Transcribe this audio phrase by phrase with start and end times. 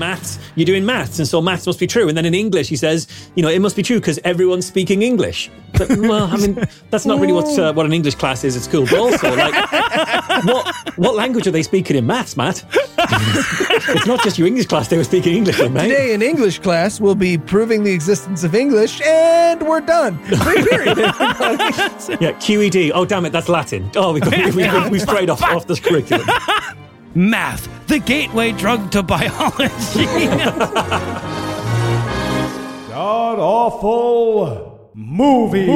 [0.00, 2.08] Maths, you're doing maths, and so maths must be true.
[2.08, 5.02] And then in English, he says, you know, it must be true because everyone's speaking
[5.02, 5.48] English.
[5.74, 8.62] But, well, I mean, that's not really what uh, what an English class is at
[8.62, 8.86] school.
[8.86, 9.54] But also, like,
[10.44, 12.64] what what language are they speaking in maths, Matt?
[12.98, 15.88] it's not just your English class they were speaking English in, mate.
[15.88, 20.18] Today in English class, we'll be proving the existence of English, and we're done.
[20.26, 20.98] Period.
[22.20, 22.92] Yeah, QED.
[22.94, 23.90] Oh, damn it, that's Latin.
[23.94, 26.26] Oh, we we, we, we, we strayed off, off this curriculum.
[27.14, 30.04] Math, the gateway drug to biology.
[32.88, 35.66] God awful movie.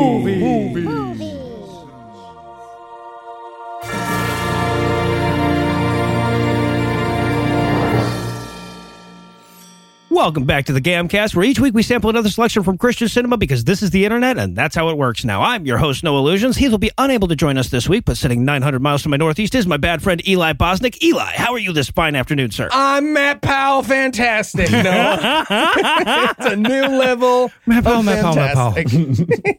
[10.14, 13.36] Welcome back to the Gamcast, where each week we sample another selection from Christian cinema
[13.36, 15.42] because this is the internet and that's how it works now.
[15.42, 16.56] I'm your host, Noah Lugeons.
[16.56, 19.16] He will be unable to join us this week, but sitting 900 miles to my
[19.16, 21.02] northeast is my bad friend Eli Bosnick.
[21.02, 22.68] Eli, how are you this fine afternoon, sir?
[22.70, 23.82] I'm Matt Powell.
[23.82, 24.70] Fantastic.
[24.70, 25.18] No,
[25.50, 27.50] it's a new level.
[27.66, 28.74] Matt Powell, of Matt Powell, Matt Powell.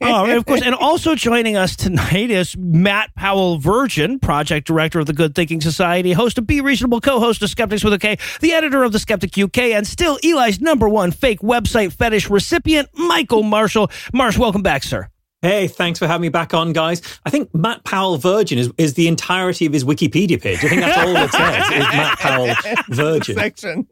[0.04, 5.02] oh, and of course, and also joining us tonight is Matt Powell Virgin, project director
[5.02, 8.18] of the Good Thinking Society, host of Be Reasonable, co-host of Skeptics with a K,
[8.40, 12.88] the editor of the Skeptic UK, and still Eli's number one fake website fetish recipient,
[12.94, 13.90] Michael Marshall.
[14.14, 15.10] Marsh, welcome back, sir.
[15.42, 17.02] Hey, thanks for having me back on, guys.
[17.26, 20.64] I think Matt Powell Virgin is, is the entirety of his Wikipedia page.
[20.64, 22.56] I think that's all it says is Matt Powell
[22.90, 23.36] Virgin.
[23.36, 23.88] Section.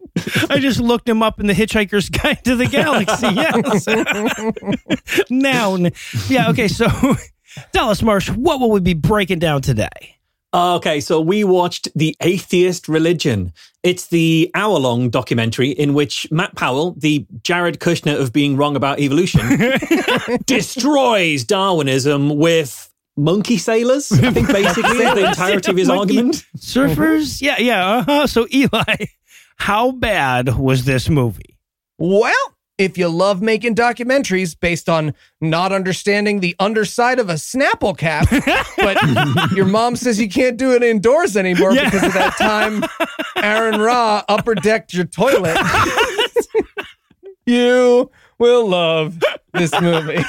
[0.52, 3.28] I just looked him up in the Hitchhiker's Guide to the Galaxy.
[3.34, 5.26] Yes.
[5.32, 5.90] Noun.
[6.28, 6.88] Yeah, okay, so
[7.72, 10.18] Dallas Marsh, what will we be breaking down today?
[10.54, 13.54] Okay, so we watched The Atheist Religion.
[13.82, 18.76] It's the hour long documentary in which Matt Powell, the Jared Kushner of being wrong
[18.76, 19.42] about evolution,
[20.46, 24.12] destroys Darwinism with monkey sailors.
[24.12, 26.46] I think basically the entirety of his Monkey argument.
[26.58, 27.42] Surfers?
[27.42, 27.98] Yeah, yeah.
[27.98, 28.28] Uh-huh.
[28.28, 29.06] So, Eli,
[29.58, 31.58] how bad was this movie?
[31.98, 37.96] Well, if you love making documentaries based on not understanding the underside of a Snapple
[37.98, 38.28] cap,
[38.78, 41.86] but your mom says you can't do it indoors anymore Yeah.
[41.86, 42.84] because of that time
[43.38, 45.58] Aaron Ra upper decked your toilet,
[47.46, 49.20] you will love
[49.54, 50.24] this movie.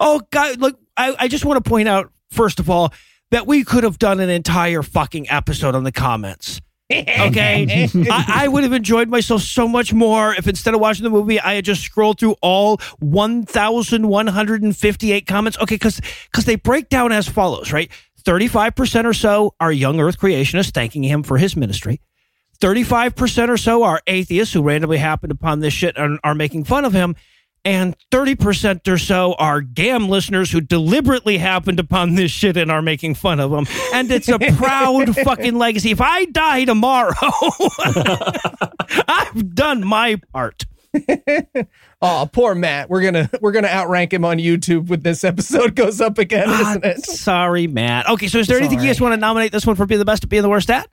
[0.00, 0.60] Oh, God.
[0.60, 2.92] Look, I, I just want to point out, first of all,
[3.30, 6.60] that we could have done an entire fucking episode on the comments.
[6.90, 7.88] Okay.
[8.10, 11.38] I, I would have enjoyed myself so much more if instead of watching the movie,
[11.38, 15.58] I had just scrolled through all 1,158 comments.
[15.58, 15.78] Okay.
[15.78, 16.00] Cause,
[16.32, 17.90] cause they break down as follows, right?
[18.22, 22.00] 35% or so are young earth creationists thanking him for his ministry.
[22.60, 26.84] 35% or so are atheists who randomly happened upon this shit and are making fun
[26.84, 27.14] of him.
[27.68, 32.80] And 30% or so are GAM listeners who deliberately happened upon this shit and are
[32.80, 33.66] making fun of them.
[33.92, 35.90] And it's a proud fucking legacy.
[35.90, 37.12] If I die tomorrow,
[39.08, 40.64] I've done my part.
[42.00, 42.88] Oh, poor Matt.
[42.88, 46.70] We're gonna we're gonna outrank him on YouTube when this episode goes up again, Ah,
[46.70, 47.04] isn't it?
[47.04, 48.08] Sorry, Matt.
[48.08, 49.84] Okay, so is there It's anything all you guys want to nominate this one for
[49.84, 50.88] being the best at being the worst at?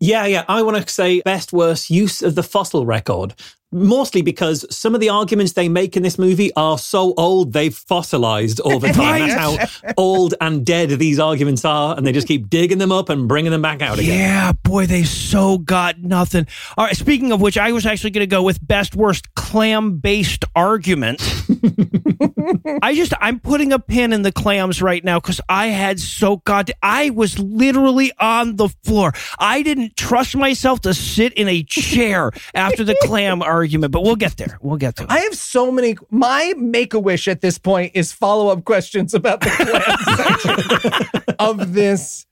[0.00, 0.46] Yeah, yeah.
[0.48, 3.34] I want to say best worst use of the fossil record.
[3.72, 7.74] Mostly because some of the arguments they make in this movie are so old they've
[7.74, 9.28] fossilized over time.
[9.28, 13.08] That's how old and dead these arguments are, and they just keep digging them up
[13.08, 14.18] and bringing them back out again.
[14.18, 16.46] Yeah, boy, they so got nothing.
[16.76, 19.98] All right, speaking of which, I was actually going to go with best worst clam
[19.98, 21.22] based argument.
[22.82, 26.38] I just, I'm putting a pin in the clams right now because I had so
[26.38, 29.12] god, I was literally on the floor.
[29.38, 34.16] I didn't trust myself to sit in a chair after the clam argument, but we'll
[34.16, 34.58] get there.
[34.60, 35.10] We'll get to it.
[35.10, 35.96] I have so many.
[36.10, 39.50] My make a wish at this point is follow up questions about the
[41.16, 42.26] section of this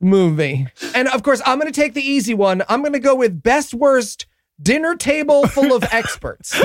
[0.00, 0.66] movie.
[0.94, 2.62] And of course, I'm going to take the easy one.
[2.68, 4.26] I'm going to go with best worst
[4.60, 6.50] dinner table full of experts.
[6.54, 6.64] so,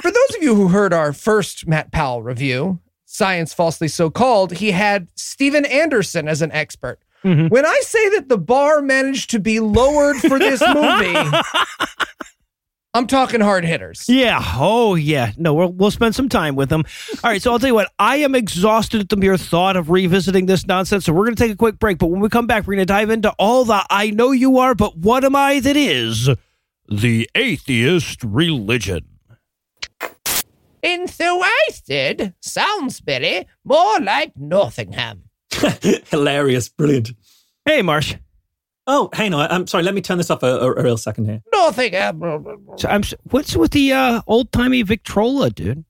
[0.00, 4.52] for those of you who heard our first Matt Powell review, Science Falsely So Called,
[4.52, 6.98] he had Steven Anderson as an expert.
[7.24, 7.48] Mm-hmm.
[7.48, 11.38] When I say that the bar managed to be lowered for this movie,
[12.94, 14.06] I'm talking hard hitters.
[14.08, 14.40] Yeah.
[14.56, 15.32] Oh, yeah.
[15.36, 16.84] No, we'll, we'll spend some time with them.
[17.24, 17.40] All right.
[17.40, 20.66] So I'll tell you what, I am exhausted at the mere thought of revisiting this
[20.66, 21.06] nonsense.
[21.06, 21.98] So we're going to take a quick break.
[21.98, 24.58] But when we come back, we're going to dive into all the I know you
[24.58, 26.28] are, but what am I that is
[26.88, 29.06] the atheist religion.
[30.82, 35.30] Enthusiastic sounds very more like Nottingham.
[36.10, 36.68] Hilarious.
[36.68, 37.12] Brilliant.
[37.64, 38.14] Hey, Marsh.
[38.86, 39.84] Oh, hey, no, I'm sorry.
[39.84, 41.42] Let me turn this off a, a, a real second here.
[41.52, 42.20] Nottingham.
[42.76, 45.84] So I'm, what's with the uh, old timey Victrola, dude?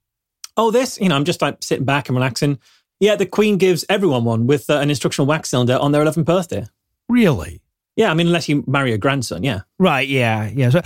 [0.55, 2.59] Oh, this, you know, I'm just like sitting back and relaxing.
[2.99, 6.25] Yeah, the Queen gives everyone one with uh, an instructional wax cylinder on their 11th
[6.25, 6.65] birthday.
[7.09, 7.61] Really?
[7.95, 9.61] Yeah, I mean, unless you marry a grandson, yeah.
[9.77, 10.07] Right.
[10.07, 10.49] Yeah.
[10.53, 10.69] Yeah.
[10.69, 10.81] So,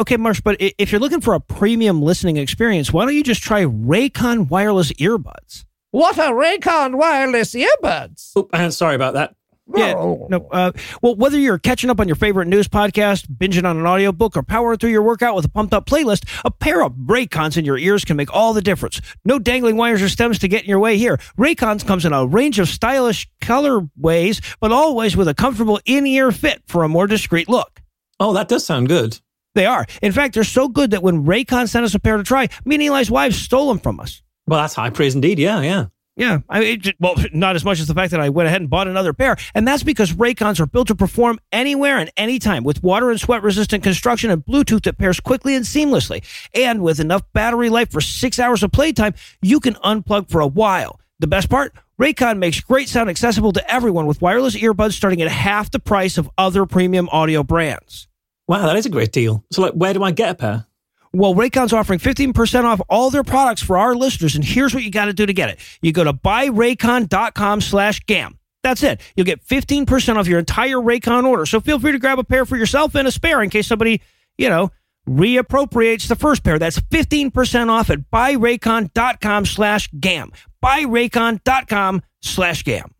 [0.00, 0.40] okay, Marsh.
[0.40, 4.48] But if you're looking for a premium listening experience, why don't you just try Raycon
[4.48, 5.64] wireless earbuds?
[5.94, 8.32] What a Raycon wireless earbuds.
[8.34, 9.36] Oh, sorry about that.
[9.76, 9.92] Yeah.
[9.92, 10.48] No.
[10.50, 14.36] Uh, well, whether you're catching up on your favorite news podcast, binging on an audiobook,
[14.36, 17.64] or powering through your workout with a pumped up playlist, a pair of Raycons in
[17.64, 19.00] your ears can make all the difference.
[19.24, 21.16] No dangling wires or stems to get in your way here.
[21.38, 26.60] Raycons comes in a range of stylish colorways, but always with a comfortable in-ear fit
[26.66, 27.80] for a more discreet look.
[28.18, 29.20] Oh, that does sound good.
[29.54, 29.86] They are.
[30.02, 32.74] In fact, they're so good that when Raycon sent us a pair to try, me
[32.74, 34.22] and Eli's wives stole them from us.
[34.46, 35.38] Well, that's high praise indeed.
[35.38, 35.86] Yeah, yeah.
[36.16, 38.70] Yeah, I it, well, not as much as the fact that I went ahead and
[38.70, 42.82] bought another pair, and that's because Raycons are built to perform anywhere and anytime with
[42.82, 46.22] water and sweat resistant construction and Bluetooth that pairs quickly and seamlessly.
[46.54, 50.46] And with enough battery life for six hours of playtime, you can unplug for a
[50.46, 51.00] while.
[51.18, 51.74] The best part?
[52.00, 56.18] Raycon makes great sound accessible to everyone with wireless earbuds starting at half the price
[56.18, 58.08] of other premium audio brands.
[58.46, 59.44] Wow, that is a great deal.
[59.52, 60.66] So, like, where do I get a pair?
[61.14, 64.90] Well, Raycon's offering 15% off all their products for our listeners, and here's what you
[64.90, 65.60] got to do to get it.
[65.80, 68.38] You go to buyraycon.com slash GAM.
[68.64, 69.00] That's it.
[69.14, 71.46] You'll get 15% off your entire Raycon order.
[71.46, 74.02] So feel free to grab a pair for yourself and a spare in case somebody,
[74.38, 74.70] you know,
[75.08, 76.58] reappropriates the first pair.
[76.58, 80.32] That's 15% off at buyraycon.com slash GAM.
[80.64, 82.94] Buyraycon.com slash GAM.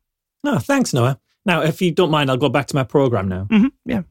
[0.45, 1.19] No, thanks, Noah.
[1.47, 3.49] Now, if you don't mind, I'll go back to my program now.
[3.51, 3.69] Mm-hmm.
[3.87, 4.03] Yeah.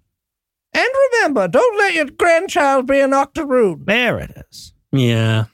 [0.74, 3.84] And remember, don't let your grandchild be an octoroon.
[3.86, 4.74] There it is.
[4.92, 5.46] Yeah.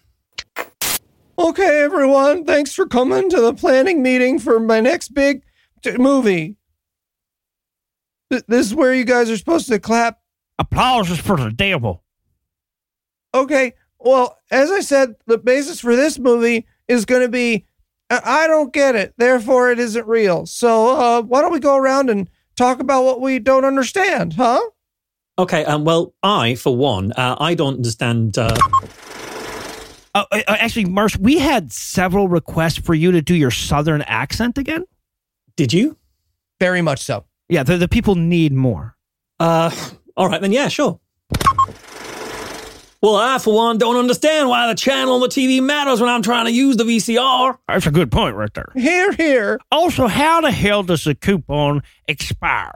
[1.37, 5.43] Okay, everyone, thanks for coming to the planning meeting for my next big
[5.83, 6.57] t- movie.
[8.31, 10.19] Th- This is where you guys are supposed to clap.
[10.57, 12.03] Applause is for the devil.
[13.33, 17.65] Okay, well, as I said, the basis for this movie is going to be
[18.09, 20.45] I I don't get it, therefore it isn't real.
[20.45, 24.59] So, uh, why don't we go around and talk about what we don't understand, huh?
[25.39, 28.37] Okay, um, well, I, for one, uh, I don't understand.
[28.37, 28.55] Uh,
[30.15, 34.57] Uh, uh, actually, Marsh, we had several requests for you to do your southern accent
[34.57, 34.83] again.
[35.55, 35.97] did you?
[36.59, 37.25] Very much so.
[37.47, 38.95] Yeah, the, the people need more.
[39.39, 39.69] Uh,
[40.17, 40.99] all right, then, yeah, sure.
[43.01, 46.21] Well, I, for one, don't understand why the channel on the TV matters when I'm
[46.23, 47.57] trying to use the VCR.
[47.67, 48.71] That's a good point right there.
[48.75, 49.59] Here, here.
[49.71, 52.73] Also, how the hell does the coupon expire?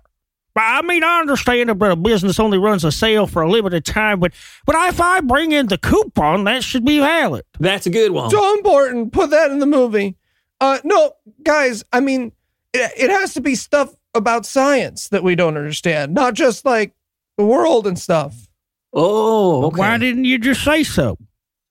[0.55, 3.85] Well, I mean, I understand that a business only runs a sale for a limited
[3.85, 4.33] time, but
[4.65, 7.43] but if I bring in the coupon, that should be valid.
[7.59, 8.29] That's a good one.
[8.29, 9.13] So important.
[9.13, 10.15] Put that in the movie.
[10.61, 11.13] Uh, no,
[11.43, 11.83] guys.
[11.91, 12.33] I mean,
[12.73, 16.93] it, it has to be stuff about science that we don't understand, not just like
[17.37, 18.47] the world and stuff.
[18.93, 19.79] Oh, okay.
[19.79, 21.17] Why didn't you just say so?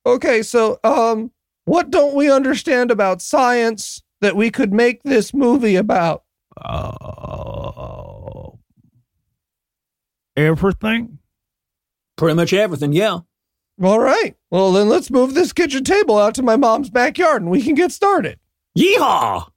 [0.04, 1.30] Okay, so um,
[1.66, 6.24] what don't we understand about science that we could make this movie about?
[6.64, 8.58] Oh,
[10.36, 11.18] everything.
[12.16, 13.20] Pretty much everything, yeah.
[13.82, 14.36] All right.
[14.50, 17.74] Well, then let's move this kitchen table out to my mom's backyard and we can
[17.74, 18.38] get started.
[18.78, 19.48] Yeehaw!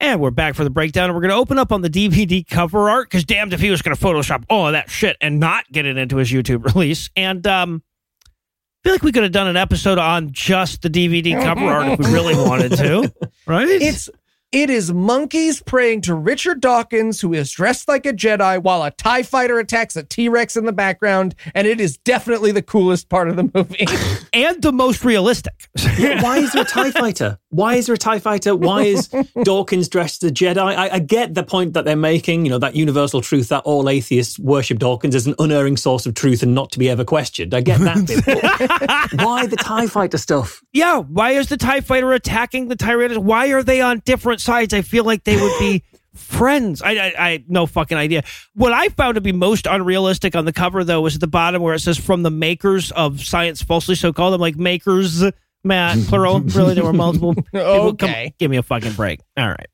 [0.00, 1.06] And we're back for the breakdown.
[1.06, 3.70] And we're going to open up on the DVD cover art because damned if he
[3.70, 6.64] was going to Photoshop all of that shit and not get it into his YouTube
[6.74, 7.10] release.
[7.16, 7.82] And um,
[8.24, 11.88] I feel like we could have done an episode on just the DVD cover art
[11.88, 13.12] if we really wanted to,
[13.46, 13.68] right?
[13.68, 14.08] It's
[14.50, 18.90] it is monkeys praying to Richard Dawkins, who is dressed like a Jedi, while a
[18.90, 23.10] Tie Fighter attacks a T Rex in the background, and it is definitely the coolest
[23.10, 23.86] part of the movie.
[24.32, 25.68] and the most realistic.
[25.98, 27.38] Yeah, why is there a TIE fighter?
[27.50, 28.54] Why is there a TIE fighter?
[28.54, 29.08] Why is
[29.42, 30.58] Dawkins dressed as a Jedi?
[30.58, 33.88] I, I get the point that they're making, you know, that universal truth that all
[33.88, 37.54] atheists worship Dawkins as an unerring source of truth and not to be ever questioned.
[37.54, 39.20] I get that bit.
[39.24, 40.62] why the TIE fighter stuff?
[40.72, 43.18] yeah, why is the TIE fighter attacking the Tyrannus?
[43.18, 44.74] Why are they on different sides?
[44.74, 45.82] I feel like they would be
[46.14, 46.82] friends.
[46.82, 48.24] I, I, I no fucking idea.
[48.54, 51.62] What I found to be most unrealistic on the cover, though, was at the bottom
[51.62, 54.34] where it says from the makers of science falsely so called.
[54.34, 55.24] I'm like, makers,
[55.64, 56.40] Matt, plural.
[56.44, 57.34] really, there were multiple.
[57.52, 57.94] people.
[57.96, 58.34] Come- Okay.
[58.38, 59.20] give me a fucking break.
[59.36, 59.66] All right.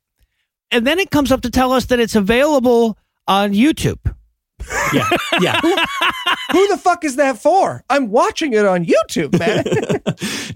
[0.71, 3.99] And then it comes up to tell us that it's available on YouTube.
[4.93, 5.07] Yeah,
[5.41, 5.59] yeah.
[6.51, 7.83] Who the fuck is that for?
[7.89, 9.63] I'm watching it on YouTube, man.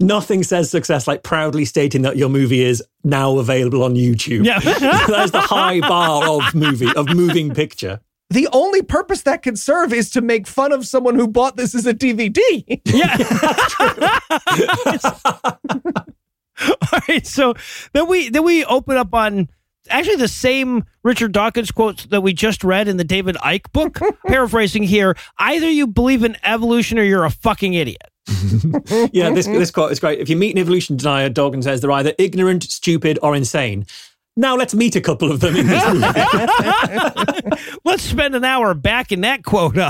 [0.00, 4.44] Nothing says success like proudly stating that your movie is now available on YouTube.
[4.46, 4.58] Yeah.
[4.58, 8.00] That's the high bar of movie, of moving picture.
[8.30, 11.74] The only purpose that could serve is to make fun of someone who bought this
[11.74, 12.80] as a DVD.
[12.84, 13.16] Yeah.
[16.92, 17.26] All right.
[17.26, 17.54] So
[17.92, 19.48] then we then we open up on
[19.88, 23.98] actually the same Richard Dawkins quotes that we just read in the David Icke book.
[24.26, 28.02] Paraphrasing here, either you believe in evolution or you're a fucking idiot.
[29.12, 30.20] Yeah, this this quote is great.
[30.20, 33.86] If you meet an evolution denier, Dawkins says they're either ignorant, stupid, or insane.
[34.40, 37.62] Now let's meet a couple of them in this movie.
[37.84, 39.76] Let's spend an hour backing that quote.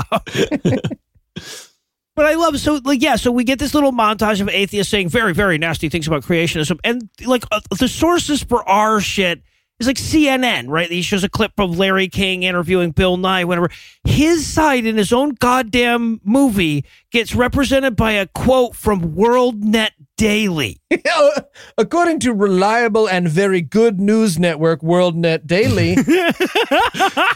[2.13, 5.07] But I love so like yeah so we get this little montage of atheists saying
[5.07, 9.41] very very nasty things about creationism and like uh, the sources for our shit
[9.79, 13.71] is like CNN right he shows a clip of Larry King interviewing Bill Nye whatever
[14.03, 20.81] his side in his own goddamn movie gets represented by a quote from WorldNet Daily
[21.77, 25.97] According to reliable and very good news network WorldNet Daily,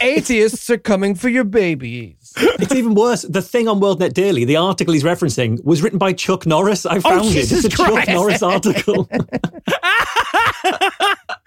[0.00, 2.32] atheists are coming for your babies.
[2.36, 3.22] it's even worse.
[3.22, 6.86] The thing on WorldNet Daily, the article he's referencing, was written by Chuck Norris.
[6.86, 7.28] I oh, found it.
[7.28, 9.08] Oh, Jesus It's a Chuck Norris article.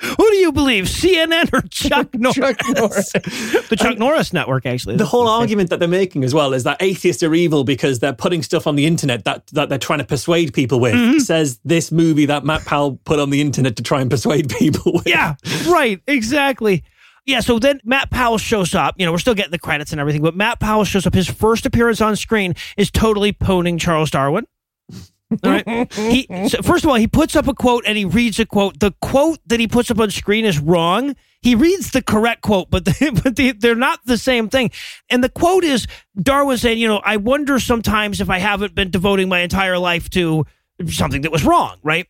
[0.01, 3.12] who do you believe CNN or Chuck Norris Chuck Norris.
[3.12, 6.77] the Chuck Norris network actually the whole argument that they're making as well is that
[6.81, 10.05] atheists are evil because they're putting stuff on the internet that, that they're trying to
[10.05, 10.93] persuade people with.
[10.93, 11.19] Mm-hmm.
[11.19, 14.93] Says this movie that Matt Powell put on the internet to try and persuade people
[14.93, 15.07] with.
[15.07, 15.35] Yeah,
[15.67, 16.01] right.
[16.07, 16.83] Exactly.
[17.25, 18.95] Yeah, so then Matt Powell shows up.
[18.97, 21.13] You know, we're still getting the credits and everything, but Matt Powell shows up.
[21.13, 24.45] His first appearance on screen is totally poning Charles Darwin.
[25.43, 25.93] All right.
[25.93, 28.79] He so first of all, he puts up a quote and he reads a quote.
[28.79, 31.15] The quote that he puts up on screen is wrong.
[31.41, 34.72] He reads the correct quote, but the, but the, they're not the same thing.
[35.10, 35.88] And the quote is
[36.22, 40.10] Darwin saying, "You know, I wonder sometimes if I haven't been devoting my entire life
[40.12, 40.46] to
[40.88, 42.08] something that was wrong." Right.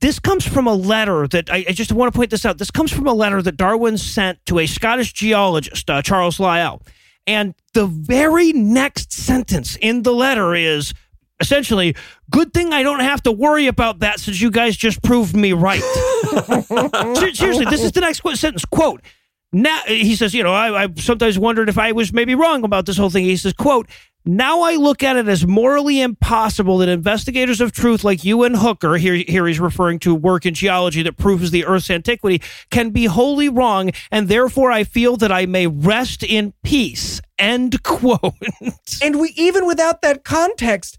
[0.00, 2.58] This comes from a letter that I, I just want to point this out.
[2.58, 6.82] This comes from a letter that Darwin sent to a Scottish geologist, uh, Charles Lyell.
[7.26, 10.94] And the very next sentence in the letter is
[11.40, 11.94] essentially,
[12.30, 15.52] good thing I don't have to worry about that since you guys just proved me
[15.52, 15.82] right.
[17.16, 18.64] Seriously, this is the next qu- sentence.
[18.64, 19.02] Quote.
[19.50, 22.84] Now he says, you know, I, I sometimes wondered if I was maybe wrong about
[22.84, 23.24] this whole thing.
[23.24, 23.88] He says, quote,
[24.26, 28.56] now I look at it as morally impossible that investigators of truth like you and
[28.56, 32.90] Hooker, here, here he's referring to work in geology that proves the Earth's antiquity, can
[32.90, 37.22] be wholly wrong, and therefore I feel that I may rest in peace.
[37.38, 38.34] End quote.
[39.02, 40.98] And we even without that context,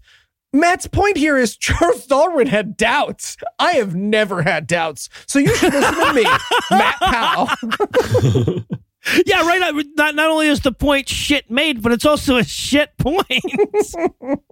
[0.52, 3.36] Matt's point here is Charles Darwin had doubts.
[3.58, 5.08] I have never had doubts.
[5.26, 6.24] So you should listen to me,
[6.70, 7.48] Matt Powell.
[9.26, 9.74] yeah, right.
[9.96, 13.26] Not, not only is the point shit made, but it's also a shit point.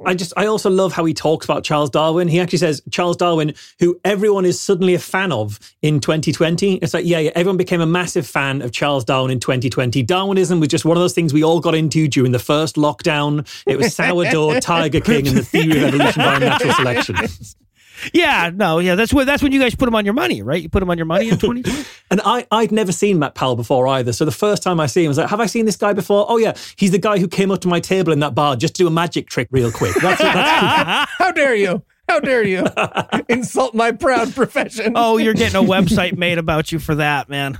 [0.06, 2.28] I just, I also love how he talks about Charles Darwin.
[2.28, 6.76] He actually says Charles Darwin, who everyone is suddenly a fan of in 2020.
[6.76, 10.02] It's like, yeah, yeah, everyone became a massive fan of Charles Darwin in 2020.
[10.02, 13.46] Darwinism was just one of those things we all got into during the first lockdown.
[13.66, 17.16] It was sourdough, Tiger King, and the theory of evolution by natural selection.
[18.12, 20.62] yeah, no, yeah, that's what that's when you guys put them on your money, right?
[20.62, 21.84] You put them on your money in 2020.
[22.10, 24.12] And I, I'd never seen Matt Powell before either.
[24.12, 25.92] So the first time I see him, I was like, have I seen this guy
[25.92, 26.26] before?
[26.28, 26.54] Oh, yeah.
[26.76, 28.86] He's the guy who came up to my table in that bar just to do
[28.86, 29.94] a magic trick real quick.
[30.00, 31.82] That's, that's How dare you?
[32.08, 32.64] How dare you
[33.28, 34.94] insult my proud profession?
[34.96, 37.58] oh, you're getting a website made about you for that, man.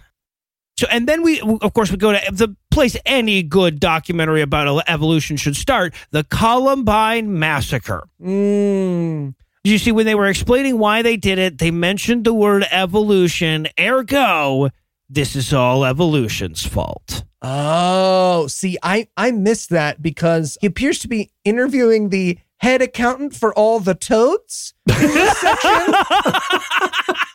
[0.79, 4.85] So, and then we, of course, we go to the place any good documentary about
[4.89, 8.09] evolution should start: the Columbine massacre.
[8.23, 9.35] Mm.
[9.65, 11.59] Did you see when they were explaining why they did it?
[11.59, 13.69] They mentioned the word evolution.
[13.79, 14.71] Ergo,
[15.09, 17.25] this is all evolution's fault.
[17.43, 23.35] Oh, see, I I missed that because he appears to be interviewing the head accountant
[23.35, 25.95] for all the toads in this section.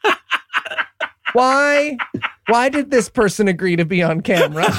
[1.34, 1.98] why?
[2.48, 4.65] Why did this person agree to be on camera?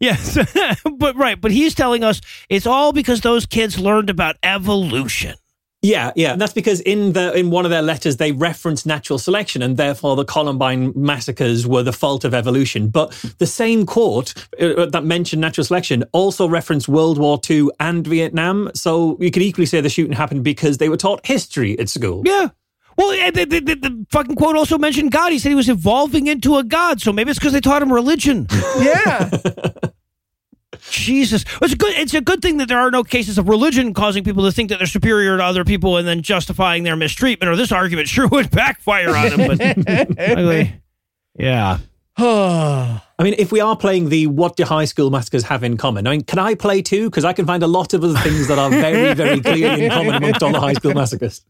[0.00, 0.38] Yes,
[0.98, 1.40] but right.
[1.40, 5.36] But he's telling us it's all because those kids learned about evolution.
[5.84, 9.18] Yeah, yeah, and that's because in the in one of their letters they reference natural
[9.18, 12.88] selection, and therefore the Columbine massacres were the fault of evolution.
[12.88, 18.06] But the same quote uh, that mentioned natural selection also referenced World War II and
[18.06, 18.70] Vietnam.
[18.74, 22.22] So you could equally say the shooting happened because they were taught history at school.
[22.24, 22.48] Yeah.
[22.96, 25.32] Well, the, the, the, the fucking quote also mentioned God.
[25.32, 27.00] He said he was evolving into a God.
[27.00, 28.46] So maybe it's because they taught him religion.
[28.78, 29.30] yeah.
[30.90, 31.94] Jesus, it's a good.
[31.96, 34.68] It's a good thing that there are no cases of religion causing people to think
[34.68, 37.50] that they're superior to other people and then justifying their mistreatment.
[37.50, 39.56] Or this argument sure would backfire on them.
[39.56, 40.80] But luckily,
[41.36, 41.78] yeah.
[42.16, 46.06] I mean, if we are playing the what do high school massacres have in common?
[46.06, 47.10] I mean, can I play too?
[47.10, 49.90] Because I can find a lot of other things that are very, very clearly in
[49.90, 51.44] common amongst all the high school massacres.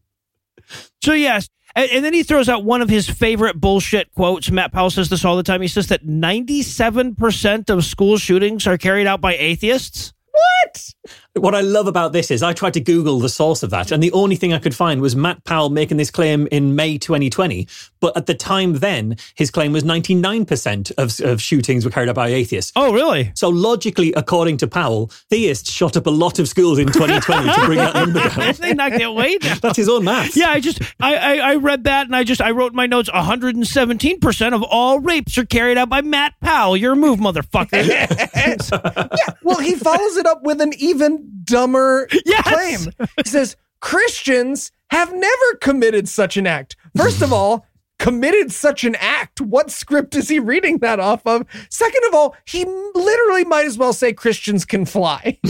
[1.01, 4.49] So yes, and, and then he throws out one of his favorite bullshit quotes.
[4.49, 5.61] Matt Powell says this all the time.
[5.61, 10.13] He says that ninety-seven percent of school shootings are carried out by atheists.
[10.31, 10.93] What?
[11.37, 14.01] What I love about this is I tried to Google the source of that, and
[14.01, 17.67] the only thing I could find was Matt Powell making this claim in May 2020.
[17.99, 22.15] But at the time then, his claim was 99% of, of shootings were carried out
[22.15, 22.71] by atheists.
[22.77, 23.33] Oh, really?
[23.35, 27.65] So logically, according to Powell, theists shot up a lot of schools in 2020 to
[27.65, 28.53] bring that number down.
[28.59, 29.57] they knocked it way down.
[29.61, 30.37] That's his own math.
[30.37, 32.85] Yeah, I just I, I I read that and I just I wrote in my
[32.87, 36.77] notes 117 percent of all rapes are carried out by Matt Powell.
[36.77, 37.85] Your move, motherfucker.
[37.95, 39.33] Yeah.
[39.43, 42.41] Well, he follows it up with an even dumber Yes.
[42.87, 43.07] claim.
[43.23, 46.75] He says Christians have never committed such an act.
[46.95, 47.65] First of all,
[47.97, 49.39] committed such an act.
[49.39, 51.45] What script is he reading that off of?
[51.69, 55.39] Second of all, he literally might as well say Christians can fly.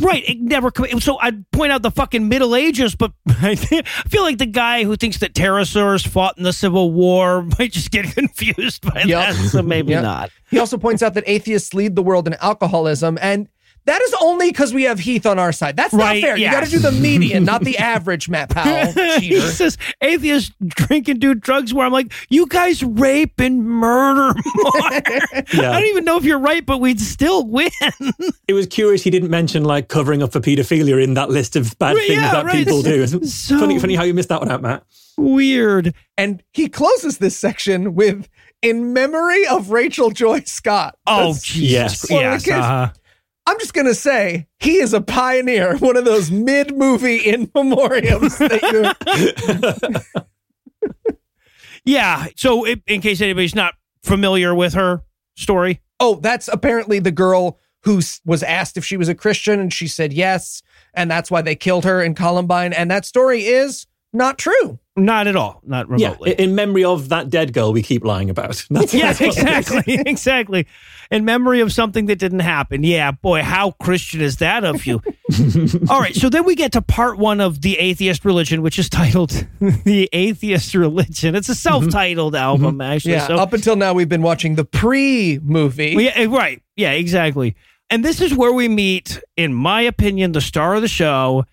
[0.00, 0.70] right, it never.
[0.72, 4.82] Com- so I'd point out the fucking Middle Ages, but I feel like the guy
[4.84, 9.08] who thinks that pterosaurs fought in the Civil War might just get confused by Yep.
[9.08, 9.34] that.
[9.50, 10.02] So maybe Yep.
[10.02, 10.30] not.
[10.50, 13.48] He also points out that atheists lead the world in alcoholism, and
[13.88, 15.76] that is only because we have Heath on our side.
[15.76, 16.36] That's Right, not fair.
[16.36, 16.50] yeah.
[16.50, 18.92] You got to do the median, not the average, Matt Powell.
[19.20, 19.40] he Cheater.
[19.50, 21.72] says atheists drink and do drugs.
[21.74, 24.72] Where I'm like, you guys rape and murder more.
[24.74, 27.70] I don't even know if you're right, but we'd still win.
[28.46, 31.76] It was curious he didn't mention like covering up for paedophilia in that list of
[31.78, 32.54] bad Right, things yeah, that right.
[32.66, 33.06] people do.
[33.26, 34.84] So- funny, funny how you missed that one out, Matt.
[35.16, 35.94] Weird.
[36.16, 38.28] And he closes this section with
[38.62, 41.70] "In memory of Rachel Joy Scott." Oh, That's- Jesus.
[41.72, 42.10] Yes.
[42.10, 42.44] Well, Yes.
[42.44, 42.90] the uh-huh.
[43.48, 48.62] I'm just gonna say he is a pioneer, one of those mid-movie in memoriams that
[50.02, 50.92] you.
[51.84, 52.26] Yeah.
[52.36, 55.02] So, i- in case anybody's not familiar with her
[55.36, 59.72] story, Oh, that's apparently the girl who was asked if she was a Christian, and
[59.72, 60.62] she said yes,
[60.94, 62.72] and that's why they killed her in Columbine.
[62.72, 63.86] And that story is
[64.18, 64.78] not true.
[64.96, 65.60] not at all.
[65.64, 66.32] Not Yeah, remotely.
[66.38, 68.66] in memory of that dead girl we keep lying about.
[68.70, 69.38] That's, yeah, that's what it is.
[69.38, 69.94] exactly.
[70.06, 70.66] exactly.
[71.10, 72.82] In memory of something that didn't happen.
[72.84, 75.00] Yeah, boy, how Christian is that of you?
[75.88, 78.90] All right, so then we get to part one of The Atheist Religion, which is
[78.90, 81.34] titled The Atheist Religion.
[81.34, 83.12] It's a self titled album, actually.
[83.12, 83.26] Yeah.
[83.28, 85.94] so, Up until now, we've been watching the pre-movie.
[85.96, 86.62] Well, yeah, eh, right.
[86.76, 87.56] Yeah, exactly.
[87.90, 91.44] And this is where we meet, in my opinion, the star of the show,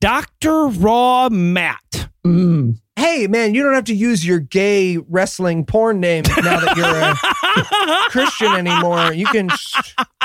[0.00, 0.68] Dr.
[0.68, 2.08] Raw Matt.
[2.26, 2.78] Mm.
[2.96, 6.86] hey, man, you don't have to use your gay wrestling porn name now that you're
[6.86, 9.14] a Christian anymore.
[9.14, 9.48] You can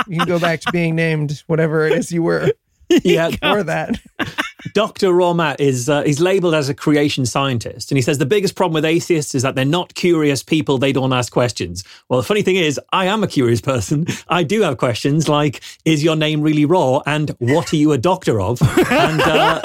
[0.07, 2.51] you can go back to being named whatever it is you were
[3.03, 3.99] Yeah, before that.
[4.73, 5.09] Dr.
[5.09, 8.73] Romat is uh, he's labeled as a creation scientist, and he says the biggest problem
[8.73, 10.77] with atheists is that they're not curious people.
[10.77, 11.83] They don't ask questions.
[12.07, 14.07] Well, the funny thing is, I am a curious person.
[14.29, 17.97] I do have questions like, "Is your name really Raw?" and "What are you a
[17.97, 19.61] doctor of?" And uh,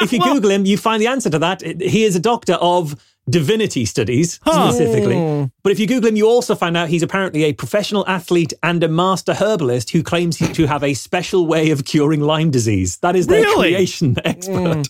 [0.00, 1.62] if you Google him, you find the answer to that.
[1.62, 2.96] He is a doctor of
[3.28, 5.16] divinity studies specifically.
[5.16, 5.44] Hmm.
[5.62, 8.82] But if you Google him, you also find out he's apparently a professional athlete and
[8.82, 12.98] a master herbalist who claims to have a special way of curing Lyme disease.
[12.98, 13.70] That is their Really?
[13.70, 14.20] creation hmm.
[14.24, 14.88] expert.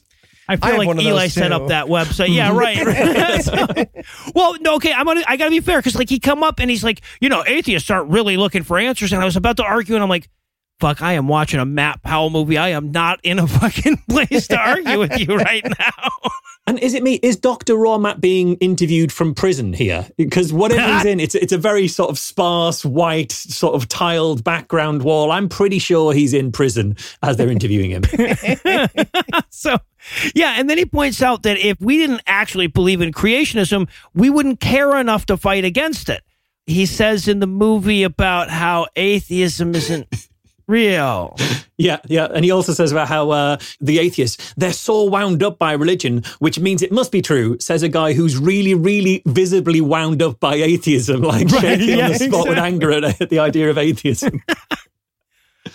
[0.49, 1.55] I I feel have like Eli set too.
[1.55, 2.35] up that website.
[2.35, 3.43] Yeah, right.
[3.43, 3.67] So-
[4.35, 4.93] well, no, okay.
[4.93, 5.23] I'm gonna.
[5.27, 7.91] I gotta be fair because like he come up and he's like, you know, atheists
[7.91, 10.29] aren't really looking for answers, and I was about to argue, and I'm like.
[10.83, 12.59] Fuck, I am watching a Matt Powell movie.
[12.59, 16.09] I am not in a fucking place to argue with you right now.
[16.65, 17.15] And is it me?
[17.25, 17.75] Is Dr.
[17.75, 20.07] Rawmat being interviewed from prison here?
[20.17, 24.45] Because whatever he's in, it's it's a very sort of sparse, white, sort of tiled
[24.45, 25.33] background wall.
[25.33, 28.05] I'm pretty sure he's in prison as they're interviewing him.
[29.51, 29.77] so,
[30.37, 34.31] yeah, and then he points out that if we didn't actually believe in creationism, we
[34.31, 36.23] wouldn't care enough to fight against it.
[36.67, 40.07] He says in the movie about how atheism isn't
[40.67, 41.37] real.
[41.77, 42.29] Yeah, yeah.
[42.33, 46.23] And he also says about how uh, the atheists, they're so wound up by religion,
[46.39, 50.39] which means it must be true, says a guy who's really, really visibly wound up
[50.39, 53.79] by atheism, like shaking yeah, on the spot with anger at, at the idea of
[53.79, 54.43] atheism.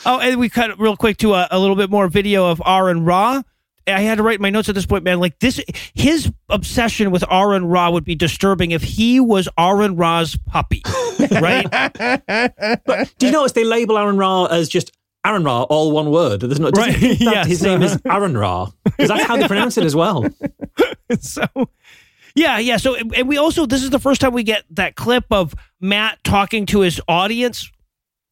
[0.05, 3.05] Oh, and we cut real quick to a, a little bit more video of Aaron
[3.05, 3.41] Ra.
[3.87, 5.19] I had to write my notes at this point, man.
[5.19, 5.61] Like this,
[5.93, 10.81] his obsession with Aaron Ra would be disturbing if he was Aaron Ra's puppy,
[11.31, 11.65] right?
[12.85, 14.91] but Do you notice they label Aaron Ra as just
[15.25, 16.41] Aaron Ra, all one word?
[16.41, 17.01] There's no, Right, right.
[17.01, 17.47] that yes.
[17.47, 18.69] his name is Aaron Ra.
[18.83, 20.25] Because that's how they pronounce it as well.
[21.19, 21.45] so
[22.35, 25.23] yeah yeah so and we also this is the first time we get that clip
[25.31, 27.71] of matt talking to his audience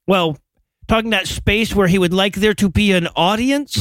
[0.08, 0.38] well
[0.88, 3.76] talking that space where he would like there to be an audience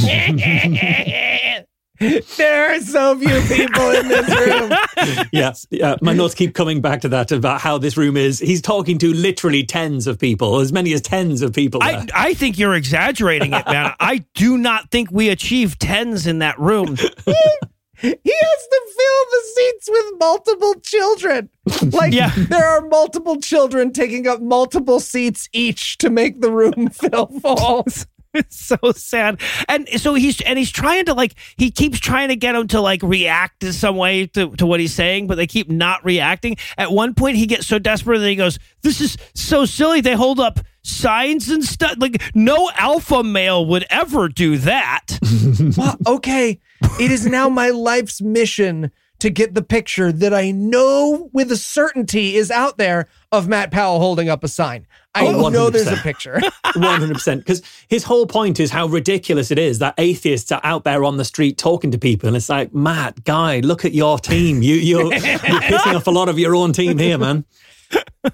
[2.36, 5.26] There are so few people in this room.
[5.32, 5.96] yes, yeah.
[6.02, 8.38] My notes keep coming back to that about how this room is.
[8.38, 11.82] He's talking to literally tens of people, as many as tens of people.
[11.82, 13.94] I, I think you're exaggerating it, man.
[14.00, 16.96] I do not think we achieved tens in that room.
[16.96, 21.48] He has to fill the seats with multiple children.
[21.92, 22.32] Like Yeah.
[22.36, 27.86] there are multiple children taking up multiple seats each to make the room fill full.
[28.44, 29.40] It's so sad.
[29.68, 32.81] And so he's and he's trying to like he keeps trying to get him to
[32.81, 36.57] like react in some way to, to what he's saying, but they keep not reacting.
[36.77, 40.01] At one point he gets so desperate that he goes, This is so silly.
[40.01, 41.94] They hold up signs and stuff.
[41.99, 45.18] Like no alpha male would ever do that.
[45.77, 46.61] Well, okay,
[47.01, 48.90] it is now my life's mission
[49.24, 53.70] to get the picture that I know with a certainty is out there of Matt
[53.70, 54.87] Powell holding up a sign.
[55.14, 56.42] I Oh, know there's a picture.
[56.74, 57.40] One hundred percent.
[57.40, 61.16] Because his whole point is how ridiculous it is that atheists are out there on
[61.16, 64.60] the street talking to people, and it's like, Matt, guy, look at your team.
[64.60, 67.46] You you're, you're pissing off a lot of your own team here, man.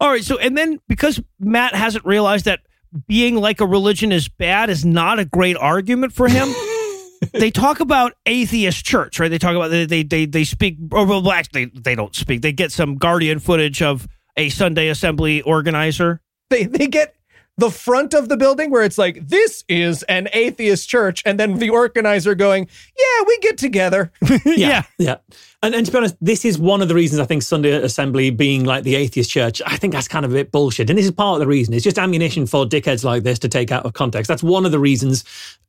[0.00, 2.60] All right, so and then because Matt hasn't realized that
[3.06, 6.48] being like a religion is bad is not a great argument for him.
[7.32, 9.28] They talk about atheist church, right?
[9.28, 12.42] They talk about they they they, they speak or well actually they don't speak.
[12.42, 16.20] They get some guardian footage of a Sunday assembly organizer.
[16.50, 17.14] they they get
[17.58, 21.58] the front of the building where it's like this is an atheist church and then
[21.58, 22.66] the organizer going
[22.98, 24.10] yeah we get together
[24.44, 24.82] yeah.
[24.98, 25.16] Yeah.
[25.62, 28.30] And, and to be honest, this is one of the reasons I think Sunday Assembly
[28.30, 30.88] being like the atheist church, I think that's kind of a bit bullshit.
[30.88, 31.74] And this is part of the reason.
[31.74, 34.28] It's just ammunition for dickheads like this to take out of context.
[34.28, 35.24] That's one of the reasons.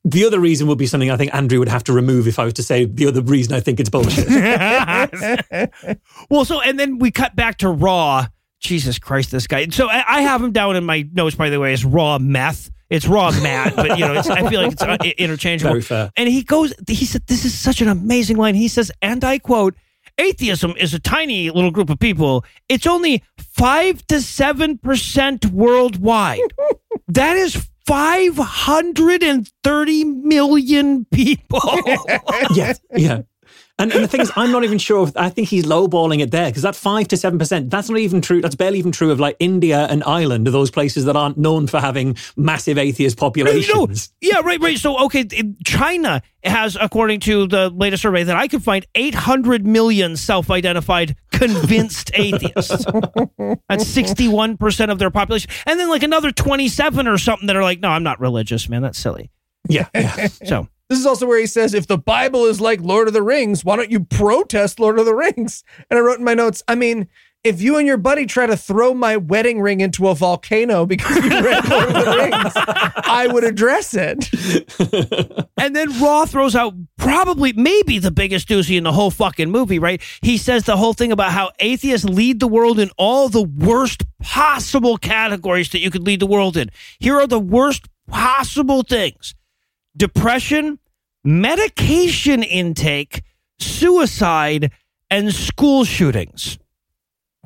[0.06, 2.46] The other reason would be something I think Andrew would have to remove if I
[2.46, 4.28] was to say the other reason I think it's bullshit.
[6.30, 8.28] Well, so and then we cut back to Raw.
[8.60, 9.68] Jesus Christ, this guy.
[9.70, 12.70] So I, I have him down in my notes, by the way, as Raw Meth.
[12.90, 15.74] It's Raw Matt, but you know, it's, I feel like it's uh, interchangeable.
[15.74, 16.12] Very fair.
[16.18, 18.56] And he goes, he said, this is such an amazing line.
[18.56, 19.76] He says, and I quote,
[20.18, 22.44] atheism is a tiny little group of people.
[22.68, 26.40] It's only five to seven percent worldwide.
[27.10, 31.62] that is 530 million people.
[32.54, 32.74] yeah.
[32.96, 33.22] Yeah.
[33.80, 35.08] And, and the thing is, I'm not even sure.
[35.08, 37.70] If, I think he's lowballing it there because that five to seven percent.
[37.70, 38.42] That's not even true.
[38.42, 41.80] That's barely even true of like India and Ireland, those places that aren't known for
[41.80, 44.12] having massive atheist No, populations.
[44.22, 44.78] yeah, right, right.
[44.78, 49.66] So, okay, in- China has, according to the latest survey that I could find, 800
[49.66, 52.86] million self identified convinced atheists.
[52.86, 55.50] That's 61% of their population.
[55.66, 58.82] And then, like, another 27 or something that are like, no, I'm not religious, man.
[58.82, 59.30] That's silly.
[59.68, 59.88] Yeah.
[59.94, 60.28] yeah.
[60.28, 63.24] So, this is also where he says if the bible is like lord of the
[63.24, 66.64] rings why don't you protest lord of the rings and i wrote in my notes
[66.68, 67.08] i mean
[67.44, 71.16] if you and your buddy try to throw my wedding ring into a volcano because
[71.24, 75.48] you read Lord of the Rings, I would address it.
[75.58, 79.80] and then Raw throws out probably, maybe the biggest doozy in the whole fucking movie,
[79.80, 80.02] right?
[80.22, 84.04] He says the whole thing about how atheists lead the world in all the worst
[84.22, 86.70] possible categories that you could lead the world in.
[87.00, 89.34] Here are the worst possible things
[90.00, 90.80] depression,
[91.24, 93.22] medication intake,
[93.60, 94.72] suicide,
[95.12, 96.58] and school shootings.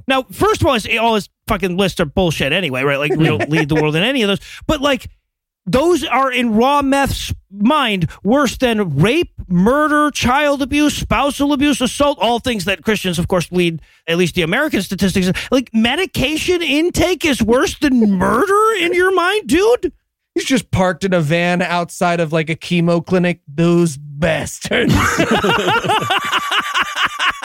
[0.07, 2.99] Now, first of all, all his fucking lists are bullshit anyway, right?
[2.99, 4.39] Like, we don't lead the world in any of those.
[4.67, 5.09] But, like,
[5.65, 12.17] those are in raw meth's mind worse than rape, murder, child abuse, spousal abuse, assault,
[12.19, 15.31] all things that Christians, of course, lead, at least the American statistics.
[15.51, 19.93] Like, medication intake is worse than murder in your mind, dude?
[20.35, 23.41] He's just parked in a van outside of like a chemo clinic.
[23.47, 24.93] Those bastards.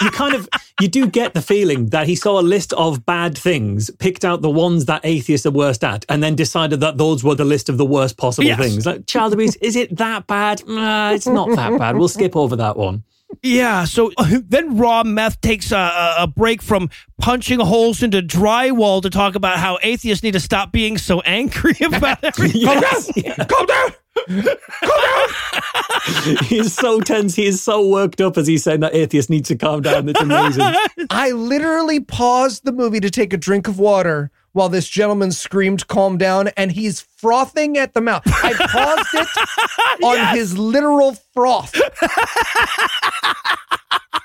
[0.01, 0.49] you kind of
[0.81, 4.43] you do get the feeling that he saw a list of bad things, picked out
[4.43, 7.69] the ones that atheists are worst at, and then decided that those were the list
[7.69, 8.59] of the worst possible Yes.
[8.59, 8.87] things.
[8.87, 10.67] Like child abuse, is it that bad?
[10.67, 11.97] Nah, it's not that bad.
[11.97, 13.03] We'll skip over that one.
[13.43, 16.89] Yeah, so uh, then Raw Meth takes a, a, a break from
[17.21, 21.75] punching holes into drywall to talk about how atheists need to stop being so angry
[21.85, 22.63] about everything.
[22.63, 23.11] Yes.
[23.47, 23.91] Calm down.
[26.45, 27.37] He's so tense.
[27.37, 30.09] He is so worked up as he's saying that atheists need to calm down.
[30.09, 30.75] It's amazing.
[31.11, 35.87] I literally paused the movie to take a drink of water while this gentleman screamed,
[35.87, 38.23] calm down, and he's frothing at the mouth.
[38.27, 41.75] I paused it on his literal froth.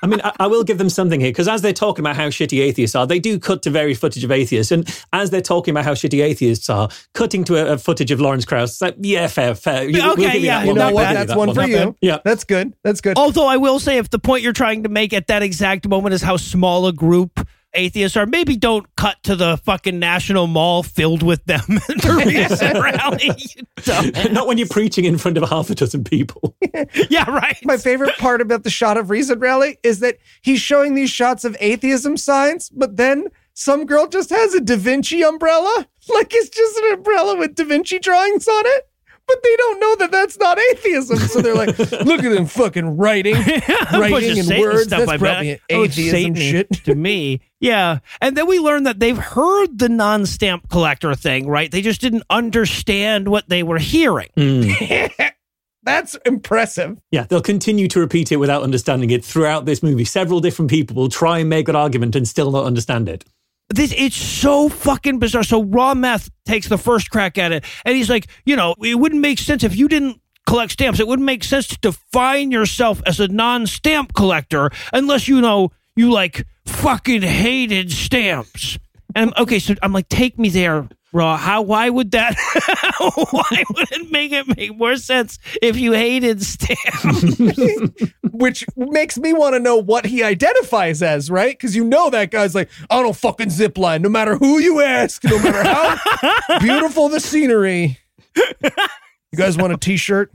[0.02, 2.26] I mean, I, I will give them something here because as they're talking about how
[2.28, 4.70] shitty atheists are, they do cut to very footage of atheists.
[4.70, 8.20] And as they're talking about how shitty atheists are, cutting to a, a footage of
[8.20, 9.88] Lawrence Krauss, it's like, yeah, fair, fair.
[9.88, 11.02] You- Okay, give yeah, that You know Not what?
[11.04, 11.16] bad.
[11.16, 11.96] That's that one for you.
[12.02, 12.18] Yeah.
[12.24, 12.74] That's good.
[12.82, 13.16] That's good.
[13.16, 16.12] Although I will say, if the point you're trying to make at that exact moment
[16.14, 17.43] is how small a group
[17.74, 22.24] atheists are, maybe don't cut to the fucking National Mall filled with them at the
[22.50, 24.32] recent rally.
[24.32, 26.56] Not when you're preaching in front of half a dozen people.
[27.10, 27.58] yeah, right.
[27.64, 31.44] My favorite part about the shot of Reason Rally is that he's showing these shots
[31.44, 35.86] of atheism signs, but then some girl just has a Da Vinci umbrella.
[36.08, 38.88] Like it's just an umbrella with Da Vinci drawings on it.
[39.26, 41.18] But they don't know that that's not atheism.
[41.18, 44.82] So they're like, look at them fucking writing, bunch writing in words.
[44.82, 45.60] stuff That's like probably that.
[45.70, 46.72] Oh, it's atheism Satan-y shit.
[46.84, 47.40] to me.
[47.60, 51.70] Yeah, and then we learned that they've heard the non-stamp collector thing, right?
[51.70, 54.28] They just didn't understand what they were hearing.
[54.36, 54.64] Hmm.
[55.84, 56.98] That's impressive.
[57.10, 60.04] Yeah, they'll continue to repeat it without understanding it throughout this movie.
[60.04, 63.24] Several different people will try and make that argument and still not understand it.
[63.70, 65.42] This it's so fucking bizarre.
[65.42, 68.96] So raw meth takes the first crack at it, and he's like, you know, it
[68.98, 71.00] wouldn't make sense if you didn't collect stamps.
[71.00, 76.10] It wouldn't make sense to define yourself as a non-stamp collector unless you know you
[76.12, 78.78] like fucking hated stamps.
[79.14, 81.36] And I'm- okay, so I'm like, take me there, Raw.
[81.36, 81.62] How?
[81.62, 82.34] Why would that?
[82.98, 87.38] why would it make it make more sense if you hated stamps?
[88.32, 91.56] Which makes me want to know what he identifies as, right?
[91.56, 94.80] Because you know that guy's like, I don't fucking zip line, no matter who you
[94.82, 98.00] ask, no matter how beautiful the scenery.
[98.36, 100.32] You guys want a t-shirt?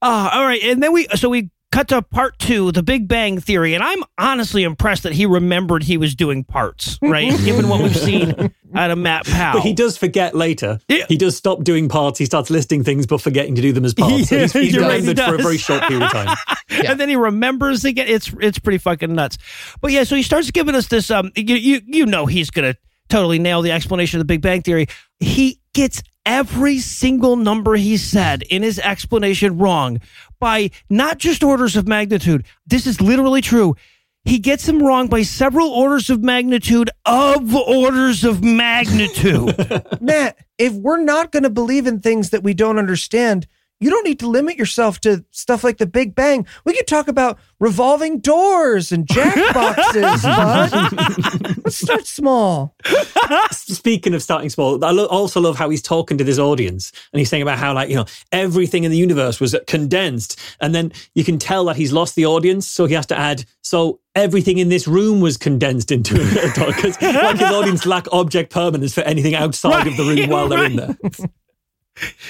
[0.00, 0.62] Ah, all right.
[0.62, 3.74] And then we, so we cut to part two, the Big Bang Theory.
[3.74, 7.36] And I'm honestly impressed that he remembered he was doing parts, right?
[7.44, 9.54] Given what we've seen out of Matt Powell.
[9.54, 10.78] But he does forget later.
[10.88, 11.06] Yeah.
[11.08, 12.18] He does stop doing parts.
[12.18, 14.28] He starts listing things but forgetting to do them as parts.
[14.28, 16.36] so he's, he's you're right, he remembered for a very short period of time.
[16.86, 18.06] and then he remembers again.
[18.06, 19.38] It's it's pretty fucking nuts.
[19.80, 21.10] But yeah, so he starts giving us this.
[21.10, 22.76] Um, you you, you know he's gonna
[23.08, 24.86] totally nail the explanation of the Big Bang Theory.
[25.18, 30.00] He gets every single number he said in his explanation wrong
[30.40, 32.44] by not just orders of magnitude.
[32.66, 33.76] This is literally true.
[34.24, 39.54] He gets them wrong by several orders of magnitude of orders of magnitude.
[40.00, 43.46] Matt, if we're not going to believe in things that we don't understand,
[43.84, 46.46] you don't need to limit yourself to stuff like the Big Bang.
[46.64, 50.22] We could talk about revolving doors and jackboxes,
[51.52, 51.56] bud.
[51.62, 52.74] Let's start small.
[53.50, 57.18] Speaking of starting small, I lo- also love how he's talking to this audience and
[57.18, 60.40] he's saying about how, like, you know, everything in the universe was condensed.
[60.62, 62.66] And then you can tell that he's lost the audience.
[62.66, 66.50] So he has to add, so everything in this room was condensed into a little
[66.54, 66.74] dot.
[66.74, 70.64] Because like his audience lack object permanence for anything outside of the room while they're
[70.64, 70.96] in there.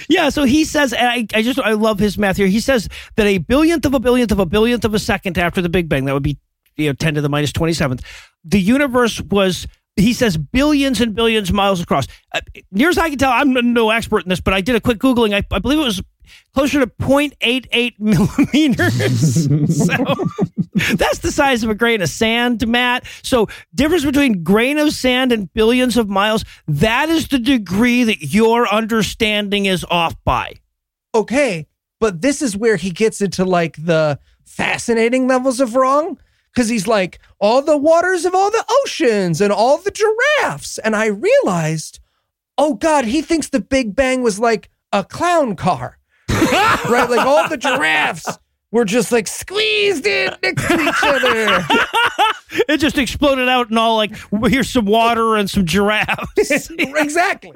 [0.09, 2.47] Yeah, so he says, and I, I just I love his math here.
[2.47, 5.63] He says that a billionth of a billionth of a billionth of a second after
[5.63, 6.39] the Big Bang, that would be
[6.77, 8.03] you know ten to the minus twenty seventh,
[8.45, 9.67] the universe was.
[9.97, 12.09] He says billions and billions of miles across.
[12.33, 12.41] Uh,
[12.73, 14.99] near as I can tell, I'm no expert in this, but I did a quick
[14.99, 15.33] googling.
[15.33, 16.03] I, I believe it was
[16.55, 19.45] closer to 0.88 millimeters.
[19.77, 19.97] so
[20.97, 23.05] that's the size of a grain of sand, Matt.
[23.23, 26.45] So difference between grain of sand and billions of miles.
[26.67, 30.55] That is the degree that your understanding is off by.
[31.15, 31.67] Okay,
[32.01, 36.19] but this is where he gets into like the fascinating levels of wrong.
[36.53, 40.79] Because he's like, all the waters of all the oceans and all the giraffes.
[40.79, 41.99] And I realized,
[42.57, 45.99] oh God, he thinks the Big Bang was like a clown car.
[46.91, 47.09] right?
[47.09, 48.27] Like all the giraffes
[48.71, 51.67] were just like squeezed in next to each other.
[52.69, 54.15] It just exploded out and all like
[54.47, 56.71] here's some water and some giraffes.
[56.79, 57.53] exactly.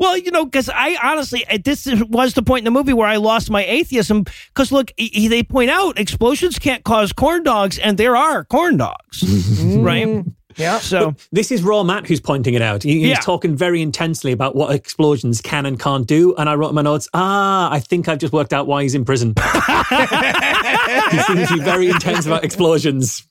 [0.00, 3.16] well, you know, because I honestly, this was the point in the movie where I
[3.16, 4.24] lost my atheism.
[4.48, 8.44] Because look, he- he- they point out explosions can't cause corn dogs, and there are
[8.44, 9.22] corn dogs,
[9.76, 10.06] right?
[10.06, 10.34] Mm.
[10.56, 10.78] Yeah.
[10.78, 12.82] So This is Raw Matt who's pointing it out.
[12.82, 13.20] He, he's Yeah.
[13.20, 16.34] talking very intensely about what explosions can and can't do.
[16.36, 18.94] And I wrote in my notes, ah, I think I've just worked out why he's
[18.94, 19.34] in prison.
[21.10, 23.26] he seems to be very intense about explosions.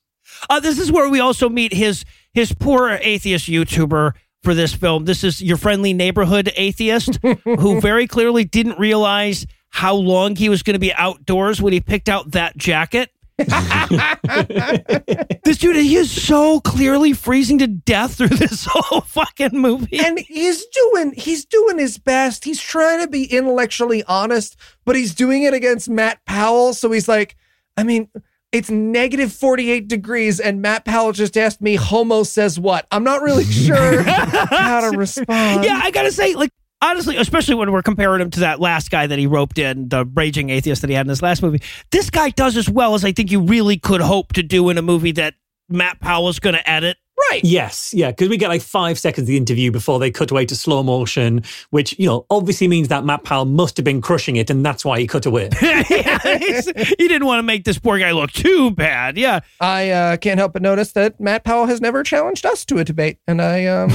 [0.49, 2.03] Uh, this is where we also meet his
[2.33, 5.05] his poor atheist YouTuber for this film.
[5.05, 10.63] This is your friendly neighborhood atheist who very clearly didn't realize how long he was
[10.63, 13.09] going to be outdoors when he picked out that jacket.
[15.43, 19.99] this dude, he is so clearly freezing to death through this whole fucking movie.
[19.99, 22.45] and he's doing he's doing his best.
[22.45, 26.73] He's trying to be intellectually honest, but he's doing it against Matt Powell.
[26.73, 27.35] So he's like,
[27.77, 28.09] I mean,
[28.51, 32.85] it's negative 48 degrees, and Matt Powell just asked me, Homo says what?
[32.91, 35.63] I'm not really sure how to respond.
[35.63, 36.51] yeah, I gotta say, like
[36.81, 40.05] honestly, especially when we're comparing him to that last guy that he roped in, the
[40.05, 43.05] raging atheist that he had in his last movie, this guy does as well as
[43.05, 45.35] I think you really could hope to do in a movie that
[45.69, 46.97] Matt Powell's going to edit.
[47.29, 47.41] Right.
[47.43, 50.45] Yes, yeah, because we get like five seconds of the interview before they cut away
[50.47, 54.35] to slow motion, which, you know, obviously means that Matt Powell must have been crushing
[54.37, 55.49] it and that's why he cut away.
[55.61, 59.17] yeah, he didn't want to make this poor guy look too bad.
[59.17, 59.41] Yeah.
[59.59, 62.83] I uh, can't help but notice that Matt Powell has never challenged us to a
[62.83, 63.91] debate, and I, um,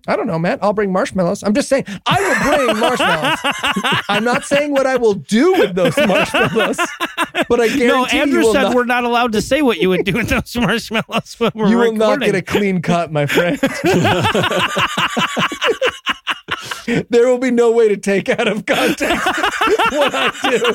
[0.08, 0.58] I don't know, Matt.
[0.62, 1.42] I'll bring marshmallows.
[1.42, 3.38] I'm just saying, I will bring marshmallows.
[4.08, 6.78] I'm not saying what I will do with those marshmallows,
[7.48, 9.78] but I guarantee No, you Andrew will said not, we're not allowed to say what
[9.78, 11.98] you would do with those marshmallows when we're you will recording.
[11.98, 13.58] not get a clean cut, my friend.
[17.10, 20.74] there will be no way to take out of context what I do.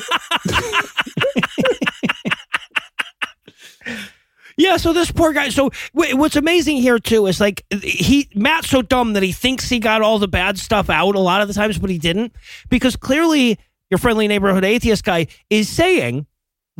[4.56, 5.48] Yeah, so this poor guy.
[5.48, 9.68] So wh- what's amazing here too is like he Matt's so dumb that he thinks
[9.68, 12.34] he got all the bad stuff out a lot of the times, but he didn't
[12.68, 13.58] because clearly
[13.90, 16.26] your friendly neighborhood atheist guy is saying,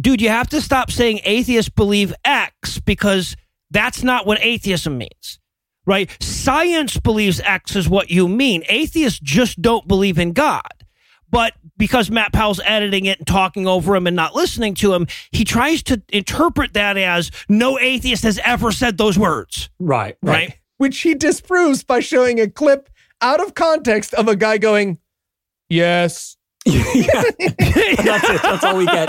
[0.01, 3.37] "Dude, you have to stop saying atheists believe X because
[3.73, 5.39] that's not what atheism means."
[5.85, 6.09] Right?
[6.23, 8.63] Science believes X is what you mean.
[8.69, 10.63] Atheists just don't believe in God.
[11.29, 15.07] But because Matt Powell's editing it and talking over him and not listening to him,
[15.33, 19.71] he tries to interpret that as no atheist has ever said those words.
[19.81, 20.59] right, Right?
[20.77, 24.99] which he disproves by showing a clip out of context of a guy going,
[25.69, 26.37] Yes.
[26.67, 27.23] yeah.
[27.39, 28.43] That's it.
[28.43, 29.09] That's all we get.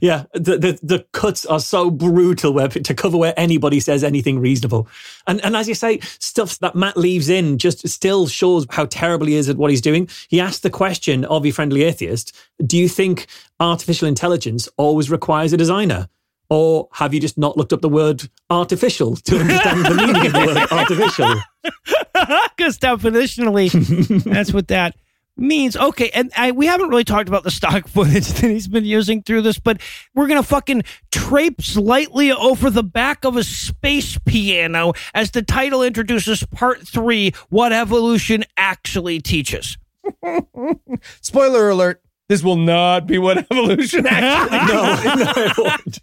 [0.00, 4.40] Yeah, the, the the cuts are so brutal where to cover where anybody says anything
[4.40, 4.88] reasonable,
[5.28, 9.26] and and as you say, stuff that Matt leaves in just still shows how terrible
[9.26, 10.08] he is at what he's doing.
[10.28, 13.26] He asked the question of your friendly atheist: Do you think
[13.60, 16.08] artificial intelligence always requires a designer?
[16.48, 20.32] Or have you just not looked up the word artificial to understand the meaning of
[20.32, 21.34] the word artificial?
[22.56, 23.70] Because definitionally,
[24.24, 24.96] that's what that
[25.36, 25.76] means.
[25.76, 29.22] Okay, and I, we haven't really talked about the stock footage that he's been using
[29.22, 29.80] through this, but
[30.14, 35.82] we're gonna fucking traipse lightly over the back of a space piano as the title
[35.82, 39.76] introduces part three: what evolution actually teaches.
[41.20, 42.02] Spoiler alert.
[42.28, 45.98] This will not be what evolution actually No, no, it won't.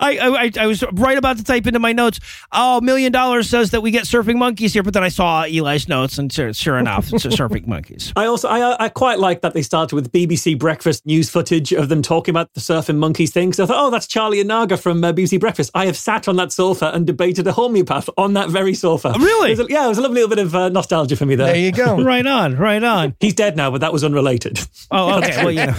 [0.00, 0.18] I,
[0.58, 2.20] I I was right about to type into my notes.
[2.52, 5.88] Oh, million dollars says that we get surfing monkeys here, but then I saw Eli's
[5.88, 8.12] notes, and sure, sure enough, it's surfing monkeys.
[8.16, 11.88] I also I, I quite like that they started with BBC Breakfast news footage of
[11.88, 13.52] them talking about the surfing monkeys thing.
[13.52, 15.70] So I thought, oh, that's Charlie and Naga from uh, BBC Breakfast.
[15.74, 19.14] I have sat on that sofa and debated a homeopath on that very sofa.
[19.18, 19.52] Really?
[19.52, 21.48] It a- yeah, it was a lovely little bit of uh, nostalgia for me there.
[21.48, 21.96] There you go.
[22.06, 23.16] Right on, right on.
[23.20, 24.60] He's dead now, but that was unrelated.
[24.90, 25.42] Oh, okay.
[25.44, 25.74] Well, you know.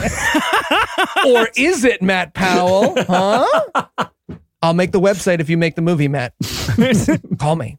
[1.41, 2.93] or is it Matt Powell?
[3.03, 3.76] Huh?
[4.61, 6.33] I'll make the website if you make the movie, Matt.
[7.37, 7.77] Call me.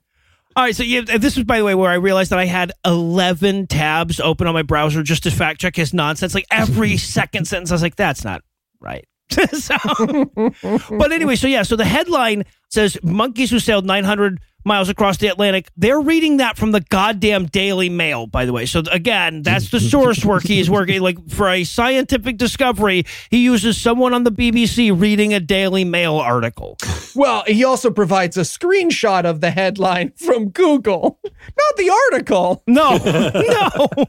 [0.57, 2.73] All right, so yeah, this was, by the way, where I realized that I had
[2.85, 6.35] 11 tabs open on my browser just to fact check his nonsense.
[6.35, 8.43] Like every second sentence, I was like, that's not
[8.81, 9.07] right.
[9.53, 9.77] so,
[10.91, 15.27] but anyway, so yeah, so the headline says monkeys who sailed 900 miles across the
[15.27, 15.69] Atlantic.
[15.77, 18.67] They're reading that from the goddamn Daily Mail, by the way.
[18.67, 21.01] So again, that's the source work he's working.
[21.01, 26.17] Like for a scientific discovery, he uses someone on the BBC reading a Daily Mail
[26.17, 26.77] article.
[27.15, 32.63] Well, he also provides a screenshot of the headline from Google, not the article.
[32.67, 32.97] No,
[33.97, 34.05] no.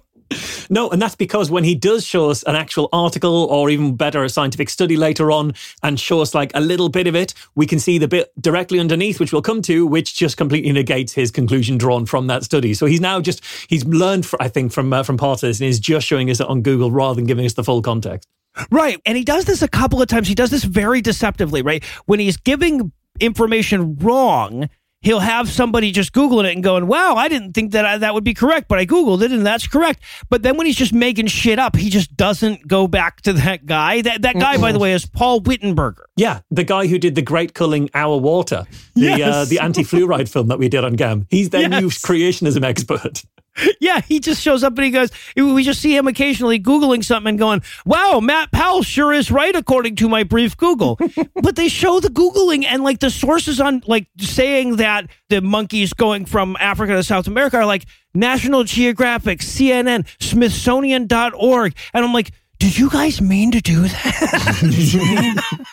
[0.69, 4.23] No, and that's because when he does show us an actual article or even better,
[4.23, 7.65] a scientific study later on and show us like a little bit of it, we
[7.65, 11.31] can see the bit directly underneath, which we'll come to, which just completely negates his
[11.31, 12.73] conclusion drawn from that study.
[12.73, 15.67] So he's now just, he's learned, I think, from, uh, from part of this and
[15.67, 18.29] is just showing us it on Google rather than giving us the full context.
[18.71, 18.99] Right.
[19.05, 20.27] And he does this a couple of times.
[20.27, 21.83] He does this very deceptively, right?
[22.05, 24.69] When he's giving information wrong,
[25.01, 28.13] he'll have somebody just Googling it and going, wow, I didn't think that I, that
[28.13, 30.03] would be correct, but I Googled it and that's correct.
[30.29, 33.65] But then when he's just making shit up, he just doesn't go back to that
[33.65, 34.01] guy.
[34.01, 36.03] That, that guy, by the way, is Paul Wittenberger.
[36.17, 40.47] Yeah, the guy who did the Great Culling Our Water, the uh, the anti-fluoride film
[40.47, 41.27] that we did on GAM.
[41.29, 43.23] He's their new creationism expert.
[43.81, 47.29] Yeah, he just shows up and he goes, we just see him occasionally Googling something
[47.29, 50.99] and going, wow, Matt Powell sure is right according to my brief Google.
[51.35, 55.93] but they show the Googling and like the sources on like saying that the monkeys
[55.93, 61.75] going from Africa to South America are like National Geographic, CNN, Smithsonian.org.
[61.93, 65.43] And I'm like, did you guys mean to do that?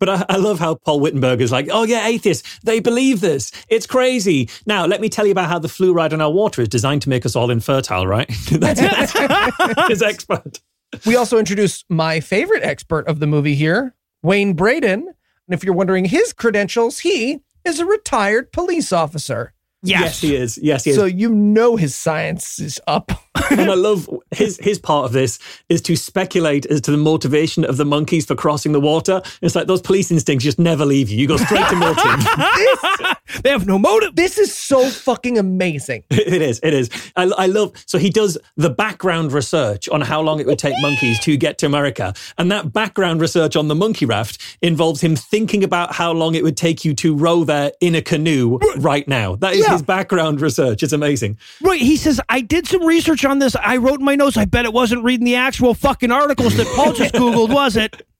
[0.00, 3.52] But I, I love how Paul Wittenberg is like, oh yeah, atheists, they believe this.
[3.68, 4.50] It's crazy.
[4.66, 7.08] Now, let me tell you about how the fluoride in our water is designed to
[7.08, 8.28] make us all infertile, right?
[8.50, 10.60] That's, that's his expert.
[11.06, 15.06] We also introduce my favorite expert of the movie here, Wayne Braden.
[15.06, 15.14] And
[15.48, 19.54] if you're wondering his credentials, he is a retired police officer.
[19.82, 20.58] Yes, he is.
[20.58, 20.96] Yes, he is.
[20.96, 23.12] So you know his science is up.
[23.50, 27.64] And I love his his part of this is to speculate as to the motivation
[27.64, 29.22] of the monkeys for crossing the water.
[29.42, 31.18] It's like those police instincts just never leave you.
[31.18, 32.04] You go straight to milking.
[33.42, 34.14] they have no motive.
[34.14, 36.04] This is so fucking amazing.
[36.10, 36.60] it is.
[36.62, 36.90] It is.
[37.16, 37.72] I, I love.
[37.86, 41.58] So he does the background research on how long it would take monkeys to get
[41.58, 46.12] to America, and that background research on the monkey raft involves him thinking about how
[46.12, 49.36] long it would take you to row there in a canoe right now.
[49.36, 49.72] That is Yeah.
[49.72, 50.82] his background research.
[50.82, 51.38] It's amazing.
[51.60, 51.80] Right.
[51.80, 53.56] He says, I did some research on this.
[53.56, 54.36] I wrote in my notes.
[54.36, 58.06] I bet it wasn't reading the actual fucking articles that Paul just Googled, was it?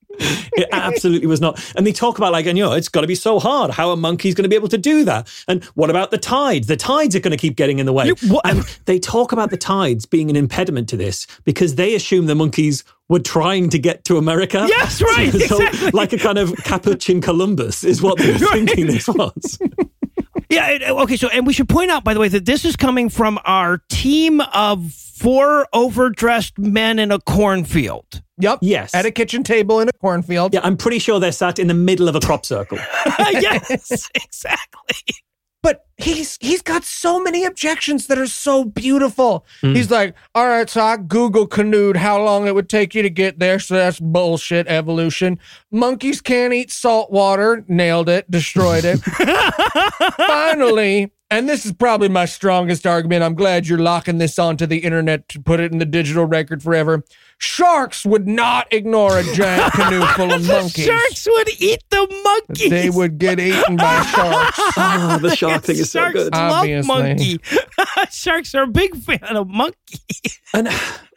[0.57, 1.61] It absolutely was not.
[1.74, 3.72] And they talk about like, and you know, it's got to be so hard.
[3.72, 5.28] How are monkeys going to be able to do that?
[5.48, 6.68] And what about the tides?
[6.68, 8.12] The tides are going to keep getting in the way.
[8.22, 12.26] You- And they talk about the tides being an impediment to this because they assume
[12.26, 14.64] the monkeys were trying to get to America.
[14.68, 15.90] Yes, right, So, exactly.
[15.90, 19.59] like a kind of Capuchin Columbus is what they were thinking this was.
[20.49, 20.68] Yeah.
[20.70, 21.16] it- Okay.
[21.16, 23.78] So, and we should point out, by the way, that this is coming from our
[23.88, 28.22] team of four overdressed men in a cornfield.
[28.38, 28.59] Yep.
[28.62, 28.95] Yes.
[28.95, 30.53] At a kitchen table in a cornfield.
[30.55, 32.78] Yeah, I'm pretty sure they're sat in the middle of a crop circle.
[33.18, 35.14] yes, exactly.
[35.64, 39.46] But he's he's got so many objections that are so beautiful.
[39.62, 39.74] Hmm.
[39.74, 43.08] He's like, all right, so I Google canoed how long it would take you to
[43.08, 43.58] get there.
[43.58, 45.38] So that's bullshit evolution.
[45.70, 47.64] Monkeys can't eat salt water.
[47.66, 48.30] Nailed it.
[48.30, 48.98] Destroyed it.
[50.26, 53.22] Finally, and this is probably my strongest argument.
[53.22, 56.62] I'm glad you're locking this onto the internet to put it in the digital record
[56.62, 57.03] forever.
[57.39, 60.85] Sharks would not ignore a giant canoe full of The monkeys.
[60.85, 62.70] sharks would eat the monkeys.
[62.70, 64.59] They would get eaten by sharks.
[64.76, 66.32] oh, the shark thing is so Sharks good.
[66.35, 66.87] love Obviously.
[66.87, 67.41] monkey.
[68.11, 69.99] Sharks are a big fan of monkey.
[70.55, 70.68] And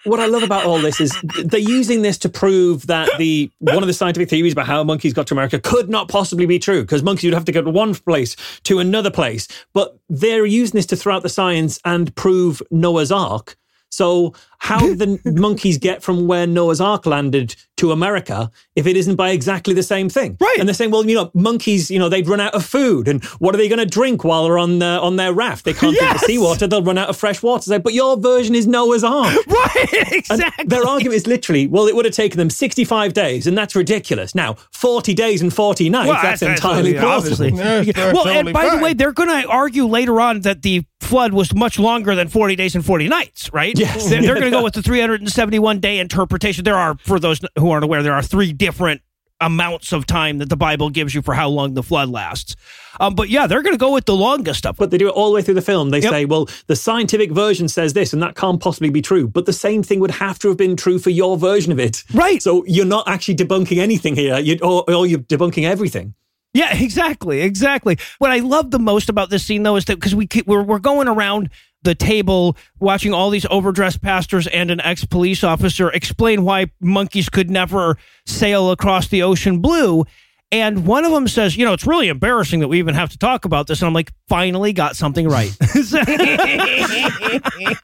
[0.07, 3.83] what I love about all this is they're using this to prove that the one
[3.83, 6.81] of the scientific theories about how monkeys got to America could not possibly be true
[6.81, 9.47] because monkeys would have to go to one place to another place.
[9.73, 13.57] But they're using this to throw out the science and prove Noah's Ark.
[13.89, 19.15] So how the monkeys get from where Noah's Ark landed to America if it isn't
[19.15, 20.35] by exactly the same thing?
[20.41, 20.55] Right.
[20.59, 23.23] And they're saying, well, you know, monkeys, you know, they'd run out of food, and
[23.39, 25.65] what are they going to drink while they're on uh, on their raft?
[25.65, 27.59] They can't drink the seawater; they'll run out of fresh water.
[27.59, 29.35] It's like, but your version is Noah's Ark.
[29.47, 30.65] Right, And exactly.
[30.65, 34.33] their argument is literally, well, it would have taken them 65 days, and that's ridiculous.
[34.35, 37.45] Now, 40 days and 40 nights, Well, that's, that's- entirely yeah, plausible.
[37.47, 37.57] obviously.
[37.87, 40.83] Yes, well, totally and by the way, they're going to argue later on that the
[41.01, 43.77] flood was much longer than 40 days and 40 nights, right?
[43.77, 44.09] Yes.
[44.09, 46.63] They're, they're going to go with the 371 day interpretation.
[46.63, 49.01] There are, for those who aren't aware, there are three different
[49.39, 52.55] amounts of time that the Bible gives you for how long the flood lasts.
[52.99, 54.83] Um, but yeah, they're going to go with the longest of them.
[54.83, 55.91] But they do it all the way through the film.
[55.91, 56.11] They Yep.
[56.11, 59.27] say, well, the scientific version says this, and that can't possibly be true.
[59.27, 62.03] But the same thing would have to have been true for your version of it.
[62.15, 62.41] Right.
[62.41, 66.15] So you're not actually debunking anything here, you, or, or you're debunking everything.
[66.53, 67.99] Yeah, exactly, exactly.
[68.17, 70.63] What I love the most about this scene, though, is that because we keep, we're
[70.63, 71.51] we're going around
[71.83, 77.29] the table watching all these overdressed pastors and an ex police officer explain why monkeys
[77.29, 80.05] could never sail across the ocean blue.
[80.51, 83.17] And one of them says, you know, it's really embarrassing that we even have to
[83.17, 83.81] talk about this.
[83.81, 85.55] And I'm like, finally got something right.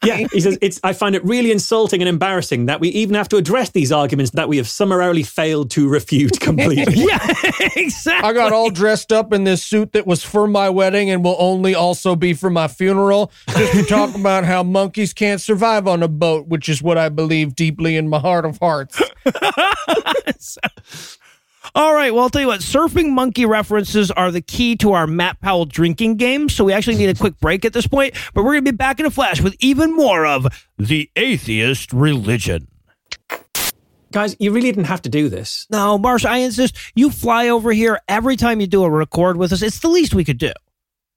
[0.03, 0.79] Yeah, he says it's.
[0.83, 4.31] I find it really insulting and embarrassing that we even have to address these arguments
[4.31, 6.93] that we have summarily failed to refute completely.
[6.95, 7.25] yeah,
[7.75, 8.29] exactly.
[8.29, 11.37] I got all dressed up in this suit that was for my wedding and will
[11.39, 16.03] only also be for my funeral, just to talk about how monkeys can't survive on
[16.03, 19.01] a boat, which is what I believe deeply in my heart of hearts.
[21.75, 22.13] All right.
[22.13, 25.65] Well, I'll tell you what, surfing monkey references are the key to our Matt Powell
[25.65, 26.49] drinking game.
[26.49, 28.77] So we actually need a quick break at this point, but we're going to be
[28.77, 30.47] back in a flash with even more of
[30.77, 32.67] the atheist religion.
[34.11, 35.65] Guys, you really didn't have to do this.
[35.71, 39.51] No, Marsh, I insist you fly over here every time you do a record with
[39.51, 39.63] us.
[39.63, 40.51] It's the least we could do.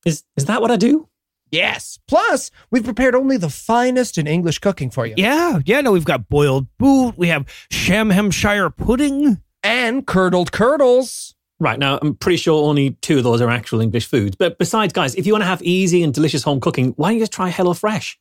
[0.06, 1.06] Is is that what I do?
[1.50, 1.98] Yes.
[2.08, 5.14] Plus, we've prepared only the finest in English cooking for you.
[5.18, 5.60] Yeah.
[5.66, 5.82] Yeah.
[5.82, 7.18] No, we've got boiled boot.
[7.18, 9.42] We have Shamhamshire pudding.
[9.66, 11.34] And curdled curdles.
[11.58, 14.36] Right now, I'm pretty sure only two of those are actual English foods.
[14.36, 17.14] But besides, guys, if you want to have easy and delicious home cooking, why don't
[17.16, 18.14] you just try HelloFresh?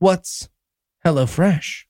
[0.00, 0.48] What's
[1.04, 1.84] HelloFresh?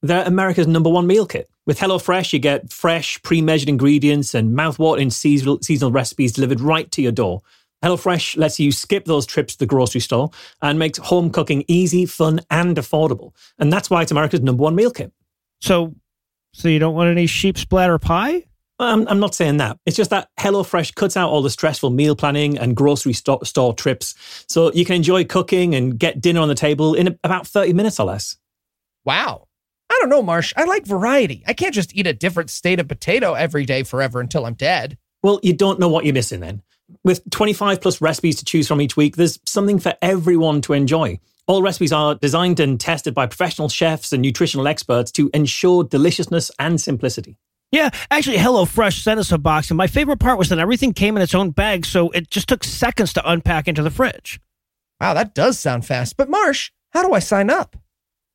[0.00, 1.50] They're America's number one meal kit.
[1.66, 7.02] With HelloFresh, you get fresh, pre-measured ingredients and mouth-watering seasonal, seasonal recipes delivered right to
[7.02, 7.42] your door.
[7.84, 10.30] HelloFresh lets you skip those trips to the grocery store
[10.62, 13.34] and makes home cooking easy, fun, and affordable.
[13.58, 15.12] And that's why it's America's number one meal kit.
[15.60, 15.94] So,
[16.52, 18.44] so you don't want any sheep splatter pie?
[18.80, 19.78] I'm, I'm not saying that.
[19.84, 23.74] It's just that HelloFresh cuts out all the stressful meal planning and grocery store, store
[23.74, 24.14] trips.
[24.48, 28.00] So you can enjoy cooking and get dinner on the table in about 30 minutes
[28.00, 28.36] or less.
[29.04, 29.48] Wow.
[29.90, 30.54] I don't know, Marsh.
[30.56, 31.42] I like variety.
[31.46, 34.96] I can't just eat a different state of potato every day forever until I'm dead.
[35.22, 36.62] Well, you don't know what you're missing then.
[37.04, 41.20] With 25 plus recipes to choose from each week, there's something for everyone to enjoy.
[41.46, 46.50] All recipes are designed and tested by professional chefs and nutritional experts to ensure deliciousness
[46.58, 47.36] and simplicity.
[47.72, 51.16] Yeah, actually, HelloFresh sent us a box, and my favorite part was that everything came
[51.16, 54.40] in its own bag, so it just took seconds to unpack into the fridge.
[55.00, 56.16] Wow, that does sound fast.
[56.16, 57.76] But Marsh, how do I sign up?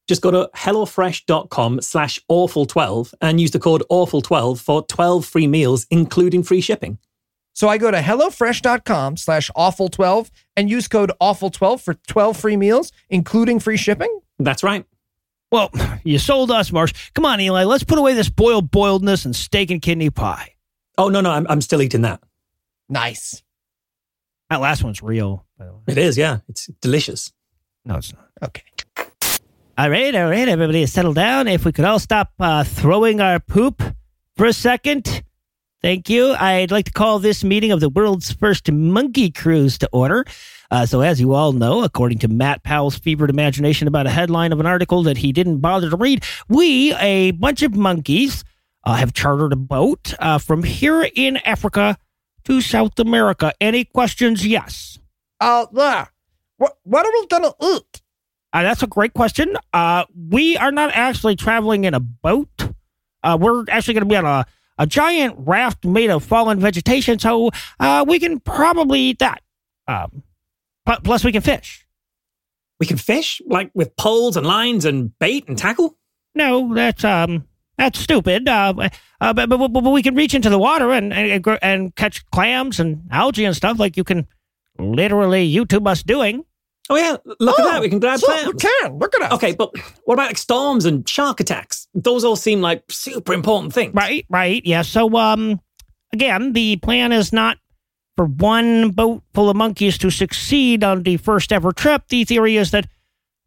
[0.07, 5.85] Just go to hellofresh.com slash awful12 and use the code awful12 for 12 free meals,
[5.89, 6.97] including free shipping.
[7.55, 12.91] So I go to HelloFresh.com slash awful12 and use code awful12 for 12 free meals,
[13.09, 14.19] including free shipping?
[14.37, 14.85] That's right.
[15.53, 15.71] Well,
[16.03, 16.93] you sold us, Marsh.
[17.13, 20.55] Come on, Eli, let's put away this boiled boiledness and steak and kidney pie.
[20.97, 22.21] Oh, no, no, I'm, I'm still eating that.
[22.89, 23.41] Nice.
[24.49, 25.79] That last one's real, by the way.
[25.87, 26.39] It is, yeah.
[26.49, 27.31] It's delicious.
[27.85, 28.27] No, it's not.
[28.43, 28.63] Okay.
[29.77, 31.47] All right, all right, everybody, settle down.
[31.47, 33.81] If we could all stop uh, throwing our poop
[34.35, 35.23] for a second.
[35.85, 36.33] Thank you.
[36.33, 40.25] I'd like to call this meeting of the world's first monkey cruise to order.
[40.71, 44.51] Uh, so, as you all know, according to Matt Powell's fevered imagination about a headline
[44.51, 48.43] of an article that he didn't bother to read, we, a bunch of monkeys,
[48.83, 51.99] uh, have chartered a boat uh, from here in Africa
[52.45, 53.53] to South America.
[53.61, 54.43] Any questions?
[54.43, 54.97] Yes.
[55.39, 56.07] Uh, yeah.
[56.57, 58.01] What, what are we going to eat?
[58.51, 59.55] Uh, that's a great question.
[59.71, 62.73] Uh, we are not actually traveling in a boat.
[63.21, 64.47] Uh, we're actually going to be on a,
[64.77, 69.41] a giant raft made of fallen vegetation, so uh, we can probably eat that.
[69.87, 70.23] Um,
[71.03, 71.85] plus, we can fish.
[72.79, 75.97] We can fish, like with poles and lines and bait and tackle?
[76.33, 77.47] No, that's um,
[77.77, 78.47] that's stupid.
[78.47, 78.89] Uh,
[79.21, 82.79] uh, but, but, but we can reach into the water and, and and catch clams
[82.79, 84.27] and algae and stuff like you can
[84.77, 86.43] literally YouTube us doing.
[86.89, 87.17] Oh, yeah.
[87.39, 87.81] Look at that.
[87.81, 88.47] We can grab so clams.
[88.47, 88.99] We can.
[88.99, 89.31] Look at us.
[89.33, 89.71] Okay, but
[90.05, 91.87] what about like storms and shark attacks?
[91.95, 93.93] Those all seem like super important things.
[93.95, 94.61] Right, right.
[94.65, 94.83] Yeah.
[94.83, 95.59] So, um,
[96.13, 97.57] again, the plan is not
[98.15, 102.03] for one boat full of monkeys to succeed on the first ever trip.
[102.09, 102.87] The theory is that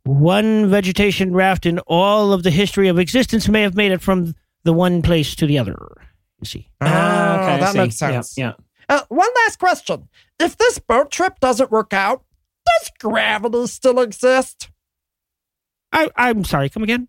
[0.05, 4.35] one vegetation raft in all of the history of existence may have made it from
[4.65, 5.77] the one place to the other.
[6.41, 6.69] You see.
[6.81, 7.79] Oh, Ah, okay, that see.
[7.79, 8.37] makes sense.
[8.37, 8.53] Yeah,
[8.89, 10.09] Uh, one last question.
[10.41, 12.23] If this boat trip doesn't work out,
[12.81, 14.71] does gravity still exist?
[15.93, 16.69] I, I'm sorry.
[16.69, 17.09] Come again.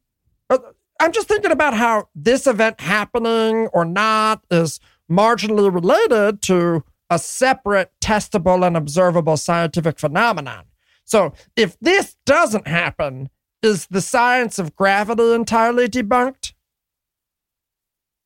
[0.50, 0.58] Uh,
[1.00, 4.80] I'm just thinking about how this event happening or not is
[5.10, 10.66] marginally related to a separate, testable, and observable scientific phenomenon.
[11.06, 13.30] So, if this doesn't happen,
[13.64, 16.54] is the science of gravity entirely debunked?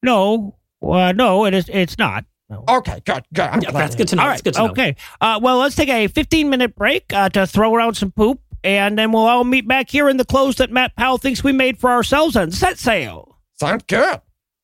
[0.02, 0.58] No.
[0.82, 1.70] Uh, no, it is.
[1.72, 2.26] It's not.
[2.54, 2.64] No.
[2.78, 3.42] Okay, good, good.
[3.46, 3.82] I'm Yeah, glad.
[3.82, 4.24] that's good to know.
[4.24, 4.72] All That's good to know.
[4.72, 4.96] Okay.
[5.20, 8.98] Uh, well, let's take a 15 minute break uh, to throw around some poop, and
[8.98, 11.80] then we'll all meet back here in the clothes that Matt Powell thinks we made
[11.80, 13.38] for ourselves and set sail.
[13.60, 14.22] Sounds good.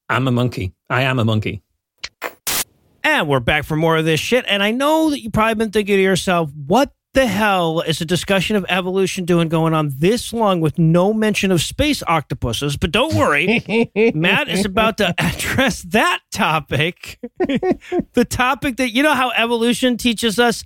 [0.07, 0.73] I'm a monkey.
[0.89, 1.61] I am a monkey.
[3.03, 4.45] And we're back for more of this shit.
[4.47, 8.05] And I know that you've probably been thinking to yourself, what the hell is a
[8.05, 12.77] discussion of evolution doing going on this long with no mention of space octopuses?
[12.77, 17.19] But don't worry, Matt is about to address that topic.
[17.39, 20.63] the topic that, you know, how evolution teaches us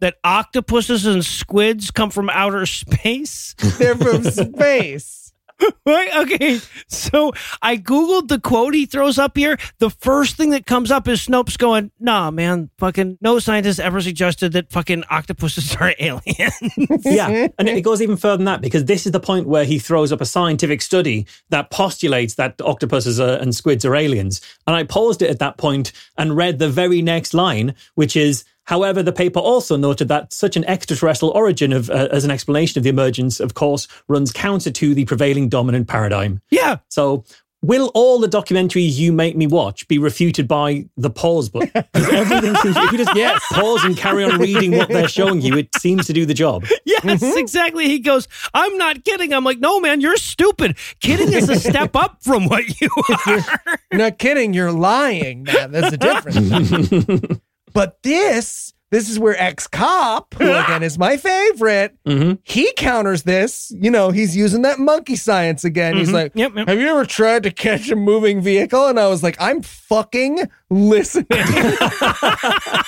[0.00, 3.54] that octopuses and squids come from outer space?
[3.78, 5.21] They're from space.
[5.86, 6.16] Right?
[6.16, 6.60] Okay.
[6.88, 9.58] So I Googled the quote he throws up here.
[9.78, 14.00] The first thing that comes up is Snopes going, nah, man, fucking no scientist ever
[14.00, 17.04] suggested that fucking octopuses are aliens.
[17.04, 19.78] yeah, and it goes even further than that because this is the point where he
[19.78, 24.40] throws up a scientific study that postulates that octopuses are, and squids are aliens.
[24.66, 28.44] And I paused it at that point and read the very next line, which is.
[28.64, 32.78] However, the paper also noted that such an extraterrestrial origin of, uh, as an explanation
[32.78, 36.40] of the emergence, of course, runs counter to the prevailing dominant paradigm.
[36.50, 36.76] yeah.
[36.88, 37.24] So,
[37.64, 41.70] will all the documentaries you make me watch be refuted by the pause button?
[41.94, 43.14] 'Cause everything seems, if you just
[43.52, 46.64] pause and carry on reading what they're showing you, it seems to do the job.
[46.84, 47.86] Yes, exactly.
[47.86, 49.32] He goes, I'm not kidding.
[49.32, 50.76] I'm like, no, man, you're stupid.
[51.00, 52.88] Kidding is a step up from what you
[53.26, 53.44] are.
[53.92, 55.44] Not kidding, you're lying.
[55.44, 55.70] Man.
[55.70, 57.40] That's the difference.
[57.72, 62.38] But this, this is where ex cop, who again is my favorite, Mhm.
[62.42, 63.72] he counters this.
[63.74, 65.96] You know, he's using that monkey science again.
[65.96, 66.68] He's like, Yep, yep.
[66.68, 68.88] Have you ever tried to catch a moving vehicle?
[68.88, 71.26] And I was like, I'm fucking listening.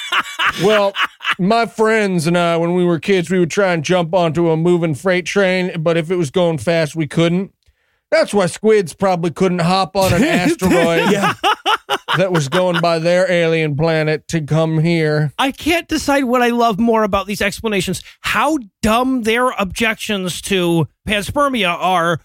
[0.62, 0.92] well,
[1.38, 4.56] my friends and I, when we were kids, we would try and jump onto a
[4.56, 7.52] moving freight train, but if it was going fast, we couldn't.
[8.10, 11.10] That's why squids probably couldn't hop on an asteroid
[12.16, 15.32] that was going by their alien planet to come here.
[15.38, 18.02] I can't decide what I love more about these explanations.
[18.20, 22.20] How dumb their objections to panspermia are,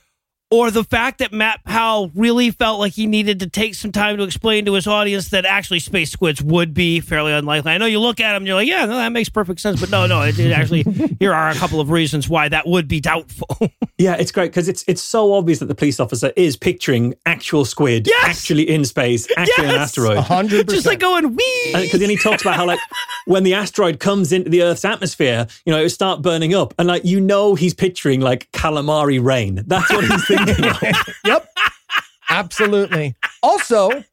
[0.52, 4.18] or the fact that Matt Powell really felt like he needed to take some time
[4.18, 7.72] to explain to his audience that actually space squids would be fairly unlikely.
[7.72, 9.80] I know you look at them, and you're like, yeah, no, that makes perfect sense,
[9.80, 10.84] but no, no, it, it actually
[11.20, 13.48] here are a couple of reasons why that would be doubtful.
[14.02, 17.66] Yeah, it's great because it's it's so obvious that the police officer is picturing actual
[17.66, 18.24] squid Yes!
[18.30, 20.18] actually in space, actually on an asteroid.
[20.20, 21.72] hundred Just like going wee.
[21.74, 22.80] Because then he talks about how like
[23.26, 26.74] when the asteroid comes into the Earth's atmosphere, you know, it would start burning up,
[26.80, 29.64] and like you know he's picturing like calamari rain.
[29.68, 30.39] That's what he's thinking.
[31.26, 31.50] Yep.
[32.30, 33.16] Absolutely.
[33.42, 34.04] Also,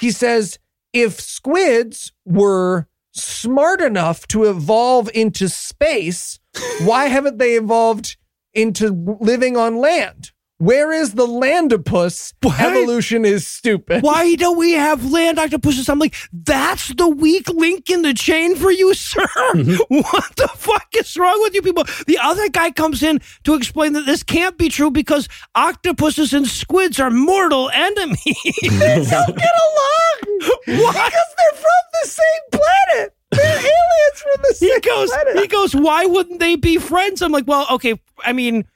[0.00, 0.58] he says
[0.92, 6.38] if squids were smart enough to evolve into space,
[6.82, 8.16] why haven't they evolved
[8.54, 10.32] into living on land?
[10.60, 12.34] Where is the landopus?
[12.42, 12.60] What?
[12.60, 14.02] Evolution is stupid.
[14.02, 15.88] Why don't we have land octopuses?
[15.88, 19.26] I'm like, that's the weak link in the chain for you, sir.
[19.54, 19.96] Mm-hmm.
[20.00, 21.84] What the fuck is wrong with you people?
[22.06, 26.46] The other guy comes in to explain that this can't be true because octopuses and
[26.46, 28.18] squids are mortal enemies.
[28.62, 30.92] They don't get along Why?
[30.92, 33.16] because they're from the same planet.
[33.30, 35.38] They're aliens from the same he goes, planet.
[35.38, 37.22] he goes, why wouldn't they be friends?
[37.22, 38.66] I'm like, well, okay, I mean,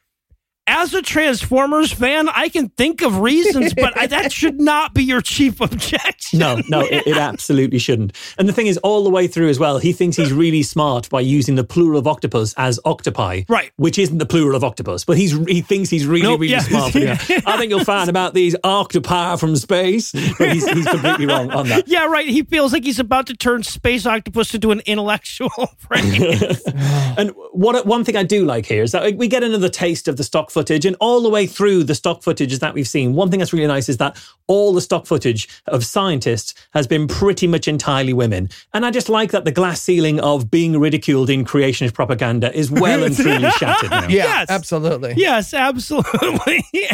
[0.67, 5.05] as a Transformers fan, I can think of reasons, but I, that should not be
[5.05, 6.39] your chief objection.
[6.39, 8.17] No, no, it, it absolutely shouldn't.
[8.39, 11.11] And the thing is, all the way through as well, he thinks he's really smart
[11.11, 13.73] by using the plural of octopus as octopi, Right.
[13.77, 16.61] Which isn't the plural of octopus, but he's he thinks he's really, Nope, really yeah.
[16.61, 16.97] smart.
[17.47, 21.69] I think you'll find about these octopi from space, but he's, he's completely wrong on
[21.69, 21.89] that.
[21.89, 22.27] Yeah, right.
[22.27, 25.51] He feels like he's about to turn space octopus into an intellectual
[25.89, 26.33] brain.
[27.19, 30.17] And what one thing I do like here is that we get another taste of
[30.17, 33.31] the stock footage, and all the way through the stock footage that we've seen, one
[33.31, 37.47] thing that's really nice is that all the stock footage of scientists has been pretty
[37.47, 38.49] much entirely women.
[38.73, 42.71] And I just like that the glass ceiling of being ridiculed in creationist propaganda is
[42.71, 44.03] well and truly shattered now.
[44.09, 44.51] yeah, Yes.
[44.51, 45.15] absolutely.
[45.19, 46.65] yes, absolutely.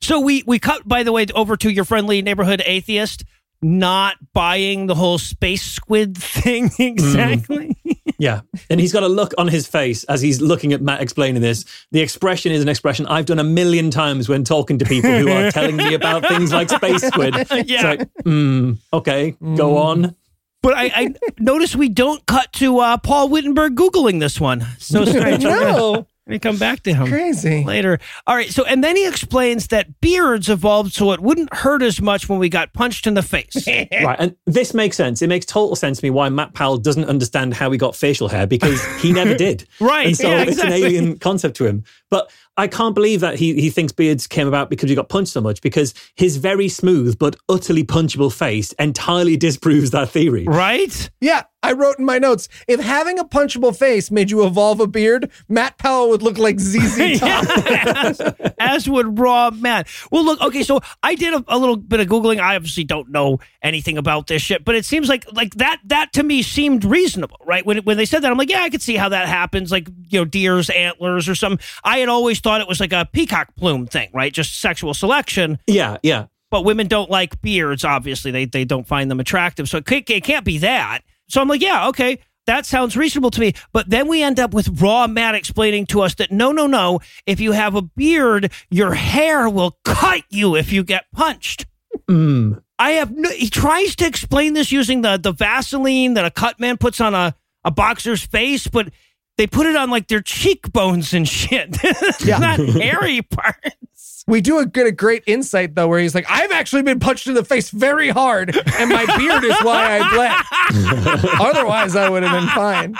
[0.00, 3.24] so we we cut by the way over to your friendly neighborhood atheist
[3.62, 7.76] not buying the whole space squid thing exactly.
[8.18, 8.40] Yeah.
[8.70, 11.64] And he's got a look on his face as he's looking at Matt explaining this.
[11.90, 15.28] The expression is an expression I've done a million times when talking to people who
[15.30, 17.34] are telling me about things like space squid.
[17.50, 17.82] It's Yeah.
[17.82, 20.14] like, hmm, okay, go on.
[20.62, 24.64] But I, I notice we don't cut to uh, Paul Wittenberg googling this one.
[24.78, 25.42] So strange.
[25.42, 27.08] No, Let me come back to him.
[27.08, 27.64] crazy.
[27.64, 27.98] later.
[28.28, 28.48] All right.
[28.48, 32.38] So, and then he explains that beards evolved so it wouldn't hurt as much when
[32.38, 33.66] we got punched in the face.
[33.92, 34.16] Right.
[34.18, 35.20] And this makes sense.
[35.22, 38.28] It makes total sense to me why Matt Powell doesn't understand how he got facial
[38.28, 39.66] hair because he never did.
[39.80, 40.76] Right, And so yeah, it's exactly.
[40.76, 41.84] an alien concept to him.
[42.10, 45.32] But I can't believe that he, he thinks beards came about because he got punched
[45.32, 50.44] so much because his very smooth but utterly punchable face entirely disproves that theory.
[50.44, 51.10] right?
[51.20, 54.86] Yeah, I wrote in my notes if having a punchable face made you evolve a
[54.86, 57.44] beard, Matt Powell would look like ZZ Top.
[57.66, 58.20] as,
[58.58, 59.88] as would Raw Matt.
[60.12, 62.38] Well, look, okay, so I did a, a little bit of googling.
[62.38, 66.12] I obviously don't know anything about this shit, but it seems like like that that
[66.12, 67.66] to me seemed reasonable, right?
[67.66, 69.88] When when they said that, I'm like, yeah, I could see how that happens, like
[70.08, 71.64] you know, deer's antlers or something.
[71.82, 74.32] I had always thought it was like a peacock plume thing, right?
[74.32, 75.58] Just sexual selection.
[75.66, 76.26] Yeah, yeah.
[76.50, 77.84] but women don't like beards.
[77.84, 81.00] Obviously, they they don't find them attractive, so it it can't be that.
[81.28, 83.52] So I'm like, yeah, okay, that sounds reasonable to me.
[83.72, 87.00] But then we end up with Raw Matt explaining to us that no, no, no.
[87.26, 91.66] If you have a beard, your hair will cut you if you get punched.
[92.08, 92.62] Mm.
[92.78, 93.16] I have.
[93.16, 97.00] No, he tries to explain this using the the Vaseline that a cut man puts
[97.00, 97.34] on a
[97.64, 98.90] a boxer's face, but.
[99.38, 101.74] They put it on like their cheekbones and shit.
[102.24, 102.36] Yeah.
[102.36, 104.11] not hairy parts.
[104.26, 107.26] We do a good, a great insight though, where he's like, "I've actually been punched
[107.26, 111.24] in the face very hard, and my beard is why I bled.
[111.40, 112.94] Otherwise, I would have been fine."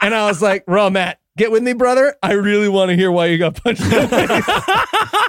[0.00, 2.14] And I was like, "Raw Matt, get with me, brother.
[2.22, 5.24] I really want to hear why you got punched in the face."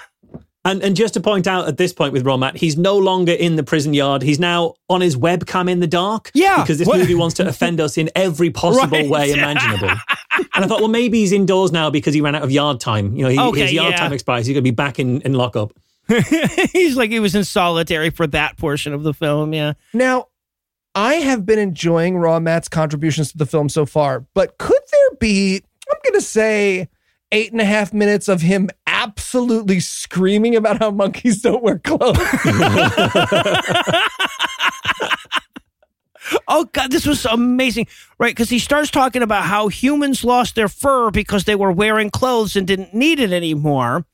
[0.70, 3.32] And and just to point out at this point with Raw Matt, he's no longer
[3.32, 4.22] in the prison yard.
[4.22, 6.32] He's now on his webcam in the dark.
[6.34, 6.62] Yeah.
[6.62, 9.10] Because this What- movie wants to offend us in every possible Right.
[9.10, 9.90] way imaginable.
[9.90, 13.16] and I thought, well, maybe he's indoors now because he ran out of yard time.
[13.16, 13.98] You know, he, Okay, his yard yeah.
[13.98, 14.46] time expires.
[14.46, 15.74] He's going to be back in, in lockup.
[16.74, 19.54] He's like he was in solitary for that portion of the film.
[19.54, 19.74] Yeah.
[19.94, 20.26] Now,
[20.96, 25.18] I have been enjoying Raw Matt's contributions to the film so far, but could there
[25.20, 25.62] be,
[25.92, 26.90] I'm going to say,
[27.32, 32.18] eight and a half minutes of him absolutely screaming about how monkeys don't wear clothes?
[36.48, 37.88] Oh god, this was amazing,
[38.20, 38.32] right?
[38.32, 42.56] Because he starts talking about how humans lost their fur because they were wearing clothes
[42.56, 44.06] and didn't need it anymore,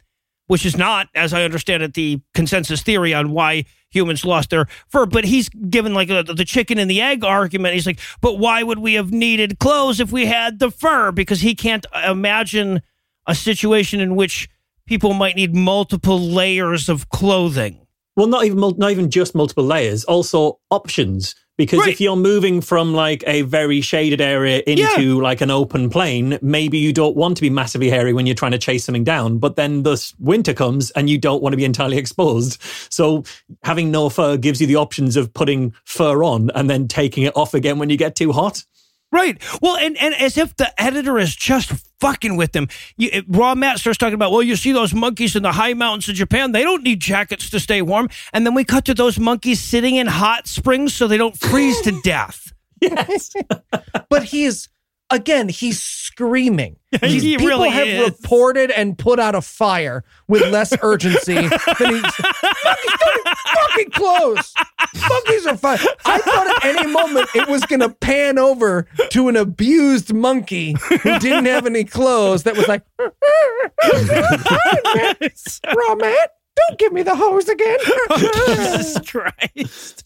[0.47, 4.67] which is not, as I understand it, the consensus theory on why humans lost their
[4.88, 5.05] fur.
[5.05, 7.73] But he's given like a, the chicken and the egg argument.
[7.73, 11.11] He's like, but why would we have needed clothes if we had the fur?
[11.11, 12.81] Because he can't imagine
[13.27, 14.47] a situation in which
[14.88, 17.86] people might need multiple layers of clothing.
[18.15, 21.36] Well, not even not even just multiple layers, also options.
[21.57, 21.89] Because Right.
[21.89, 26.77] if you're moving from like a very shaded area into like an open plain, maybe
[26.77, 29.38] you don't want to be massively hairy when you're trying to chase something down.
[29.38, 32.61] But then the winter comes and you don't want to be entirely exposed.
[32.89, 33.23] So
[33.63, 37.36] having no fur gives you the options of putting fur on and then taking it
[37.38, 38.65] off again when you get too hot.
[39.12, 39.41] Right.
[39.62, 42.68] Well, and, and as if the editor is just fucking with them.
[42.97, 46.10] You, Raw Matt starts talking about, well, you see those monkeys in the high mountains
[46.10, 46.51] of Japan.
[46.51, 48.10] They don't need jackets to stay warm.
[48.34, 51.80] And then we cut to those monkeys sitting in hot springs so they don't freeze
[51.82, 52.51] to death.
[52.82, 53.32] Yes.
[54.10, 54.68] but he's
[55.10, 56.78] again he's screaming.
[57.01, 58.10] These he people really have is.
[58.10, 61.49] reported and put out a fire with less urgency than he's
[61.80, 64.53] don't fucking close.
[65.10, 69.36] Monkeys are fine i thought at any moment it was gonna pan over to an
[69.36, 72.82] abused monkey who didn't have any clothes that was like
[75.76, 76.16] raw man.
[76.70, 77.78] Don't give me the hose again.
[78.10, 80.06] Oh, Jesus Christ.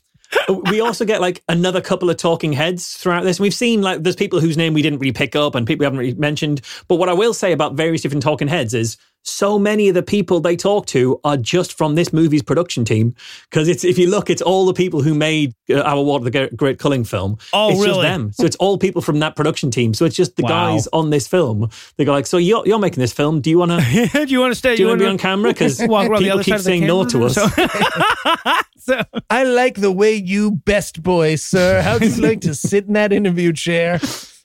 [0.70, 3.40] We also get like another couple of talking heads throughout this.
[3.40, 5.86] We've seen like there's people whose name we didn't really pick up and people we
[5.86, 6.62] haven't really mentioned.
[6.88, 10.02] But what I will say about various different talking heads is so many of the
[10.04, 13.14] people they talk to are just from this movie's production team.
[13.50, 16.24] Because it's if you look, it's all the people who made uh, Our War of
[16.24, 17.38] the Great- Great Culling film.
[17.54, 18.02] Oh, it's just really?
[18.04, 18.32] them.
[18.34, 19.94] So it's all people from that production team.
[19.94, 20.50] So it's just the Wow.
[20.72, 21.70] guys on this film.
[21.98, 23.42] They go like, so you're you're making this film.
[23.42, 24.10] Do you want to?
[24.26, 24.76] Do you want to stay?
[24.76, 25.52] Do you want to be on camera?
[25.52, 27.28] Because Walk the people other keep side of saying no to camera?
[27.28, 28.64] us.
[28.82, 31.82] So, I like the way you best boy, sir.
[31.82, 34.00] How'd you like to sit in that interview chair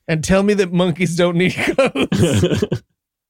[0.06, 2.64] and tell me that monkeys don't need clothes?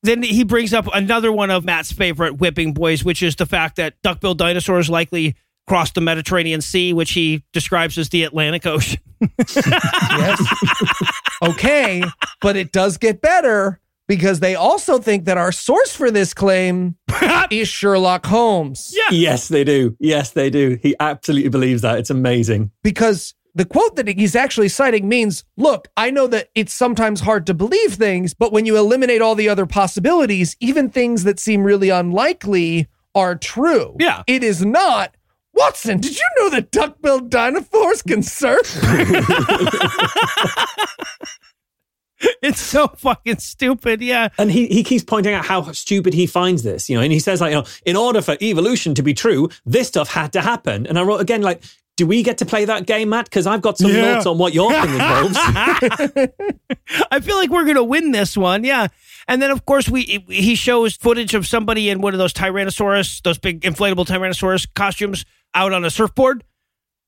[0.04, 3.76] Then he brings up another one of Matt's favorite whipping boys, which is the fact
[3.76, 5.34] that duckbill dinosaurs likely
[5.66, 9.00] crossed the Mediterranean Sea, which he describes as the Atlantic Ocean.
[9.56, 10.46] yes.
[11.42, 12.04] Okay,
[12.42, 16.96] but it does get better because they also think that our source for this claim
[17.50, 18.92] is Sherlock Holmes.
[18.94, 19.16] Yeah.
[19.16, 19.96] Yes, they do.
[19.98, 20.78] Yes, they do.
[20.82, 21.98] He absolutely believes that.
[21.98, 22.70] It's amazing.
[22.82, 27.46] Because the quote that he's actually citing means look, I know that it's sometimes hard
[27.46, 31.62] to believe things, but when you eliminate all the other possibilities, even things that seem
[31.62, 33.96] really unlikely are true.
[33.98, 34.22] Yeah.
[34.26, 35.14] It is not.
[35.54, 38.76] Watson, did you know that duck-billed dinosaurs can surf?
[42.42, 44.00] It's so fucking stupid.
[44.00, 44.28] Yeah.
[44.38, 47.18] And he, he keeps pointing out how stupid he finds this, you know, and he
[47.18, 50.40] says, like, you know, in order for evolution to be true, this stuff had to
[50.40, 50.86] happen.
[50.86, 51.62] And I wrote again, like,
[51.96, 53.26] do we get to play that game, Matt?
[53.26, 54.14] Because I've got some Yeah.
[54.14, 55.36] notes on what your thing involves.
[57.10, 58.88] I feel like we're gonna win this one, yeah.
[59.28, 63.22] And then, of course, we he shows footage of somebody in one of those Tyrannosaurus,
[63.22, 65.24] those big inflatable Tyrannosaurus costumes,
[65.54, 66.44] out on a surfboard,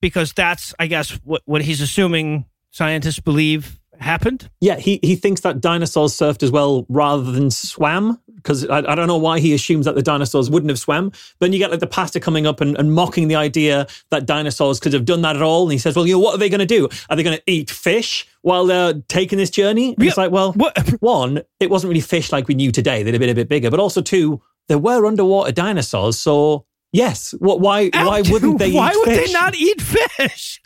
[0.00, 4.50] because that's, I guess, what what he's assuming scientists believe happened.
[4.60, 8.20] yeah, he, he thinks that dinosaurs surfed as well rather than swam.
[8.46, 11.10] Because I, I don't know why he assumes that the dinosaurs wouldn't have swam.
[11.40, 14.78] Then you get like the pastor coming up and, and mocking the idea that dinosaurs
[14.78, 15.64] could have done that at all.
[15.64, 16.88] And he says, well, you know, what are they going to do?
[17.10, 19.94] Are they going to eat fish while they're taking this journey?
[19.94, 20.78] And it's like, well, What?
[21.00, 23.02] one, it wasn't really fish like we knew today.
[23.02, 23.68] They'd have been a bit bigger.
[23.68, 26.16] But also, two, there were underwater dinosaurs.
[26.16, 26.66] So,
[26.96, 28.74] yes, what, why, why wouldn't they eat fish?
[28.74, 29.26] Why eat would fish?
[29.26, 30.60] they not eat fish?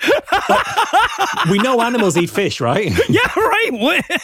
[1.51, 2.91] We know animals eat fish, right?
[3.09, 4.05] yeah, right.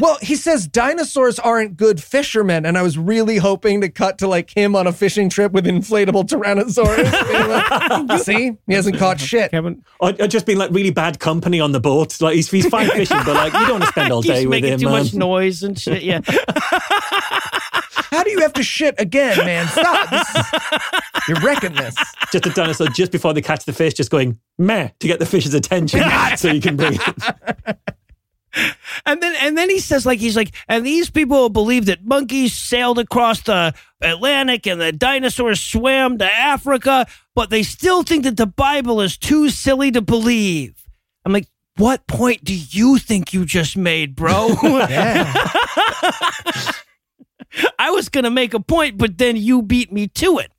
[0.00, 4.28] Well, he says dinosaurs aren't good fishermen, and I was really hoping to cut to
[4.28, 8.06] like him on a fishing trip with inflatable Tyrannosaurus.
[8.08, 9.50] Being See, he hasn't caught shit.
[9.50, 12.20] Kevin, Or, or just being like really bad company on the boat.
[12.20, 14.46] Like he's, he's fine fishing, but like you don't want to spend all keeps day
[14.46, 14.78] with making him.
[14.80, 15.02] too man.
[15.02, 16.02] much noise and shit.
[16.04, 16.20] Yeah.
[18.10, 19.66] How do you have to shit again, man?
[19.68, 20.12] Stop!
[20.12, 21.94] Is- you're wrecking this.
[22.32, 25.24] Just a dinosaur just before they catch the fish, just going meh to get the
[25.24, 26.02] fish's attention,
[26.36, 27.78] so you can bring it.
[29.06, 32.52] And then and then he says like he's like and these people believe that monkeys
[32.52, 38.36] sailed across the Atlantic and the dinosaurs swam to Africa, but they still think that
[38.36, 40.74] the Bible is too silly to believe.
[41.24, 44.48] I'm like, what point do you think you just made, bro?
[47.78, 50.50] I was gonna make a point, but then you beat me to it.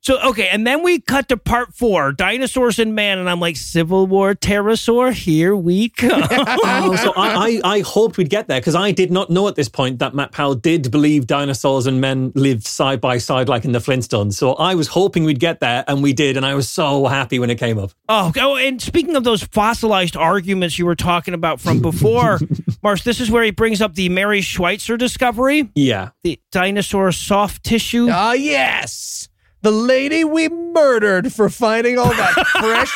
[0.00, 3.56] So okay, and then we cut to part four, dinosaurs and man, and I'm like,
[3.56, 6.08] Civil War pterosaur, here we go.
[6.12, 9.54] Oh, so I, I, I hoped we'd get there because I did not know at
[9.54, 13.64] this point that Matt Powell did believe dinosaurs and men lived side by side like
[13.64, 14.34] in the Flintstones.
[14.34, 17.38] So I was hoping we'd get there, and we did, and I was so happy
[17.38, 17.92] when it came up.
[18.08, 22.38] Oh, oh, and speaking of those fossilized arguments you were talking about from before,
[22.82, 26.10] Marsh, this is where he brings up the Mary Schweitzer discovery, Yeah.
[26.22, 28.08] the dinosaur soft tissue.
[28.10, 28.32] Ah,
[28.64, 29.28] yes.
[29.62, 32.90] The lady we murdered for finding all that fresh,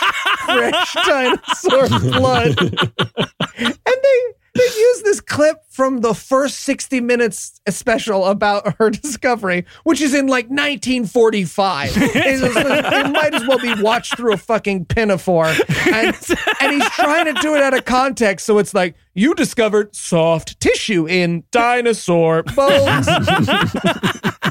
[0.45, 1.89] fresh dinosaur
[2.19, 2.59] blood.
[3.59, 4.19] And they
[4.59, 10.13] they use this clip from the first 60 minutes special about her discovery, which is
[10.13, 11.93] in like 1945.
[11.97, 15.47] It might as well be watched through a fucking pinafore.
[15.47, 16.17] And,
[16.61, 18.47] and he's trying to do it out of context.
[18.47, 23.07] So it's like, you discovered soft tissue in dinosaur bones.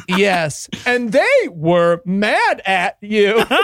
[0.07, 0.69] Yes.
[0.85, 3.43] And they were mad at you.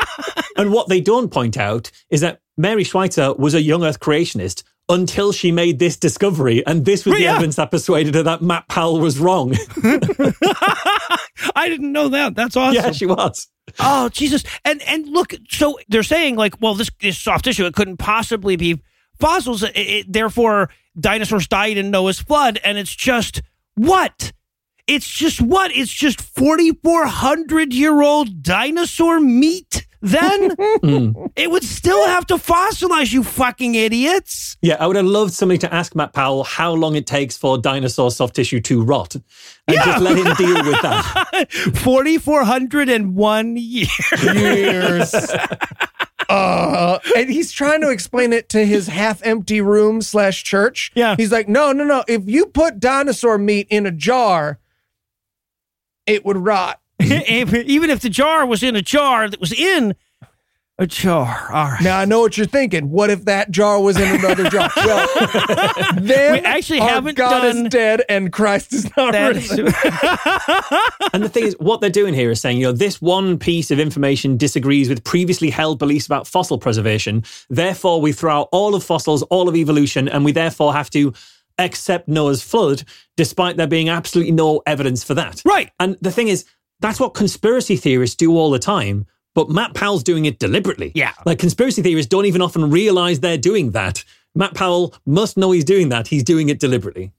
[0.56, 4.62] And what they don't point out is that Mary Schweitzer was a young Earth creationist
[4.88, 6.64] until she made this discovery.
[6.68, 7.32] And this was the Yeah.
[7.34, 9.56] evidence that persuaded her that Matt Powell was wrong.
[11.56, 12.36] I didn't know that.
[12.36, 12.76] That's awesome.
[12.76, 13.48] yeah, she was.
[13.80, 14.44] Oh Jesus!
[14.66, 17.66] And and look, so they're saying like, well, this is soft tissue.
[17.66, 18.80] It couldn't possibly be
[19.20, 19.64] fossils.
[19.64, 20.70] It- it- therefore,
[21.00, 23.42] dinosaurs died in Noah's flood, and it's just
[23.76, 24.34] what?
[24.88, 25.72] It's just what?
[25.76, 29.86] It's just forty four hundred year old dinosaur meat.
[30.02, 30.54] Then
[31.38, 33.14] it would still have to fossilize.
[33.14, 34.58] You fucking idiots!
[34.62, 37.58] Yeah, I would have loved somebody to ask Matt Powell how long it takes for
[37.58, 39.24] dinosaur soft tissue to rot and
[39.78, 41.48] just let him deal with that.
[41.76, 43.90] Forty four hundred and one years.
[44.22, 45.16] years.
[46.30, 50.90] Uh, and he's trying to explain it to his half-empty room slash church.
[50.96, 51.16] Yeah.
[51.16, 52.04] he's like, no, no, no.
[52.08, 54.58] If you put dinosaur meat in a jar,
[56.06, 56.80] it would rot.
[57.00, 59.96] Even if the jar was in a jar that was in
[60.80, 61.50] a jar.
[61.54, 61.82] All right.
[61.84, 62.90] Now I know what you're thinking.
[62.90, 64.70] What if that jar was in another jar?
[64.76, 65.08] Well,
[65.98, 69.68] then We actually our haven't God done- is dead and Christ is not That risen.
[69.68, 69.74] is-
[71.14, 73.70] And the thing is, what they're doing here is saying, you know, this one piece
[73.70, 77.24] of information disagrees with previously held beliefs about fossil preservation.
[77.50, 81.14] Therefore, we throw out all of fossils, all of evolution, and we therefore have to
[81.58, 82.84] accept Noah's flood,
[83.18, 85.42] despite there being absolutely no evidence for that.
[85.46, 85.72] Right.
[85.80, 86.46] And the thing is,
[86.80, 89.06] that's what conspiracy theorists do all the time.
[89.36, 90.92] But Matt Powell's doing it deliberately.
[90.94, 91.14] Yeah.
[91.26, 94.04] Like conspiracy theorists don't even often realize they're doing that.
[94.36, 96.08] Matt Powell must know he's doing that.
[96.08, 97.12] He's doing it deliberately.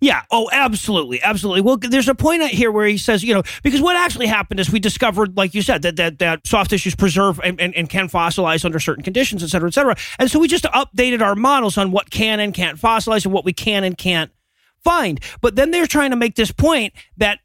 [0.00, 0.22] Yeah.
[0.30, 1.62] Oh, absolutely, absolutely.
[1.62, 4.60] Well, there's a point out here where he says, you know, because what actually happened
[4.60, 7.90] is we discovered, like you said, that that that soft tissues preserve and, and, and
[7.90, 9.96] can fossilize under certain conditions, et cetera, et cetera.
[10.18, 13.44] And so we just updated our models on what can and can't fossilize and what
[13.44, 14.30] we can and can't
[14.84, 15.20] find.
[15.40, 17.40] But then they're trying to make this point that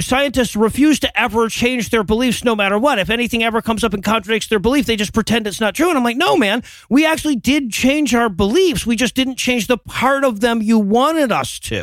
[0.00, 2.98] scientists refuse to ever change their beliefs no matter what.
[2.98, 5.88] If anything ever comes up and contradicts their belief, they just pretend it's not true.
[5.88, 8.86] And I'm like, no, man, we actually did change our beliefs.
[8.86, 11.82] We just didn't change the part of them you wanted us to.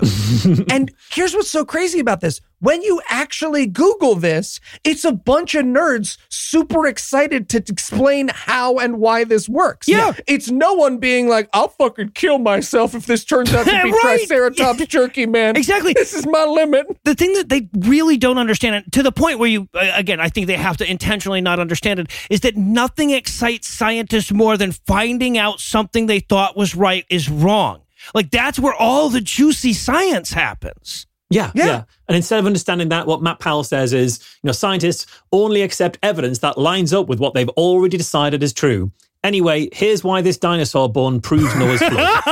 [0.71, 2.41] and here's what's so crazy about this.
[2.59, 8.77] When you actually Google this, it's a bunch of nerds super excited to explain how
[8.77, 9.87] and why this works.
[9.87, 10.13] Yeah.
[10.25, 13.91] It's no one being like, I'll fucking kill myself if this turns out to be
[13.91, 14.19] Right.
[14.27, 15.55] Triceratops jerky, man.
[15.55, 15.93] Exactly.
[15.93, 16.87] This is my limit.
[17.03, 20.29] the thing that they really don't understand, and to the point where you, again, I
[20.29, 24.71] think they have to intentionally not understand it, is that nothing excites scientists more than
[24.71, 27.81] finding out something they thought was right is wrong.
[28.13, 31.05] Like that's where all the juicy science happens.
[31.29, 31.65] Yeah, Yeah.
[31.65, 35.61] yeah, And instead of understanding that, what Matt Powell says is, you know, scientists only
[35.61, 38.91] accept evidence that lines up with what they've already decided is true.
[39.23, 42.23] Anyway, here's why this dinosaur bone proves Noah's flood.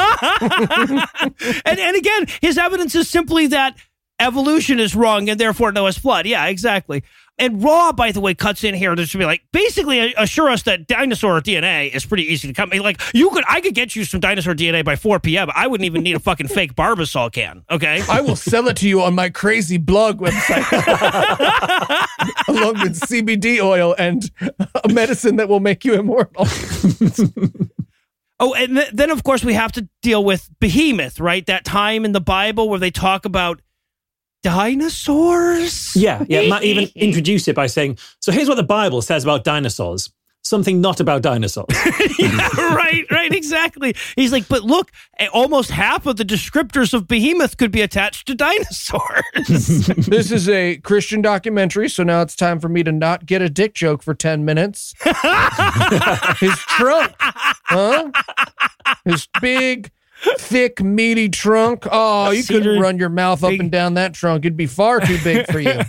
[1.66, 3.76] and and again, his evidence is simply that
[4.20, 6.26] evolution is wrong and therefore Noah's flood.
[6.26, 7.04] Yeah, exactly.
[7.38, 10.88] And Raw, by the way, cuts in here to be like basically assure us that
[10.88, 12.70] dinosaur DNA is pretty easy to come.
[12.70, 15.50] Like you could, I could get you some dinosaur DNA by 4 p.m.
[15.54, 17.66] I wouldn't even need a fucking fake Barbasol can.
[17.70, 18.02] Okay.
[18.10, 20.66] I will sell it to you on my crazy blog website,
[22.48, 24.32] along with CBD oil and
[24.84, 26.48] a medicine that will make you immortal.
[28.38, 31.46] Oh, and th- then of course we have to deal with Behemoth, right?
[31.46, 33.62] That time in the Bible where they talk about
[34.46, 35.96] dinosaurs.
[35.96, 36.48] yeah, yeah.
[36.48, 40.12] Matt even introduce it by saying, so here's what the Bible says about dinosaurs.
[40.44, 41.66] Something not about dinosaurs.
[42.20, 43.96] yeah, right, right, exactly.
[44.16, 44.92] He's like, but look,
[45.34, 49.24] almost half of the descriptors of Behemoth could be attached to dinosaurs.
[50.08, 53.50] This is a Christian documentary, so now it's time for me to not get a
[53.50, 54.94] dick joke for 10 minutes.
[56.40, 58.12] His trunk, huh?
[59.04, 59.90] His big,
[60.38, 61.86] thick, meaty trunk.
[61.92, 64.46] Oh, you Cedar- couldn't run your mouth up big- and down that trunk.
[64.46, 65.74] It'd be far too big for you.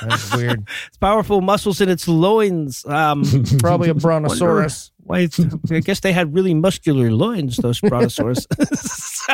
[0.00, 0.68] That's weird.
[0.88, 2.84] it's powerful muscles in its loins.
[2.86, 3.24] Um,
[3.58, 4.90] Probably a brontosaurus.
[5.04, 5.28] why?
[5.70, 7.56] I guess they had really muscular loins.
[7.56, 8.46] Those brontosaurs.
[8.74, 9.32] So-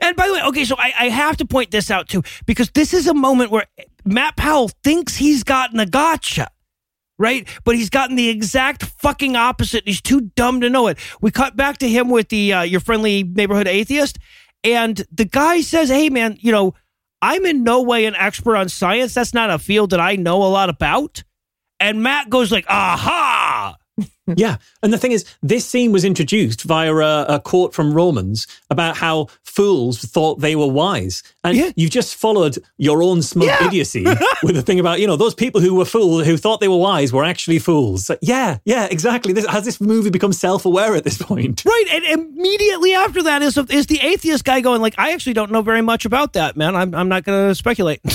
[0.00, 2.70] and by the way, okay, so I, I have to point this out too because
[2.70, 3.66] this is a moment where
[4.04, 6.48] Matt Powell thinks he's gotten a gotcha.
[7.20, 7.46] Right?
[7.64, 9.84] But he's gotten the exact fucking opposite.
[9.86, 10.98] He's too dumb to know it.
[11.20, 14.18] We cut back to him with the uh, your friendly neighborhood atheist,
[14.64, 16.74] and the guy says, "Hey, man, you know,
[17.22, 19.14] I'm in no way an expert on science.
[19.14, 21.22] That's not a field that I know a lot about."
[21.78, 23.49] And Matt goes like, "Aha."
[24.36, 24.56] Yeah.
[24.82, 28.96] And the thing is, this scene was introduced via a, a quote from Romans about
[28.96, 31.22] how fools thought they were wise.
[31.42, 31.70] And Yeah.
[31.76, 33.66] you've just followed your own smug Yeah.
[33.66, 34.04] idiocy
[34.42, 36.76] with the thing about, you know, those people who were fools, who thought they were
[36.76, 38.06] wise, were actually fools.
[38.06, 39.32] So, yeah, yeah, exactly.
[39.32, 41.64] This, has this movie become self aware at this point?
[41.70, 45.50] Right, and immediately after that is is the atheist guy going like, I actually don't
[45.52, 46.74] know very much about that, man.
[46.74, 48.00] I'm I'm not going to speculate.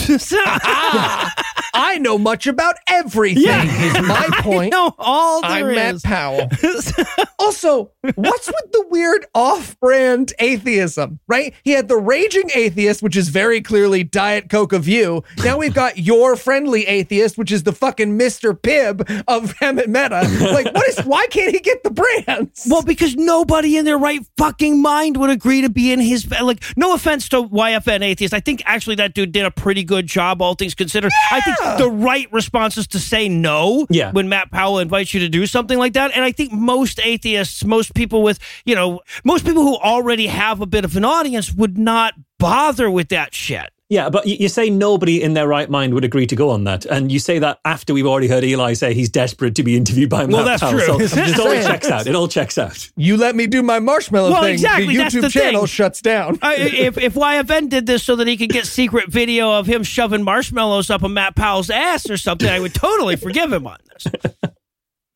[1.76, 3.44] I know much about everything.
[3.44, 3.64] Yeah.
[3.66, 4.74] Is my point.
[4.74, 6.02] I know all I'm there Matt is.
[6.04, 6.50] Powell.
[7.40, 11.20] also, what's with the weird off-brand atheism?
[11.28, 11.54] Right?
[11.64, 15.24] He had the raging atheist, which is very clearly Diet Coke of you.
[15.44, 18.54] Now we've got your friendly atheist, which is the fucking Mr.
[18.60, 20.22] Pibb of Hemant Mehta.
[20.54, 21.00] Like, what is?
[21.00, 22.68] Why can't he get the brands?
[22.70, 26.64] Well, because nobody in their right fucking mind would agree to be in his like.
[26.78, 30.42] No offense to YFN atheist, I think actually that dude did a pretty good job,
[30.42, 31.12] all things considered.
[31.32, 33.86] I think the right response is to say no.
[33.90, 34.12] Yeah.
[34.12, 37.64] When Matt Powell invites you to do something like that, and I think most atheists,
[37.64, 41.52] most people with you know, most people who already have a bit of an audience
[41.54, 43.70] would not bother with that shit.
[43.88, 46.64] Yeah, but you, you say nobody in their right mind would agree to go on
[46.64, 46.86] that.
[46.86, 50.10] And you say that after we've already heard Eli say he's desperate to be interviewed
[50.10, 50.72] by Matt Well, that's Powell.
[50.98, 51.08] true.
[51.08, 52.08] So it all checks out.
[52.08, 52.90] It all checks out.
[52.98, 54.54] you let me do my marshmallow Well, thing.
[54.54, 55.68] exactly, The that's YouTube the channel thing.
[55.68, 56.40] shuts down.
[56.42, 59.84] I, if if YFN did this so that he could get secret video of him
[59.84, 63.78] shoving marshmallows up a Matt Powell's ass or something, I would totally forgive him on
[63.94, 64.52] this.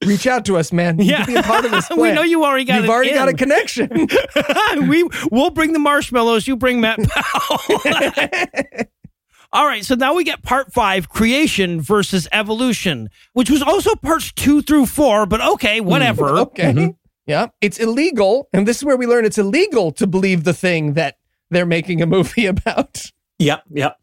[0.06, 0.98] Reach out to us, man.
[1.00, 1.26] You Yeah.
[1.26, 2.00] can be a part of this plan.
[2.00, 3.90] We know you already got You've it already got a connection.
[4.88, 6.48] we we'll bring the marshmallows.
[6.48, 7.82] You bring Matt Powell.
[9.52, 14.32] All right, so now we get part five: creation versus evolution, which was also parts
[14.32, 15.26] two through four.
[15.26, 16.30] But okay, hmm, whatever.
[16.40, 16.72] Okay.
[16.72, 16.90] Mm-hmm.
[17.26, 17.48] Yeah.
[17.60, 18.48] It's illegal.
[18.54, 21.18] And this is where we learn it's illegal to believe the thing that
[21.52, 23.04] they're making a movie about.
[23.40, 23.98] Yep, yep.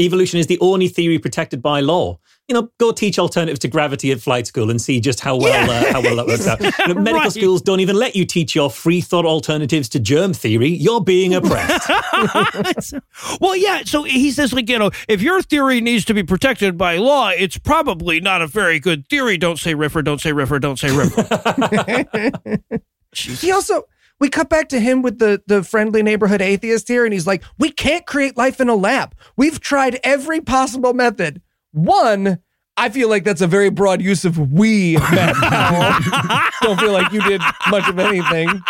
[0.00, 2.18] Evolution is the only theory protected by law.
[2.48, 5.70] You know, go teach alternatives to gravity at flight school and see just how well
[5.70, 6.60] uh, how well that works out.
[6.60, 7.32] You know, medical Right.
[7.32, 10.68] schools don't even let you teach your free thought alternatives to germ theory.
[10.68, 11.88] You're being oppressed.
[13.40, 13.82] well, yeah.
[13.84, 17.28] So he says, like, you know, if your theory needs to be protected by law,
[17.30, 19.36] it's probably not a very good theory.
[19.38, 20.02] Don't say Riffer.
[20.02, 20.60] Don't say Riffer.
[20.60, 22.60] Don't say Riffer.
[23.14, 23.82] He also
[24.22, 27.42] we cut back to him with the the friendly neighborhood atheist here, and he's like,
[27.58, 29.16] "We can't create life in a lab.
[29.36, 31.42] We've tried every possible method.
[31.72, 32.38] One,
[32.76, 36.50] I feel like that's a very broad use of we, Matt Powell.
[36.62, 38.62] don't feel like you did much of anything.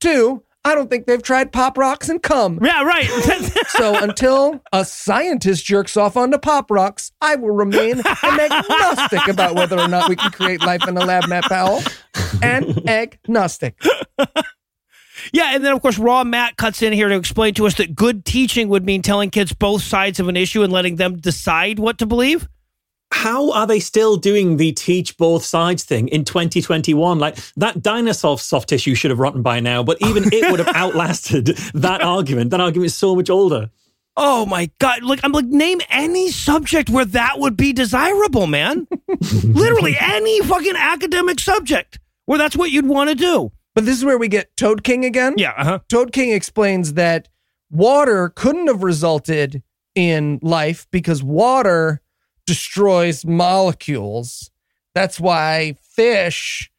[0.00, 2.58] Two, I don't think they've tried pop rocks and cum.
[2.60, 3.08] yeah, right.
[3.68, 9.54] So until a scientist jerks off onto pop rocks, I will remain an agnostic about
[9.54, 11.82] whether or not we can create life in a lab, Matt Powell.
[12.42, 13.80] And agnostic.
[15.32, 17.94] Yeah, and then of course, Raw Matt cuts in here to explain to us that
[17.94, 21.78] good teaching would mean telling kids both sides of an issue and letting them decide
[21.78, 22.48] what to believe.
[23.10, 27.18] how are they still doing the teach both sides thing in 2021?
[27.18, 30.68] Like that dinosaur soft tissue should have rotten by now, but even it would have
[30.76, 32.50] outlasted that argument.
[32.50, 33.70] That argument is so much older.
[34.16, 35.04] Oh my god!
[35.04, 38.86] Like I'm like, name any subject where that would be desirable, man.
[39.44, 43.52] Literally any fucking academic subject where that's what you'd want to do.
[43.78, 45.34] But this is where we get Toad King again.
[45.36, 45.52] Yeah.
[45.56, 45.78] Uh-huh.
[45.88, 47.28] Toad King explains that
[47.70, 49.62] water couldn't have resulted
[49.94, 52.02] in life because water
[52.44, 54.50] destroys molecules.
[54.96, 56.72] That's why fish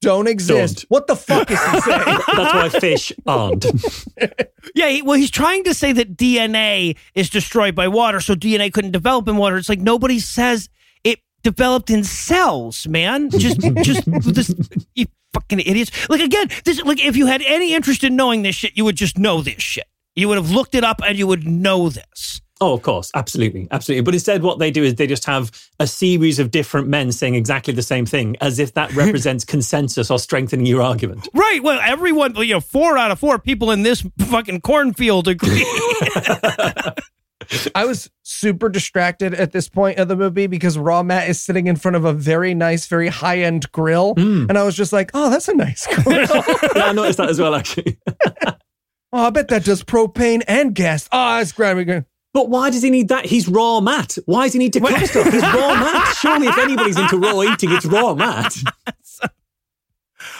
[0.00, 0.78] don't exist.
[0.78, 0.86] Don't.
[0.88, 2.04] What the fuck is he saying?
[2.26, 3.66] That's why fish aren't.
[4.74, 4.88] Yeah.
[4.88, 8.90] He, well, he's trying to say that DNA is destroyed by water, so DNA couldn't
[8.90, 9.56] develop in water.
[9.56, 10.68] It's like nobody says
[11.04, 13.30] it developed in cells, man.
[13.30, 14.52] Just, just this.
[15.32, 15.90] Fucking idiots.
[16.08, 16.82] Like again, this.
[16.82, 19.62] Like if you had any interest in knowing this shit, you would just know this
[19.62, 19.86] shit.
[20.16, 22.40] You would have looked it up and you would know this.
[22.62, 23.10] Oh, of course.
[23.14, 23.66] Absolutely.
[23.70, 24.02] Absolutely.
[24.02, 27.34] But instead, what they do is they just have a series of different men saying
[27.34, 31.26] exactly the same thing as if that represents consensus or strengthening your argument.
[31.32, 31.62] Right.
[31.62, 35.64] Well, everyone, you know, four out of four people in this fucking cornfield agree.
[37.74, 41.66] I was super distracted at this point of the movie because Raw Matt is sitting
[41.66, 44.14] in front of a very nice, very high end grill.
[44.14, 44.46] Hmm.
[44.48, 46.26] And I was just like, oh, that's a nice grill.
[46.76, 47.98] yeah, I noticed that as well, actually.
[48.44, 48.54] oh,
[49.12, 51.08] I bet that does propane and gas.
[51.12, 52.04] Oh, it's grabbing.
[52.32, 53.26] But why does he need that?
[53.26, 54.16] He's raw Matt.
[54.26, 55.32] Why does he need to cook stuff?
[55.32, 56.16] He's raw Matt.
[56.16, 58.56] Surely, if anybody's into raw eating, it's raw Matt.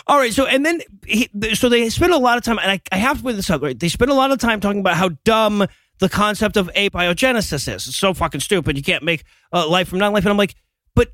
[0.06, 0.32] All right.
[0.32, 3.18] So, and then, he, so they spend a lot of time, and I, I have
[3.18, 3.78] to put this out, right?
[3.78, 5.66] They spend a lot of time talking about how dumb
[6.01, 7.86] the concept of abiogenesis is.
[7.86, 8.76] It's so fucking stupid.
[8.76, 10.24] You can't make uh, life from non life.
[10.24, 10.55] And I'm like,
[10.94, 11.12] but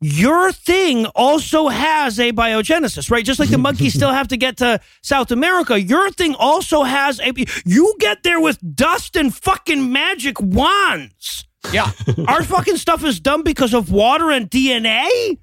[0.00, 3.24] your thing also has abiogenesis, right?
[3.24, 7.20] Just like the monkeys still have to get to South America, your thing also has
[7.20, 7.32] a.
[7.64, 11.44] You get there with dust and fucking magic wands.
[11.72, 11.90] Yeah.
[12.26, 15.38] Our fucking stuff is dumb because of water and DNA.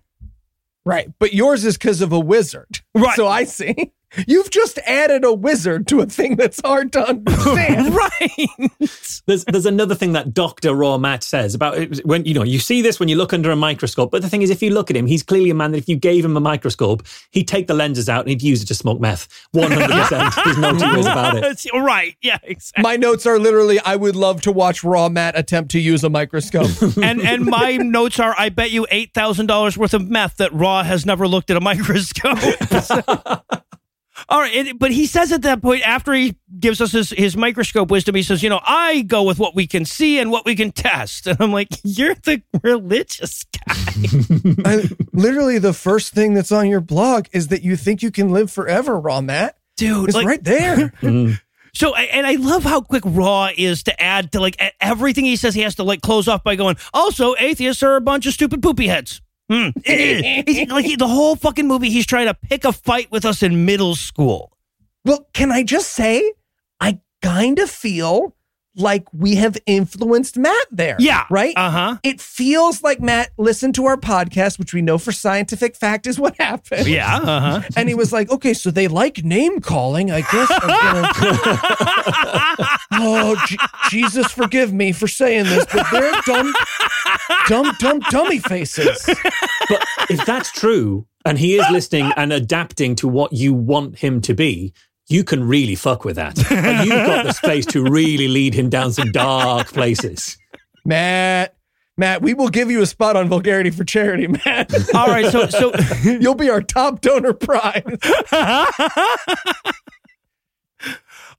[0.85, 1.09] Right.
[1.19, 2.79] But yours is because of a wizard.
[2.95, 3.15] Right.
[3.15, 3.93] So I see.
[4.27, 7.93] You've just added a wizard to a thing that's hard to understand.
[7.95, 8.71] right.
[9.25, 12.59] There's there's another thing that Doctor Raw Matt says about it, when you know you
[12.59, 14.11] see this when you look under a microscope.
[14.11, 15.87] But the thing is, if you look at him, he's clearly a man that if
[15.87, 18.75] you gave him a microscope, he'd take the lenses out and he'd use it to
[18.75, 19.27] smoke meth.
[19.51, 20.33] One hundred percent.
[20.43, 21.65] There's no two ways about it.
[21.89, 22.15] Right.
[22.21, 22.83] Yeah, exactly.
[22.83, 26.09] My notes are literally I would love to watch Raw Matt attempt to use a
[26.09, 26.69] microscope.
[27.01, 30.53] and and my notes are I bet you eight thousand dollars worth of meth that
[30.53, 32.37] Raw has never looked at a microscope.
[34.31, 37.35] All right, and- but he says at that point after he gives us his, his
[37.35, 40.45] microscope wisdom, he says, "You know, I go with what we can see and what
[40.45, 43.75] we can test." And I'm like, "You're the religious guy."
[44.65, 48.29] I, literally, the first thing that's on your blog is that you think you can
[48.31, 49.57] live forever, Raw Matt.
[49.77, 50.09] dude.
[50.09, 50.93] It's like- right there.
[51.01, 51.33] Mm-hmm.
[51.71, 55.53] So, and I love how quick Raw is to add to like everything he says.
[55.53, 58.63] He has to like close off by going, "Also, atheists are a bunch of stupid
[58.63, 59.69] poopy heads." Hmm.
[59.83, 63.41] He's- like he- the whole fucking movie, he's trying to pick a fight with us
[63.43, 64.51] in middle school.
[65.05, 66.33] well, can I just say,
[66.79, 68.35] I kind of feel
[68.75, 70.95] like we have influenced Matt there.
[70.99, 71.25] Yeah.
[71.29, 71.53] Right?
[71.57, 71.97] Uh huh.
[72.03, 76.19] it feels like Matt listened to our podcast, which we know for scientific fact is
[76.19, 76.87] what happened.
[76.87, 77.17] Yeah.
[77.17, 77.61] Uh huh.
[77.75, 80.11] And he was like, okay, so they like name calling.
[80.11, 81.11] I guess I'm gonna.
[82.93, 83.57] oh, J-
[83.89, 86.53] Jesus, forgive me for saying this, but they're dumb,
[87.47, 89.03] dumb, dumb, dummy faces.
[89.69, 94.21] But if that's true, and he is listening and adapting to what you want him
[94.21, 94.73] to be,
[95.09, 96.37] you can really fuck with that.
[96.37, 100.37] Like, you've got the space to really lead him down some dark places.
[100.85, 101.55] Matt,
[101.97, 104.71] Matt, we will give you a spot on Vulgarity for Charity, Matt.
[104.95, 105.29] All right.
[105.31, 107.83] So, so You'll be our top donor prize.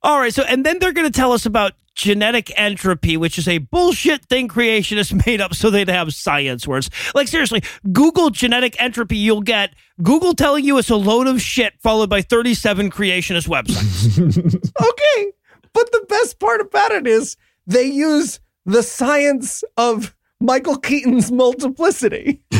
[0.03, 0.33] All right.
[0.33, 4.25] So, and then they're going to tell us about genetic entropy, which is a bullshit
[4.25, 6.89] thing creationists made up so they'd have science words.
[7.13, 7.61] Like, seriously,
[7.91, 12.21] Google genetic entropy, you'll get Google telling you it's a load of shit, followed by
[12.21, 14.17] 37 creationist websites.
[14.81, 15.31] okay.
[15.73, 17.37] But the best part about it is
[17.67, 22.41] they use the science of Michael Keaton's multiplicity.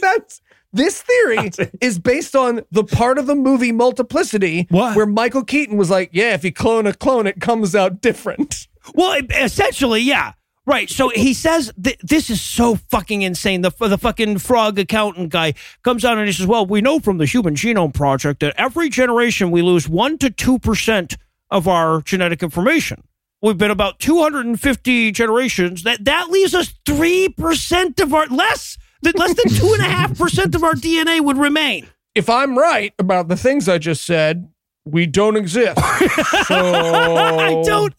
[0.00, 0.40] That's
[0.72, 4.96] this theory is based on the part of the movie Multiplicity What?
[4.96, 8.68] where Michael Keaton was like, "Yeah, if you clone a clone, it comes out different."
[8.94, 10.32] Well, essentially, yeah.
[10.64, 10.88] Right.
[10.88, 13.62] So he says th- this is so fucking insane.
[13.62, 17.18] The, the fucking frog accountant guy comes out and he says, Well, we know from
[17.18, 21.16] the Human Genome Project that every generation we lose 1% to 2%
[21.50, 23.02] of our genetic information.
[23.42, 25.82] We've been about 250 generations.
[25.82, 31.20] That that leaves us 3% of our less than less than 2.5% of our DNA
[31.20, 31.88] would remain.
[32.14, 34.48] If I'm right about the things I just said,
[34.84, 35.78] we don't exist.
[36.46, 37.94] so I don't.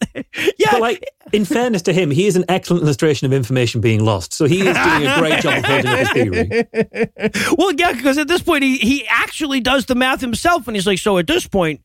[0.58, 0.68] Yeah.
[0.72, 4.34] But like, in fairness to him, he is an excellent illustration of information being lost.
[4.34, 6.64] So he is doing a great job of holding up his theory.
[7.58, 10.86] Well, yeah, because at this point he he actually does the math himself, and he's
[10.86, 11.80] like, so at this point,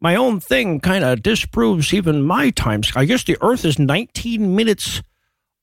[0.00, 2.92] my own thing kind of disproves even my times.
[2.94, 5.02] I guess the Earth is 19 minutes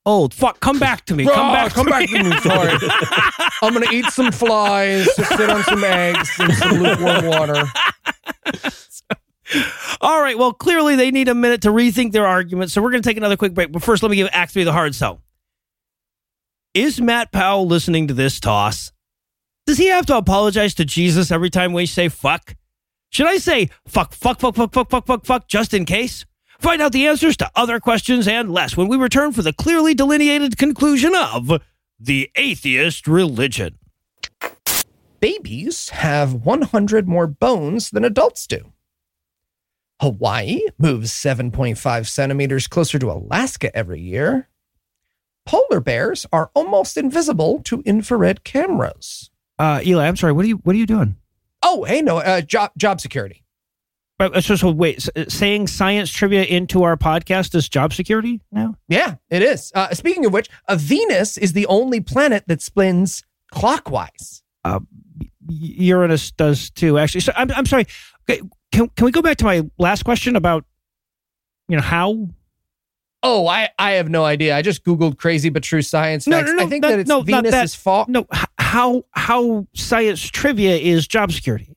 [0.06, 0.34] old.
[0.34, 1.26] Fuck, come back to me.
[1.26, 1.74] Come Ah, back.
[1.74, 2.20] come to back me.
[2.20, 2.40] to me.
[2.40, 2.74] Sorry.
[3.62, 7.64] I'm gonna eat some flies, just sit on some eggs and some lukewarm water.
[10.02, 10.38] All right.
[10.38, 13.18] Well, clearly they need a minute to rethink their argument, so we're going to take
[13.18, 13.72] another quick break.
[13.72, 15.22] But first, let me give Act Three the hard sell.
[16.74, 18.92] Is Matt Powell listening to this toss?
[19.66, 22.56] Does he have to apologize to Jesus every time we say fuck?
[23.10, 26.26] Should I say fuck, fuck, fuck, fuck, fuck, fuck, fuck, fuck, just in case?
[26.60, 29.94] Find out the answers to other questions and less when we return for the clearly
[29.94, 31.62] delineated conclusion of
[32.00, 33.77] the atheist religion.
[35.20, 38.72] Babies have 100 more bones than adults do.
[40.00, 44.48] Hawaii moves 7.5 centimeters closer to Alaska every year.
[45.46, 49.32] Polar bears are almost invisible to infrared cameras.
[49.58, 50.34] Uh, Eli, I'm sorry.
[50.34, 51.16] What are you What are you doing?
[51.64, 53.44] Oh, hey, no, uh, job job security.
[54.20, 58.76] Uh, So, so wait, s- saying science trivia into our podcast is job security now?
[58.88, 59.72] Yeah, it is.
[59.74, 64.44] Uh, speaking of which, uh, Venus is the only planet that spins clockwise.
[65.16, 67.22] Y- Uranus does too, actually.
[67.22, 67.86] So I'm, I'm sorry.
[68.30, 68.42] Okay,
[68.72, 70.66] Can, can we go back to my last question about,
[71.70, 72.28] you know, how?
[73.24, 74.56] Oh, I, I have no idea.
[74.56, 76.52] I just Googled crazy but true science No, facts.
[76.52, 77.66] no, no, I think that- that it's no, not Venus that.
[77.66, 78.06] is fall.
[78.08, 81.74] No, how how science trivia is job security?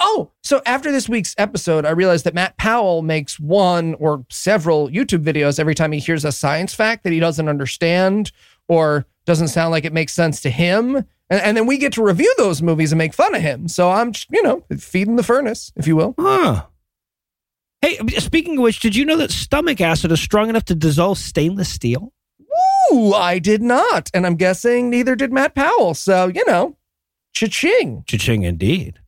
[0.00, 4.88] Oh, so after this week's episode, I realized that Matt Powell makes one or several
[4.90, 8.30] YouTube videos every time he hears a science fact that he doesn't understand
[8.68, 11.04] or doesn't sound like it makes sense to him.
[11.30, 13.68] And, and then we get to review those movies and make fun of him.
[13.68, 16.14] So I'm, you know, feeding the furnace, if you will.
[16.18, 16.66] Huh.
[17.80, 21.18] Hey, speaking of which, did you know that stomach acid is strong enough to dissolve
[21.18, 22.12] stainless steel?
[22.92, 24.10] Ooh, I did not.
[24.14, 25.94] And I'm guessing neither did Matt Powell.
[25.94, 26.76] So, you know,
[27.34, 28.04] Cha-ching.
[28.06, 28.98] Cha-ching indeed.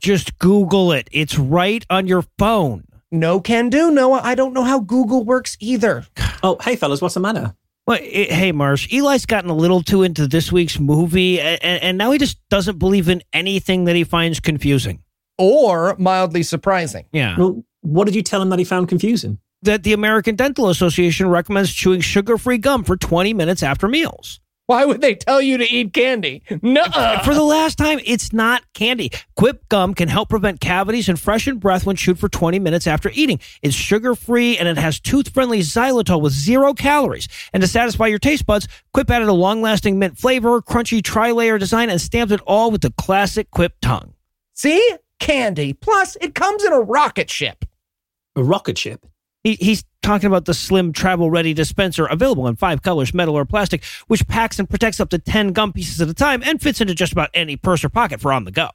[0.00, 1.08] Just Google it.
[1.12, 2.84] It's right on your phone.
[3.12, 4.22] No can do, Noah.
[4.24, 6.06] I don't know how Google works either.
[6.42, 7.54] Oh, hey, fellas, what's the matter?
[7.90, 11.98] Well, i hey, Marsh, Eli's gotten a little too into this week's movie, and, and
[11.98, 15.02] now he just doesn't believe in anything that he finds confusing.
[15.38, 17.06] Or mildly surprising.
[17.12, 17.36] Yeah.
[17.36, 19.38] Well, what did you tell him that he found confusing?
[19.62, 24.40] that the American Dental Association recommends chewing sugar free gum for 20 minutes after meals.
[24.70, 26.44] Why would they tell you to eat candy?
[26.62, 26.84] No.
[27.24, 29.10] For the last time, it's not candy.
[29.34, 33.10] Quip gum can help prevent cavities and freshen breath when chewed for 20 minutes after
[33.12, 33.40] eating.
[33.62, 37.26] It's sugar free and it has tooth friendly xylitol with zero calories.
[37.52, 41.32] And to satisfy your taste buds, Quip added a long lasting mint flavor, crunchy tri
[41.32, 44.14] layer design, and stamped it all with the classic Quip tongue.
[44.54, 44.94] See?
[45.18, 45.72] Candy.
[45.72, 47.64] Plus, it comes in a rocket ship.
[48.36, 49.04] A rocket ship?
[49.42, 53.44] He, he's talking about the slim travel ready dispenser available in five colors, metal or
[53.44, 56.80] plastic, which packs and protects up to 10 gum pieces at a time and fits
[56.80, 58.70] into just about any purse or pocket for on the go.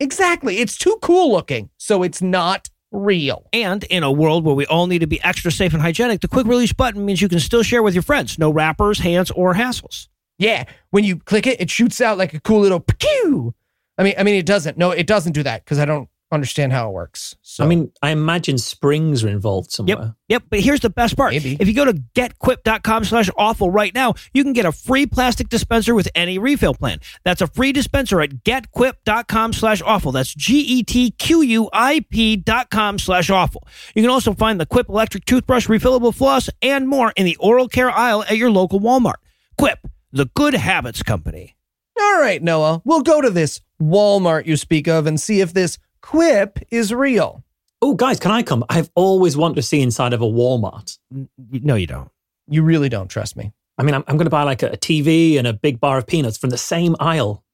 [0.00, 0.58] Exactly.
[0.58, 3.46] It's too cool looking, so it's not real.
[3.52, 6.28] And in a world where we all need to be extra safe and hygienic, the
[6.28, 8.38] quick release button means you can still share with your friends.
[8.38, 10.08] No wrappers, hands, or hassles.
[10.38, 13.54] Yeah, when you click it, it shoots out like a cool little pew.
[13.98, 14.76] I mean, I mean, it doesn't.
[14.76, 17.36] No, it doesn't do that because I don't understand how it works.
[17.42, 19.96] So I mean, I imagine springs are involved somewhere.
[19.96, 20.14] Yep.
[20.28, 20.42] Yep.
[20.50, 21.32] But here's the best part.
[21.32, 21.56] Maybe.
[21.60, 25.48] If you go to getquip.com slash awful right now, you can get a free plastic
[25.48, 26.98] dispenser with any refill plan.
[27.24, 30.12] That's a free dispenser at getquip.com slash awful.
[30.12, 33.66] That's G-E-T-Q-U-I-P dot com slash awful.
[33.94, 37.68] You can also find the Quip electric toothbrush, refillable floss, and more in the oral
[37.68, 39.14] care aisle at your local Walmart.
[39.58, 39.78] Quip,
[40.12, 41.56] the good habits company.
[41.98, 45.78] all right, Noah, we'll go to this Walmart you speak of and see if this
[46.06, 47.42] quip is real.
[47.82, 48.64] Oh, guys, can I come?
[48.68, 50.98] I've always wanted to see inside of a Walmart.
[51.10, 52.10] No, you don't.
[52.48, 53.52] You really don't trust me.
[53.76, 55.98] I mean, I'm, I'm going to buy like a, a TV and a big bar
[55.98, 57.44] of peanuts from the same aisle.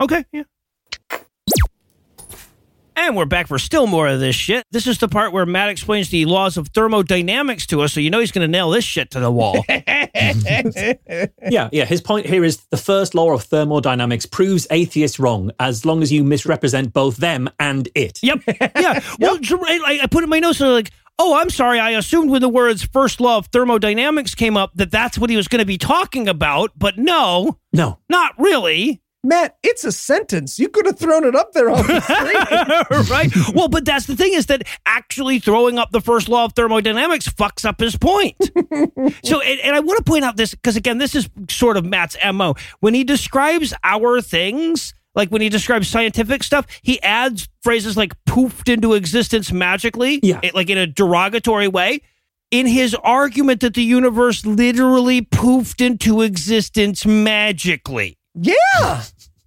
[0.00, 0.42] Okay, yeah.
[2.96, 4.64] And we're back for still more of this shit.
[4.70, 8.08] This is the part where Matt explains the laws of thermodynamics to us, so you
[8.08, 9.64] know he's going to nail this shit to the wall.
[11.50, 11.84] Yeah, yeah.
[11.84, 16.12] His point here is the first law of thermodynamics proves atheists wrong as long as
[16.12, 18.18] you misrepresent both them and it.
[18.22, 18.40] yep.
[18.76, 19.00] Yeah.
[19.18, 21.78] Well, so, I, I put in my notes, so like, oh, I'm sorry.
[21.78, 25.36] I assumed when the words first law of thermodynamics came up that that's what he
[25.36, 27.98] was going to be talking about, but no, No.
[28.08, 29.00] not really.
[29.24, 30.58] Matt, it's a sentence.
[30.58, 32.00] You could have thrown it up there on the
[32.90, 33.10] screen.
[33.10, 33.32] right?
[33.54, 37.26] Well, but that's the thing is that actually throwing up the first law of thermodynamics
[37.28, 38.36] fucks up his point.
[39.24, 41.84] so, and, and I want to point out this because again, this is sort of
[41.84, 42.54] Matt's mo.
[42.80, 48.12] When he describes our things, like when he describes scientific stuff, he adds phrases like
[48.26, 50.40] "poofed into existence magically," Yeah.
[50.42, 52.02] it- like in a derogatory way.
[52.50, 58.16] In his argument that the universe literally poofed into existence magically.
[58.34, 59.02] yeah.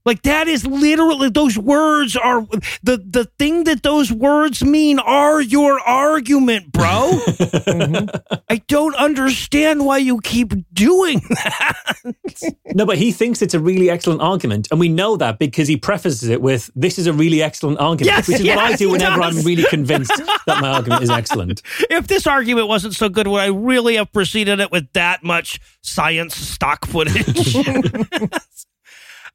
[0.07, 2.47] Like that is literally those words are
[2.81, 7.11] the the thing that those words mean are your argument, bro.
[8.49, 12.53] I don't understand why you keep doing that.
[12.73, 14.69] No, but he thinks it's a really excellent argument.
[14.71, 18.15] And we know that because he prefaces it with, this is a really excellent argument,
[18.15, 19.39] Yes, which is what I do whenever does.
[19.39, 20.15] I'm really convinced
[20.45, 21.61] that my argument is excellent.
[21.89, 25.59] if this argument wasn't so good, would I really have preceded it with that much
[25.81, 27.57] science stock footage?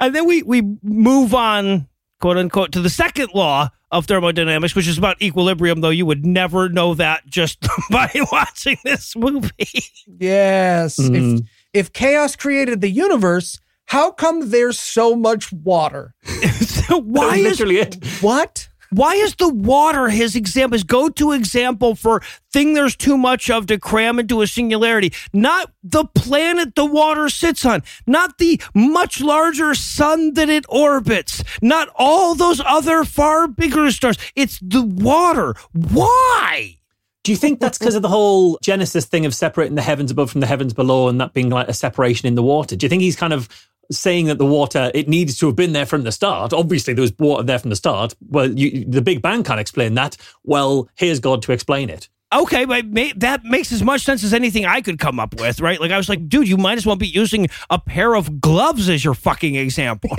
[0.03, 1.89] and then we we move on,
[2.21, 6.27] quote unquote, to the second law of thermodynamics, which is about equilibrium, though you would
[6.27, 9.85] never know that just by watching this movie.
[10.19, 10.99] Yes.
[10.99, 11.39] Mm.
[11.39, 16.15] If if chaos created the universe, how come there's so much water?
[16.25, 18.05] so why is literally it?
[18.21, 18.69] What?
[18.93, 23.67] Why is the water his example his go-to example for thing there's too much of
[23.67, 25.13] to cram into a singularity?
[25.33, 27.83] Not the planet the water sits on.
[28.07, 31.43] Not the much larger sun that it orbits.
[31.63, 34.19] Not all those other far bigger stars.
[34.37, 35.55] It's the water.
[35.73, 36.79] Why?
[37.25, 40.31] Do you think that's because of the whole Genesis thing of separating the heavens above
[40.31, 42.75] from the heavens below and that being like a separation in the water?
[42.75, 43.49] Do you think he's kind of
[43.91, 46.53] saying that the water, it needs to have been there from the start?
[46.53, 48.15] Obviously, there was water there from the start.
[48.29, 50.17] Well, you, the Big Bang can't explain that.
[50.45, 52.09] Well, here's God to explain it.
[52.35, 52.87] Okay, but
[53.17, 55.79] that makes as much sense as anything I could come up with, right?
[55.79, 58.89] Like I was like, dude, you might as well be using a pair of gloves
[58.89, 60.11] as your fucking example.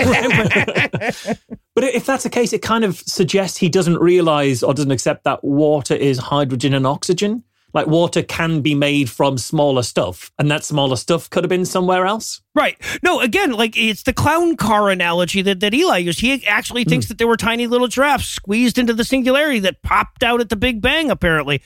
[1.76, 5.23] But if that's the case, it kind of suggests he doesn't realize or doesn't accept
[5.23, 7.44] that water is hydrogen and oxygen.
[7.73, 11.65] Like water can be made from smaller stuff, and that smaller stuff could have been
[11.65, 12.41] somewhere else.
[12.55, 12.77] Right.
[13.01, 16.19] No, again, like it's the clown car analogy that, that Eli used.
[16.19, 17.09] He actually thinks hmm.
[17.09, 20.55] that there were tiny little giraffes squeezed into the singularity that popped out at the
[20.55, 21.61] Big Bang, apparently.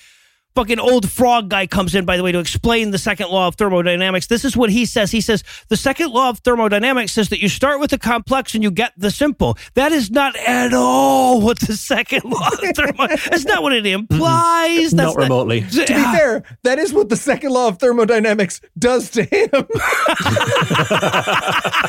[0.58, 3.54] Fucking old frog guy comes in, by the way, to explain the second law of
[3.54, 4.26] thermodynamics.
[4.26, 5.12] This is what he says.
[5.12, 8.64] He says the second law of thermodynamics says that you start with the complex and
[8.64, 9.56] you get the simple.
[9.76, 13.30] That is not at all what the second law of thermodynamics.
[13.30, 14.90] That's not what it implies.
[14.90, 15.62] That's Not remotely.
[15.62, 16.14] To be ah.
[16.18, 19.50] fair, that is what the second law of thermodynamics does to him.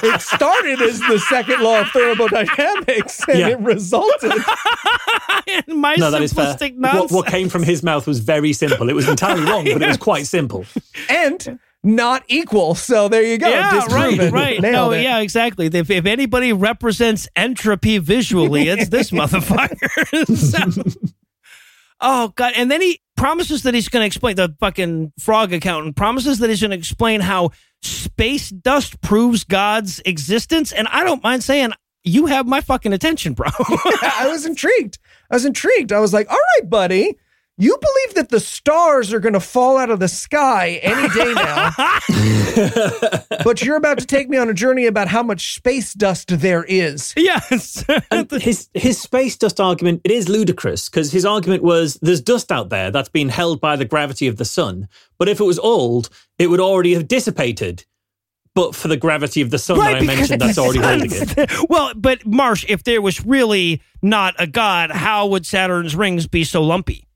[0.02, 3.48] it started as the second law of thermodynamics and Yeah.
[3.48, 4.32] it resulted.
[5.68, 6.54] in my No, that is fair.
[6.54, 8.88] simplistic What, what came from his mouth was very simple.
[8.90, 10.64] It was entirely wrong, but it was quite simple.
[11.08, 12.74] and not equal.
[12.74, 13.48] So there you go.
[13.48, 14.32] yeah, right, Disproven.
[14.34, 14.60] right.
[14.60, 15.02] Nailed No, it.
[15.02, 15.66] yeah, exactly.
[15.72, 20.26] If, if anybody represents entropy visually, it's this motherfucker.
[20.36, 20.90] So-
[22.00, 22.52] oh god!
[22.56, 24.36] And then he promises that he's going to explain.
[24.36, 27.50] The fucking frog accountant promises that he's going to explain how
[27.82, 30.72] space dust proves God's existence.
[30.72, 31.72] And I don't mind saying.
[32.04, 33.48] You have my fucking attention, bro.
[33.58, 34.98] I was intrigued.
[35.30, 35.92] I was intrigued.
[35.92, 37.18] I was like, all right, buddy.
[37.60, 41.34] You believe that the stars are going to fall out of the sky any day
[41.34, 41.72] now,
[43.42, 46.62] but you're about to take me on a journey about how much space dust there
[46.62, 47.12] is.
[47.16, 47.84] yes.
[48.30, 52.68] his his space dust argument it is ludicrous because his argument was there's dust out
[52.68, 54.86] there that's been held by the gravity of the sun,
[55.18, 57.84] but if it was old, it would already have dissipated.
[58.54, 61.50] But for the gravity of the sun that I because mentioned, that's already holding it.
[61.68, 66.44] well, but Marsh, if there was really not a god, how would Saturn's rings be
[66.44, 67.07] so lumpy?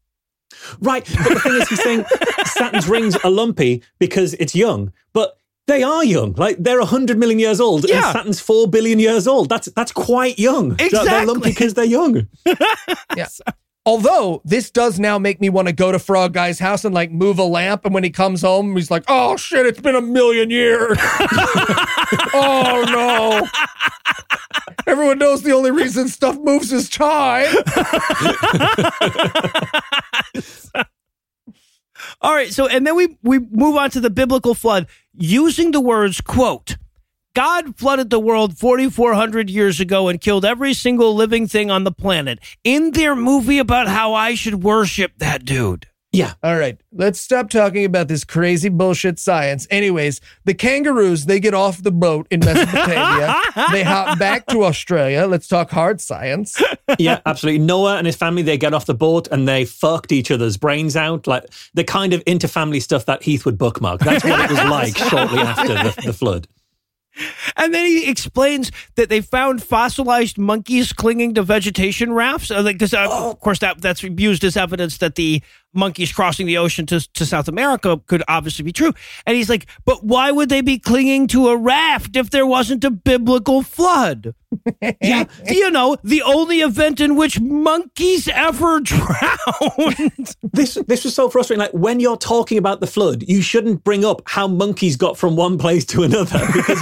[0.80, 1.04] Right.
[1.04, 2.04] But the thing is, he's saying
[2.46, 5.36] Saturn's rings are lumpy because it's young, but
[5.66, 6.32] they are young.
[6.34, 7.96] Like they're hundred million years old, Yeah.
[7.96, 9.48] and Saturn's four billion years old.
[9.48, 10.72] That's that's quite young.
[10.72, 11.08] Exactly.
[11.08, 12.26] They're lumpy because they're young.
[13.16, 13.28] Yeah.
[13.84, 17.10] Although this does now make me want to go to Frog Guy's house and like
[17.10, 20.00] move a lamp, and when he comes home, he's like, "Oh shit, it's been a
[20.00, 20.96] million years."
[22.32, 23.48] oh no!
[24.86, 27.52] Everyone knows the only reason stuff moves is time.
[32.20, 35.80] All right, so and then we we move on to the biblical flood using the
[35.80, 36.76] words quote
[37.34, 41.92] God flooded the world 4400 years ago and killed every single living thing on the
[41.92, 45.86] planet in their movie about how I should worship that dude.
[46.12, 46.34] Yeah.
[46.42, 49.66] All right, let's stop talking about this crazy bullshit science.
[49.70, 53.40] Anyways, the kangaroos, they get off the boat in Mesopotamia.
[53.72, 55.24] they hop back to Australia.
[55.26, 56.62] Let's talk hard science.
[56.98, 57.64] yeah, absolutely.
[57.64, 60.96] Noah and his family, they get off the boat and they fucked each other's brains
[60.96, 61.26] out.
[61.26, 64.00] Like the kind of interfamily stuff that Heath would bookmark.
[64.00, 66.46] That's what it was like shortly after the, the flood.
[67.56, 72.48] And then he explains that they found fossilized monkeys clinging to vegetation rafts.
[72.48, 75.42] Because, uh, of course, that that's used as evidence that the
[75.74, 78.92] monkeys crossing the ocean to, to South America could obviously be true.
[79.26, 82.84] And he's like, but why would they be clinging to a raft if there wasn't
[82.84, 84.34] a biblical flood?
[85.00, 90.36] yeah, you know, the only event in which monkeys ever drowned.
[90.52, 91.60] This this was so frustrating.
[91.60, 95.36] Like when you're talking about the flood, you shouldn't bring up how monkeys got from
[95.36, 96.80] one place to another because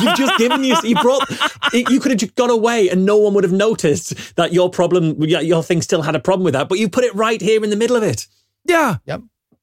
[0.00, 1.28] you've just given you you brought
[1.72, 5.22] you could have just gone away and no one would have noticed that your problem
[5.22, 6.68] your your thing still had a problem with that.
[6.68, 8.26] But you put it right here in the middle of it.
[8.64, 8.96] yeah.
[9.06, 9.22] Yep.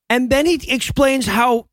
[0.10, 1.68] And then he explains how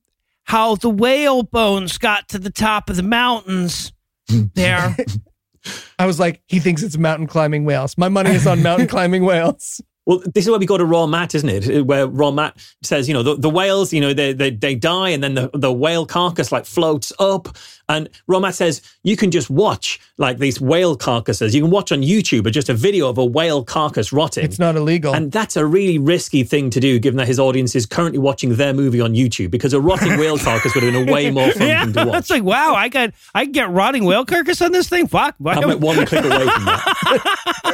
[0.45, 3.93] how the whale bones got to the top of the mountains
[4.29, 4.45] hmm.
[4.55, 4.97] there.
[5.99, 7.97] I was like, he thinks it's mountain climbing whales.
[7.97, 9.81] My money is on mountain climbing whales.
[10.07, 11.79] Well, this is where we go to Raw Matt, isn't it?
[11.79, 14.75] Uh, where Raw Matt says, you know, the, the whales, you know, they, they they
[14.75, 17.57] die and then the, the whale carcass like floats up.
[17.89, 21.55] And Raw Matt says, you can just watch like these whale carcasses.
[21.55, 24.45] You can watch on YouTube just a video of a whale carcass rotting.
[24.45, 25.15] It's not illegal.
[25.15, 28.57] And that's a really risky thing to do, given that his audience is currently watching
[28.57, 31.51] their movie on YouTube, because a rotting whale carcass would have been a way more
[31.51, 32.19] fun yeah, thing to watch.
[32.21, 35.07] it's like wow, I got I can get rotting whale carcass on this thing.
[35.07, 37.74] Fuck, I'm don't- one click away from that.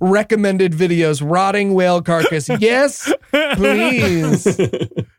[0.00, 2.48] Recommended videos, rotting whale carcass.
[2.64, 3.12] Yes,
[3.54, 4.60] please.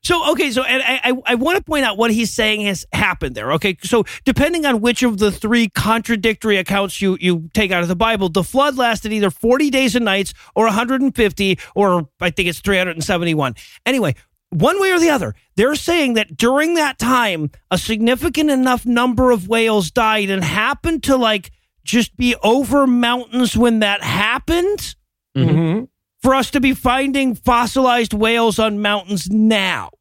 [0.05, 2.85] So okay, so and I I, I want to point out what he's saying has
[2.93, 3.51] happened there.
[3.53, 7.87] Okay, so depending on which of the three contradictory accounts you you take out of
[7.87, 12.47] the Bible, the flood lasted either forty days and nights or 150, or I think
[12.49, 13.55] it's 371.
[13.85, 14.13] Anyway.
[14.51, 19.31] One way or the other, they're saying that during that time, a significant enough number
[19.31, 21.51] of whales died and happened to like
[21.85, 24.95] just be over mountains when that happened
[25.37, 25.87] Mhm.
[26.21, 29.91] for us to be finding fossilized whales on mountains now.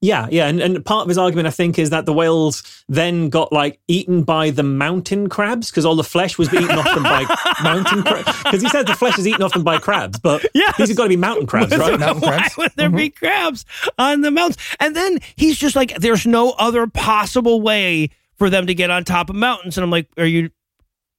[0.00, 3.30] Yeah, yeah, and, and part of his argument, I think, is that the whales then
[3.30, 7.02] got like eaten by the mountain crabs because all the flesh was eaten off them
[7.02, 7.24] by
[7.64, 8.42] mountain crabs.
[8.44, 10.76] Because he said the flesh is eaten off them by crabs, but Yes.
[10.76, 11.98] these have got to be mountain crabs, right?
[11.98, 12.56] Mountain Why crabs.
[12.56, 13.64] would there be crabs
[13.98, 14.58] on the mountains?
[14.78, 19.02] And then he's just like, there's no other possible way for them to get on
[19.02, 19.76] top of mountains.
[19.76, 20.50] And I'm like, are you,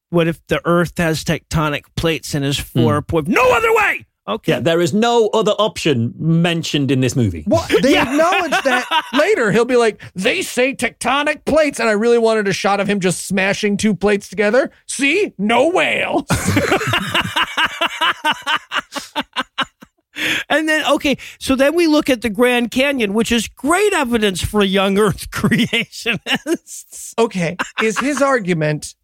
[0.10, 2.82] what if the earth has tectonic plates and is hmm.
[2.82, 4.06] four point, no other way?
[4.28, 4.52] Okay.
[4.52, 7.44] Yeah, there is no other option mentioned in this movie.
[7.48, 9.52] Well, they acknowledge that later.
[9.52, 11.80] He'll be like, they say tectonic plates.
[11.80, 14.70] And I really wanted a shot of him just smashing two plates together.
[14.86, 15.34] See?
[15.40, 16.26] No whales.
[20.50, 24.42] And then, okay, so then we look at the Grand Canyon, which is great evidence
[24.42, 27.14] for young Earth creationists.
[27.18, 27.56] okay.
[27.82, 28.96] Is his argument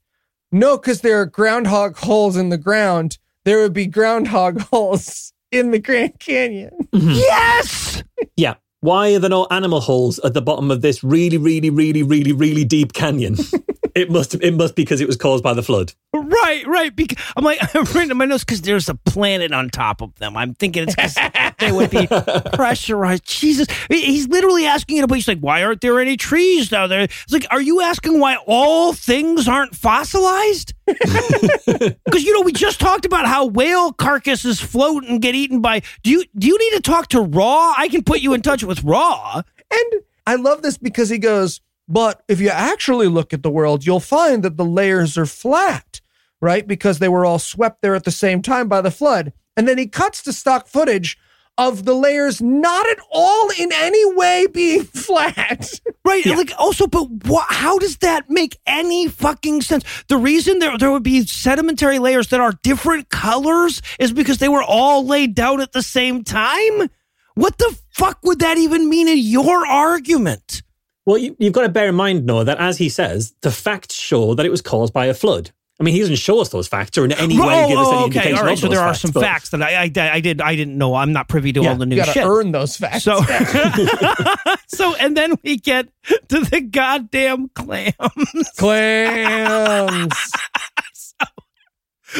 [0.51, 3.17] no, because there are groundhog holes in the ground.
[3.43, 6.72] There would be groundhog holes in the Grand Canyon.
[6.93, 7.11] Mm-hmm.
[7.11, 8.03] yes!
[8.35, 8.55] Yeah.
[8.86, 12.32] Why are there no animal holes at the bottom of this really, really, really, really,
[12.32, 13.36] really deep canyon?
[13.95, 15.94] it must it must be because it was caused by the flood.
[16.14, 16.95] Right, right.
[16.95, 20.38] Because I'm like, I'm writing my notes because there's a planet on top of them.
[20.38, 21.18] I'm thinking it's because
[21.57, 22.06] they would be
[22.53, 23.26] pressurized.
[23.26, 27.02] Jesus, he's literally asking it, but he's like, why aren't there any trees down there?
[27.02, 30.74] It's like, are you asking why all things aren't fossilized?
[32.06, 35.82] Because you know, we just talked about how whale carcasses float and get eaten by.
[36.03, 37.74] Do you do you need to talk to Raw?
[37.78, 39.41] I can put you in touch with Raw.
[39.72, 43.86] And I love this because he goes, but if you actually look at the world,
[43.86, 46.02] you'll find that the layers are flat,
[46.41, 46.68] right?
[46.68, 49.34] Because they were all swept there at the same time by the flood.
[49.57, 51.18] And then he cuts to stock footage
[51.57, 55.80] of the layers not at all in any way being flat.
[56.03, 56.26] Right.
[56.26, 59.84] Like also, but what, how does that make any fucking sense?
[60.07, 64.49] The reason there there would be sedimentary layers that are different colors is because they
[64.49, 66.90] were all laid down at the same time.
[67.36, 70.61] What the fuck would that even mean in your argument?
[71.06, 73.94] Well, you, you've got to bear in mind, Noah, that as he says, the facts
[73.94, 75.52] show that it was caused by a flood.
[75.77, 77.88] I mean, he doesn't show us those facts or in any way oh, give us
[77.88, 78.06] any oh, okay.
[78.31, 78.53] indication All right.
[78.53, 80.56] of So those there are facts, some but- facts that I, I I did I
[80.56, 80.95] didn't know.
[80.95, 82.26] I'm not privy to Yeah, all the You new got to shit.
[82.26, 83.03] earn those facts.
[83.03, 83.19] So,
[84.68, 85.89] so, and then we get
[86.30, 87.93] to the goddamn clams.
[88.57, 90.14] clams.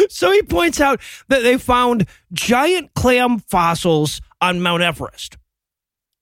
[0.10, 1.00] So he points out
[1.30, 5.38] that they found giant clam fossils on Mount Everest,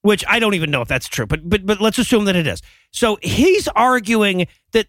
[0.02, 2.46] which I don't even know if that's true, but but but let's assume that it
[2.46, 2.62] is.
[2.92, 4.86] So he's arguing that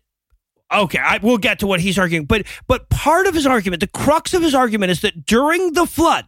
[0.74, 3.88] okay, I, we'll get to what he's arguing, but but part of his argument, the
[3.88, 6.26] crux of his argument is that during the flood,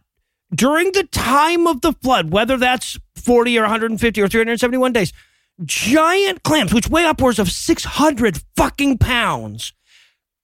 [0.54, 5.12] during the time of the flood, whether that's 40 or 150 or 371 days,
[5.64, 9.72] giant clams, which weigh upwards of 600 fucking pounds,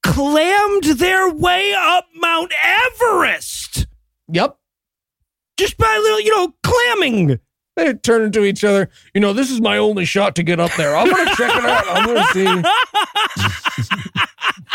[0.02, 3.86] clammed their way up Mount Everest
[4.28, 4.56] Yep.
[5.56, 7.38] just by a little, you know, clamming.
[7.76, 8.88] They turn into each other.
[9.14, 10.94] You know, this is my only shot to get up there.
[10.96, 11.84] I'm going to check it out.
[11.88, 12.46] I'm going to see.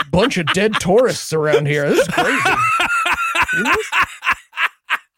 [0.02, 1.90] A bunch of dead tourists around here.
[1.90, 2.40] This is crazy.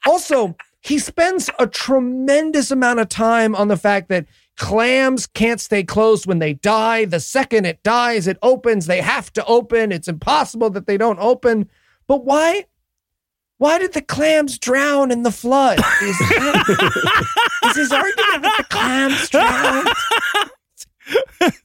[0.05, 4.25] also, he spends a tremendous amount of time on the fact that
[4.57, 7.05] clams can't stay closed when they die.
[7.05, 8.85] The second it dies, it opens.
[8.85, 9.91] They have to open.
[9.91, 11.67] It's impossible that they don't open.
[12.07, 12.65] But why?
[13.61, 15.77] Why did the clams drown in the flood?
[16.01, 16.19] Is,
[17.69, 19.87] is his argument that the clams drowned?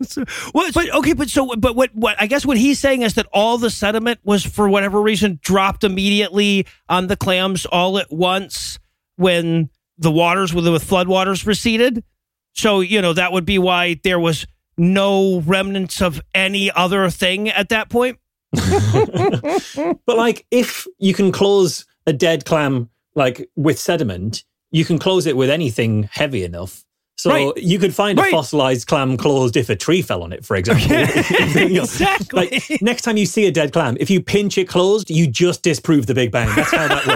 [0.02, 0.23] So,
[0.55, 3.27] well, but okay, but so, but what, what I guess what he's saying is that
[3.32, 8.78] all the sediment was for whatever reason dropped immediately on the clams all at once
[9.16, 12.05] when the waters with the flood waters receded.
[12.52, 14.47] So you know that would be why there was
[14.77, 18.18] no remnants of any other thing at that point.
[20.06, 25.26] But like, if you can close a dead clam like with sediment, you can close
[25.26, 26.84] it with anything heavy enough.
[27.18, 27.56] So Right.
[27.56, 28.28] you could find Right.
[28.28, 30.86] a fossilized clam closed if a tree fell on it, for example.
[31.56, 32.50] Exactly.
[32.50, 35.62] Like next time you see a dead clam, if you pinch it closed, you just
[35.62, 36.48] disprove the Big Bang.
[36.54, 37.06] That's how that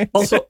[0.00, 0.08] works.
[0.14, 0.46] also,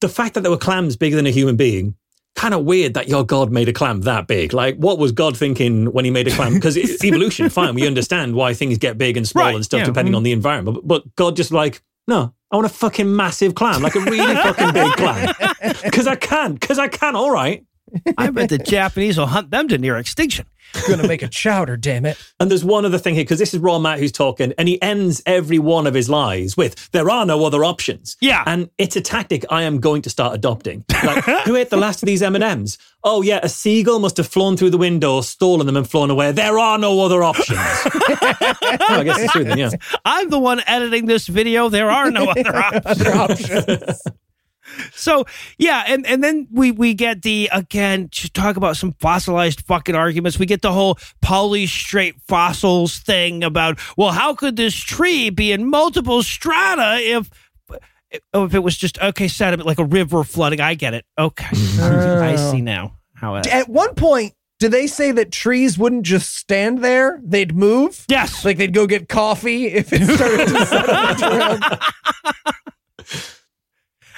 [0.00, 1.94] the fact that there were clams bigger than a human being.
[2.36, 4.52] Kind of weird that your God made a clam that big.
[4.52, 6.54] Like, what was God thinking when he made a clam?
[6.54, 7.74] Because it's evolution, fine.
[7.74, 9.84] We understand why things get big and small Right, and stuff yeah.
[9.84, 10.18] depending mm-hmm.
[10.18, 10.78] on the environment.
[10.82, 14.34] But, but God just like, no, I want a fucking massive clam, like a really
[14.34, 15.34] fucking big clam.
[15.82, 17.64] Because I can, because I can, all right.
[18.18, 20.46] I bet the Japanese will hunt them to near extinction.
[20.88, 22.16] Gonna make a chowder, damn it.
[22.40, 24.80] And there's one other thing here, because this is Raw Matt who's talking, and he
[24.82, 28.16] ends every one of his lies with, there are no other options.
[28.20, 28.42] Yeah.
[28.46, 30.84] And it's a tactic I am going to start adopting.
[31.04, 32.78] Like, who ate the last of these M&Ms?
[33.04, 36.32] Oh, yeah, a seagull must have flown through the window, stolen them, and flown away.
[36.32, 37.58] There are no other options.
[37.60, 37.86] oh,
[38.88, 39.70] I guess it's true then, yeah.
[40.04, 41.68] I'm the one editing this video.
[41.68, 42.86] There are no other options.
[42.86, 44.02] Other options.
[44.94, 45.24] So
[45.58, 49.94] yeah, and and then we we get the again to talk about some fossilized fucking
[49.94, 50.38] arguments.
[50.38, 55.68] We get the whole polystrate fossils thing about well, how could this tree be in
[55.68, 57.30] multiple strata if
[58.32, 60.60] if it was just okay sediment like a river flooding?
[60.60, 61.04] I get it.
[61.18, 62.22] Okay, mm.
[62.22, 63.46] I see now how it.
[63.46, 67.20] At one point, do they say that trees wouldn't just stand there?
[67.22, 68.04] They'd move?
[68.08, 71.80] Yes, Like they'd go get coffee if it started to sediment around?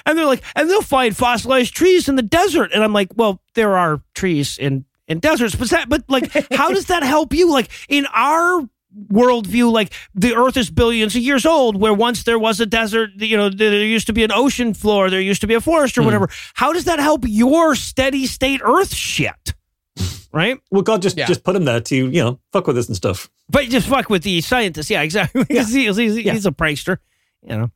[0.07, 2.71] And they're like, and they'll find fossilized trees in the desert.
[2.73, 6.69] And I'm like, well, there are trees in in deserts, but that, but like, how
[6.69, 7.51] does that help you?
[7.51, 8.67] Like in our
[9.09, 13.11] worldview, like the Earth is billions of years old, where once there was a desert,
[13.17, 15.97] you know, there used to be an ocean floor, there used to be a forest
[15.97, 16.05] or hmm.
[16.05, 16.29] whatever.
[16.55, 19.53] How does that help your steady state Earth shit?
[20.33, 20.59] Right?
[20.71, 21.25] Well, God just Yeah.
[21.25, 23.29] just put him there to you know fuck with us and stuff.
[23.49, 24.89] But just fuck with the scientists.
[24.89, 26.97] Yeah, exactly he- he's, he's a prankster,
[27.41, 27.71] you know.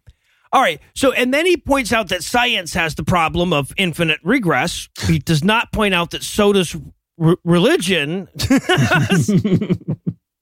[0.54, 0.82] All right.
[0.96, 4.90] So, and then he points out that science has the problem of infinite regress.
[5.00, 6.76] He does not point out that so does
[7.18, 8.28] religion.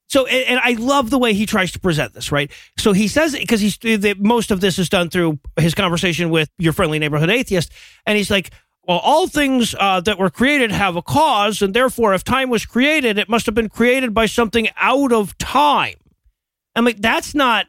[0.08, 2.50] so, and, and I love the way he tries to present this, right?
[2.76, 6.50] So he says, because he's, that most of this is done through his conversation with
[6.58, 7.72] your friendly neighborhood atheist.
[8.04, 8.50] And he's like,
[8.88, 12.66] well, all things uh, that were created have a cause, and therefore, if time was
[12.66, 15.94] created, it must have been created by something out of time.
[16.74, 17.66] I'm like, that's not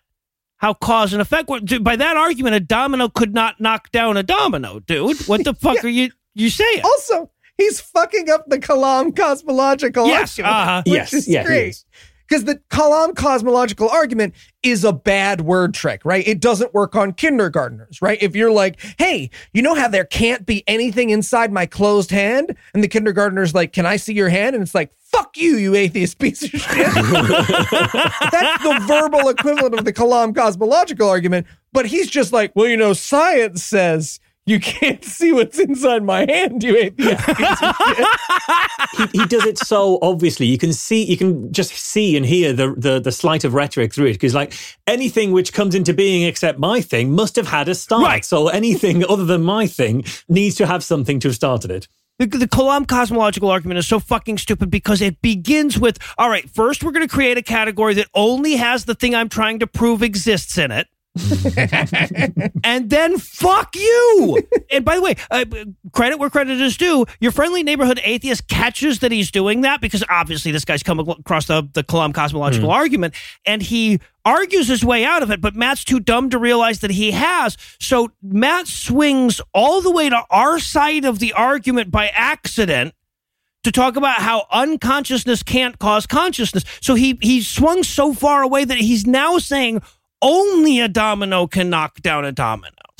[0.62, 1.66] how cause and effect work.
[1.66, 5.20] Dude, By that argument, a domino could not knock down a domino, dude.
[5.28, 6.82] What the fuck are you you saying?
[6.84, 10.84] Also, he's fucking up the Kalam cosmological Yes, argument, uh-huh.
[10.86, 11.84] which Yes, is yeah, he great.
[12.32, 14.34] Because the Kalam cosmological argument
[14.64, 16.26] is a bad word trick, right?
[16.26, 18.18] It doesn't work on kindergartners, right?
[18.22, 22.56] If you're like, hey, you know how there can't be anything inside my closed hand?
[22.74, 24.56] And the kindergartner's like, can I see your hand?
[24.56, 26.62] And it's like, fuck you, you atheist piece of shit.
[26.72, 31.48] That's the verbal equivalent of the Kalam cosmological argument.
[31.74, 36.26] But he's just like, well, you know, science says you can't see what's inside my
[36.30, 38.08] hand, you atheist piece
[38.98, 40.46] he, he does it so obviously.
[40.46, 43.94] You can see, you can just see and hear the the, the sleight of rhetoric
[43.94, 44.14] through it.
[44.14, 44.54] Because like
[44.88, 48.04] anything which comes into being except my thing must have had a start.
[48.04, 48.26] Right.
[48.26, 51.88] So anything other than my thing needs to have something to have started it.
[52.20, 56.48] The, the Kalam cosmological argument is so fucking stupid because it begins with, all right,
[56.48, 59.66] first we're going to create a category that only has the thing I'm trying to
[59.66, 60.88] prove exists in it.
[62.64, 64.42] and then fuck you.
[64.72, 65.44] and by the way, uh,
[65.92, 67.06] credit where credit is due.
[67.20, 71.48] Your friendly neighborhood atheist catches that he's doing that because obviously this guy's come across
[71.48, 73.14] the, the Kalam cosmological argument
[73.46, 76.92] and he argues his way out of it, but Matt's too dumb to realize that
[76.92, 77.58] he has.
[77.80, 82.94] So Matt swings all the way to our side of the argument by accident
[83.64, 86.64] to talk about how unconsciousness can't cause consciousness.
[86.82, 89.82] So he he swung so far away that he's now saying
[90.22, 92.76] only a domino can knock down a domino.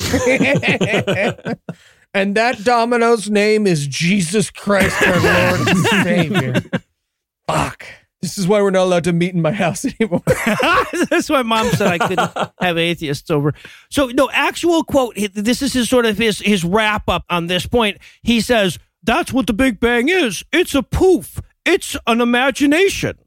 [2.14, 6.54] and that domino's name is Jesus Christ, our Lord and Savior.
[7.46, 7.86] Fuck.
[8.22, 10.22] This is why we're not allowed to meet in my house anymore.
[11.10, 12.30] That's why mom said I couldn't
[12.60, 13.52] have atheists over.
[13.90, 15.16] So no, actual quote.
[15.34, 17.98] This is his sort of his his wrap up on this point.
[18.22, 20.44] He says, "That's what the Big Bang is.
[20.52, 21.40] It's a poof.
[21.64, 23.18] It's an imagination."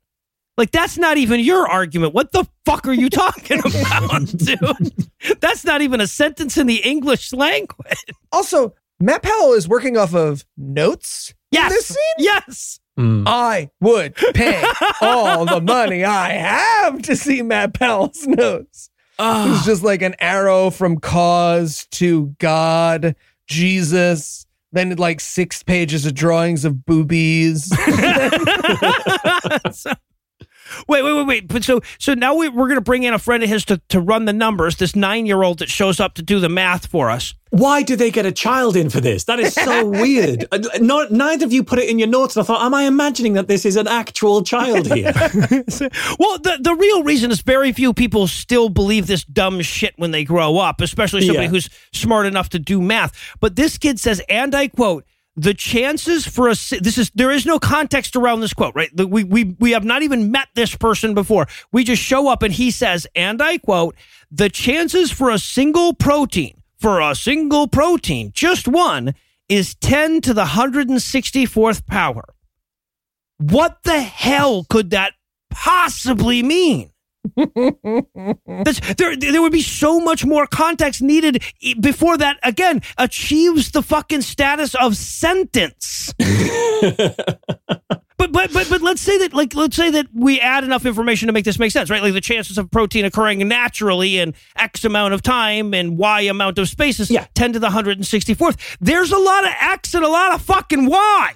[0.57, 2.13] Like that's not even your argument.
[2.13, 5.39] What the fuck are you talking about, dude?
[5.41, 8.05] That's not even a sentence in the English language.
[8.31, 11.71] Also, Matt Powell is working off of notes in Yes.
[11.73, 12.15] this scene.
[12.19, 12.79] Yes.
[12.97, 13.23] Hmm.
[13.27, 14.63] I would pay
[15.01, 18.89] all the money I have to see Matt Powell's notes.
[19.17, 19.63] It's ah.
[19.65, 23.15] just like an arrow from cause to God,
[23.47, 24.45] Jesus.
[24.71, 27.69] Then like six pages of drawings of boobies.
[30.87, 31.47] Wait, wait, wait, wait.
[31.47, 33.81] But so, so now we, we're going to bring in a friend of his to,
[33.89, 34.75] to run the numbers.
[34.75, 37.33] This nine year old that shows up to do the math for us.
[37.51, 39.23] Why do they get a child in for this?
[39.23, 40.45] That is so weird.
[40.51, 42.83] Uh, Not, neither of you put it in your notes, and I thought, am I
[42.83, 45.13] imagining that this is an actual child here?
[46.19, 50.11] Well, the, the real reason is very few people still believe this dumb shit when
[50.11, 51.51] they grow up, especially somebody Yeah.
[51.51, 53.13] who's smart enough to do math.
[53.39, 55.05] But this kid says, and I quote,
[55.35, 58.89] the chances for a this is there is no context around this quote right?
[58.95, 61.47] We we we have not even met this person before.
[61.71, 63.95] We just show up and he says and i quote
[64.31, 69.13] the chances for a single protein for a single protein just one
[69.49, 72.23] is 10 to the 164th power.
[73.37, 75.13] What the hell could that
[75.49, 76.91] possibly mean
[77.35, 81.43] there, there would be so much more context needed
[81.79, 86.13] before that again achieves the fucking status of sentence.
[88.17, 91.27] but but but but let's say that like let's say that we add enough information
[91.27, 92.01] to make this make sense, right?
[92.01, 96.57] Like the chances of protein occurring naturally in X amount of time and Y amount
[96.57, 97.25] of space is Yeah.
[97.35, 98.77] ten to the hundred and sixty fourth.
[98.79, 101.33] There's a lot of X and a lot of fucking Y.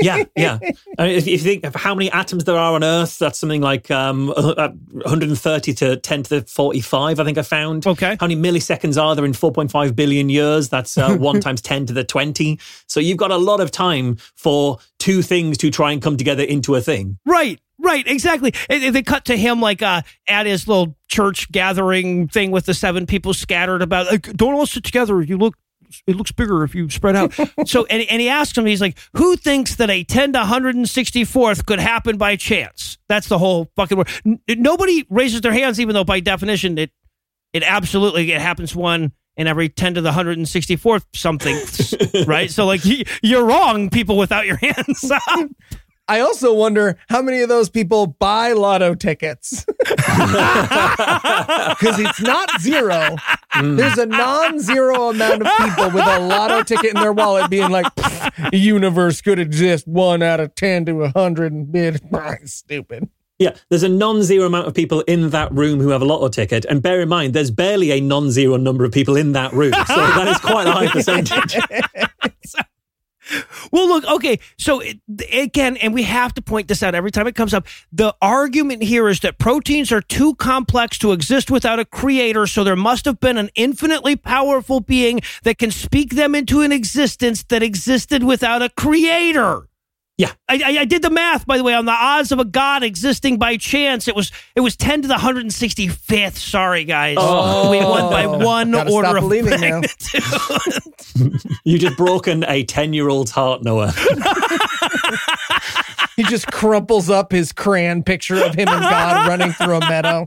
[0.00, 0.58] yeah, yeah.
[0.98, 3.60] I mean, if, you think of how many atoms there are on Earth, that's something
[3.60, 7.86] like um, uh, 130 to 10 to the 45, I think I found.
[7.86, 8.16] Okay.
[8.18, 10.68] How many milliseconds are there in 4.5 billion years?
[10.68, 12.58] That's uh, 1 times 10 to the 20.
[12.86, 16.42] So you've got a lot of time for two things to try and come together
[16.42, 17.18] into a thing.
[17.24, 18.54] Right, right, exactly.
[18.68, 22.74] And they cut to him like uh, at his little church gathering thing with the
[22.74, 24.06] seven people scattered about.
[24.06, 25.20] Like, Don't all sit together.
[25.22, 25.54] You look
[26.06, 27.32] it looks bigger if you spread out.
[27.66, 31.66] so, and, and he asks him, he's like, who thinks that a 10 to 164th
[31.66, 32.98] could happen by chance?
[33.08, 34.08] That's the whole fucking word.
[34.24, 36.90] N- nobody raises their hands, even though by definition it
[37.52, 42.50] it absolutely it happens one in every 10 to the 164th something, right?
[42.50, 42.80] So, like,
[43.22, 45.22] you're wrong, people without your hands up.
[46.08, 49.66] I also wonder how many of those people buy lotto tickets.
[51.78, 53.16] Because it's not zero.
[53.54, 53.76] Mm.
[53.76, 57.70] There's a non zero amount of people with a lotto ticket in their wallet being
[57.70, 61.92] like, "Pfft, universe could exist one out of 10 to 100 and be
[62.46, 63.08] stupid.
[63.38, 66.64] Yeah, there's a non-zero amount of people in that room who have a lotto ticket,
[66.64, 69.94] and bear in mind, there's barely a non-zero number of people in that room, so
[69.94, 71.54] that is quite a high percentage.
[73.72, 74.38] Well, look, okay.
[74.58, 74.98] So it,
[75.32, 77.66] again, and we have to point this out every time it comes up.
[77.92, 82.46] The argument here is that proteins are too complex to exist without a creator.
[82.46, 86.72] So there must have been an infinitely powerful being that can speak them into an
[86.72, 89.68] existence that existed without a creator.
[90.18, 90.32] Yeah.
[90.48, 92.82] I, I, I did the math, by the way, on the odds of a god
[92.82, 94.08] existing by chance.
[94.08, 96.38] It was it was ten to the hundred and sixty fifth.
[96.38, 97.70] Sorry, guys, Oh.
[97.70, 99.80] we won by one Gotta order stop of believing now.
[99.80, 100.22] magnitude.
[101.64, 103.92] You just broken a ten-year-old's heart, Noah.
[106.16, 110.24] He just crumples up his crayon picture of him and God running through a meadow.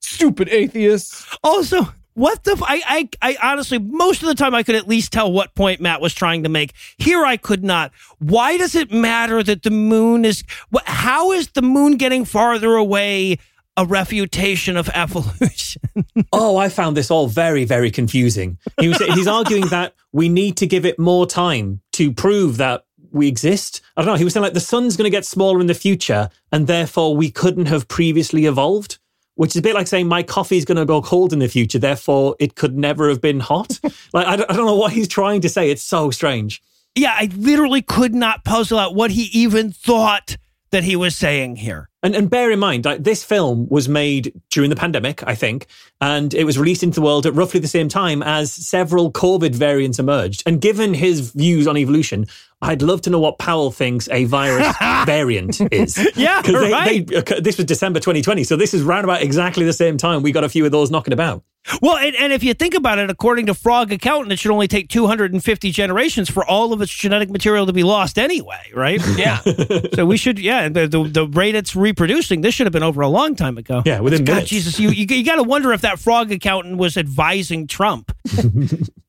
[0.00, 1.26] Stupid atheists.
[1.44, 1.86] Also,
[2.18, 2.52] what the?
[2.52, 5.54] f- I, I, I honestly, most of the time, I could at least tell what
[5.54, 6.72] point Matt was trying to make.
[6.98, 7.92] Here, I could not.
[8.18, 10.42] Why does it matter that the moon is?
[10.84, 13.38] How is the moon getting farther away?
[13.76, 15.80] A refutation of evolution.
[16.32, 18.58] Oh, I found this all very, very confusing.
[18.80, 22.84] He was he's arguing that we need to give it more time to prove that
[23.12, 23.80] we exist.
[23.96, 24.18] I don't know.
[24.18, 27.16] He was saying like the sun's going to get smaller in the future, and therefore
[27.16, 28.98] we couldn't have previously evolved.
[29.38, 31.46] Which is a bit like saying my coffee is going to go cold in the
[31.48, 33.78] future, therefore it could never have been hot.
[34.12, 35.70] like I don't, I don't know what he's trying to say.
[35.70, 36.60] It's so strange.
[36.96, 40.36] yeah, I literally could not puzzle out what he even thought
[40.70, 41.88] that he was saying here.
[42.02, 45.66] And, and bear in mind, like this film was made during the pandemic, I think,
[46.00, 49.54] and it was released into the world at roughly the same time as several COVID
[49.54, 50.42] variants emerged.
[50.46, 52.26] And given his views on evolution,
[52.60, 54.74] I'd love to know what Powell thinks a virus
[55.06, 55.96] variant is.
[56.16, 57.06] Yeah, 'Cause they- right.
[57.06, 60.22] they- uh, this was December 2020, so this is round about exactly the same time
[60.22, 61.44] we got a few of those knocking about.
[61.82, 64.68] Well, and, and if you think about it, according to Frog Accountant, it should only
[64.68, 69.02] take 250 generations for all of its genetic material to be lost anyway, right?
[69.18, 69.40] Yeah.
[69.94, 73.02] so we should, yeah, the, the, the rate it's reproducing, this should have been over
[73.02, 73.82] a long time ago.
[73.84, 74.50] Yeah, within God, minutes.
[74.50, 78.12] Jesus, you, you, you got to wonder if that Frog Accountant was advising Trump.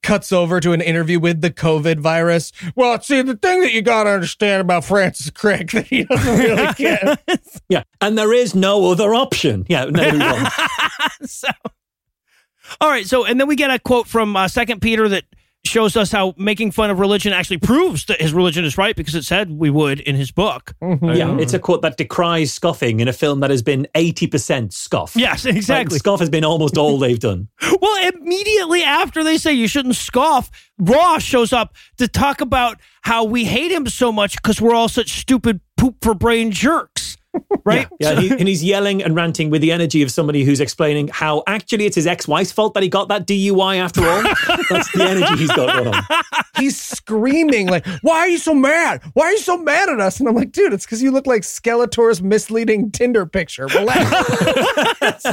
[0.01, 2.51] Cuts over to an interview with the COVID virus.
[2.75, 6.37] Well, see, the thing that you got to understand about Francis Crick that he doesn't
[6.37, 7.19] really get.
[7.69, 9.65] Yeah, and there is no other option.
[9.67, 10.47] Yeah, no, move
[11.29, 11.47] so,
[12.81, 13.05] all right.
[13.05, 15.23] So, and then we get a quote from uh, Second Peter that
[15.65, 19.15] shows us how making fun of religion actually proves that his religion is right because
[19.15, 20.73] it said we would in his book.
[20.81, 21.05] Mm-hmm.
[21.05, 21.39] yeah, mm-hmm.
[21.39, 25.15] it's a quote that decries scoffing in a film that has been 80% scoff.
[25.15, 25.99] Yes, Like, exactly.
[25.99, 27.47] scoff has been almost all they've done.
[27.81, 33.23] Well, immediately after they say you shouldn't scoff, Ross shows up to talk about how
[33.23, 36.98] we hate him so much because we're all such stupid poop for brain jerks.
[37.63, 37.87] Right?
[37.99, 41.09] Yeah, and, he, and he's yelling and ranting with the energy of somebody who's explaining
[41.09, 44.23] how actually it's his ex-wife's fault that he got that DUI after all.
[44.69, 46.03] That's the energy he's got going on.
[46.57, 49.01] He's screaming like, "Why are you so mad?
[49.13, 51.27] Why are you so mad at us?" And I'm like, "Dude, it's because you look
[51.27, 55.25] like Skeletor's misleading Tinder picture." Relax.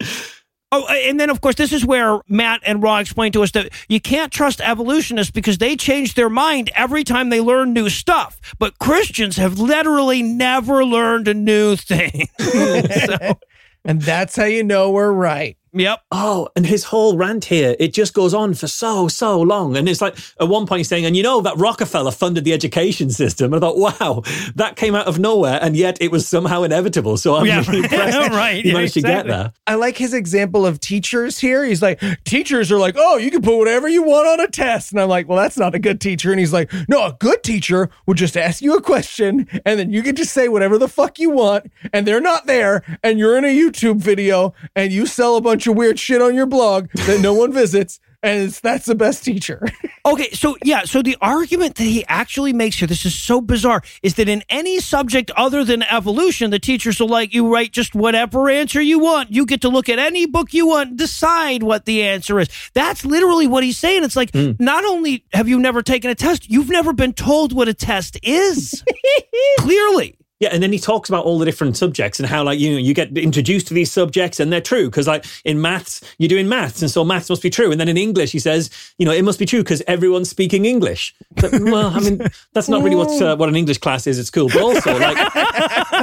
[0.76, 3.72] Oh, and then of course this is where Matt and Raw explain to us that
[3.88, 8.40] you can't trust evolutionists because they change their mind every time they learn new stuff.
[8.58, 12.26] But Christians have literally never learned a new thing.
[12.40, 13.38] so,
[13.84, 15.56] and that's how you know we're right.
[15.74, 16.00] Yep.
[16.10, 19.76] Oh, and his whole rant here, it just goes on for so, so long.
[19.76, 22.52] And it's like at one point he's saying, and you know that Rockefeller funded the
[22.52, 23.52] education system.
[23.52, 24.22] And I thought, wow,
[24.54, 27.16] that came out of nowhere, and yet it was somehow inevitable.
[27.16, 29.52] So I'm Yeah, really impressed right, he yeah, managed to get there.
[29.66, 31.64] I like his example of teachers here.
[31.64, 34.92] He's like, teachers are like, oh, you can put whatever you want on a test.
[34.92, 36.30] And I'm like, well, that's not a good teacher.
[36.30, 39.90] And he's like, no, a good teacher would just ask you a question and then
[39.90, 41.70] you can just say whatever the fuck you want.
[41.92, 42.82] And they're not there.
[43.02, 46.34] And you're in a YouTube video and you sell a bunch of weird shit on
[46.34, 48.00] your blog that no one visits.
[48.22, 49.66] And it's, that's the best teacher.
[50.06, 53.82] Okay, so yeah, so the argument that he actually makes here, this is so bizarre,
[54.02, 57.94] is that in any subject other than evolution, the teachers will like you write just
[57.94, 59.32] whatever answer you want.
[59.32, 62.50] You get to look at any book you want, decide what the answer is.
[62.74, 64.04] That's literally what he's saying.
[64.04, 64.52] It's like hmm.
[64.58, 68.18] not only have you never taken a test, you've never been told what a test
[68.22, 68.84] is.
[69.60, 70.18] Clearly.
[70.44, 72.76] Yeah, and then he talks about all the different subjects and how like you know
[72.76, 76.50] you get introduced to these subjects and they're true because like in maths you're doing
[76.50, 78.68] maths and so maths must be true and then in English he says
[78.98, 81.14] you know it must be true because everyone's speaking English.
[81.36, 82.20] But, well, I mean
[82.52, 84.50] that's not really what uh, what an English class is at school.
[84.50, 85.16] But also like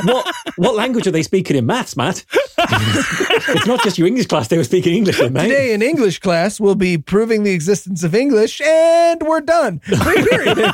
[0.05, 2.25] what what language are they speaking in maths, Matt?
[2.57, 5.49] it's not just your English class they were speaking English in, mate.
[5.49, 9.79] Today in English class, we'll be proving the existence of English, and we're done.
[9.79, 10.57] Period.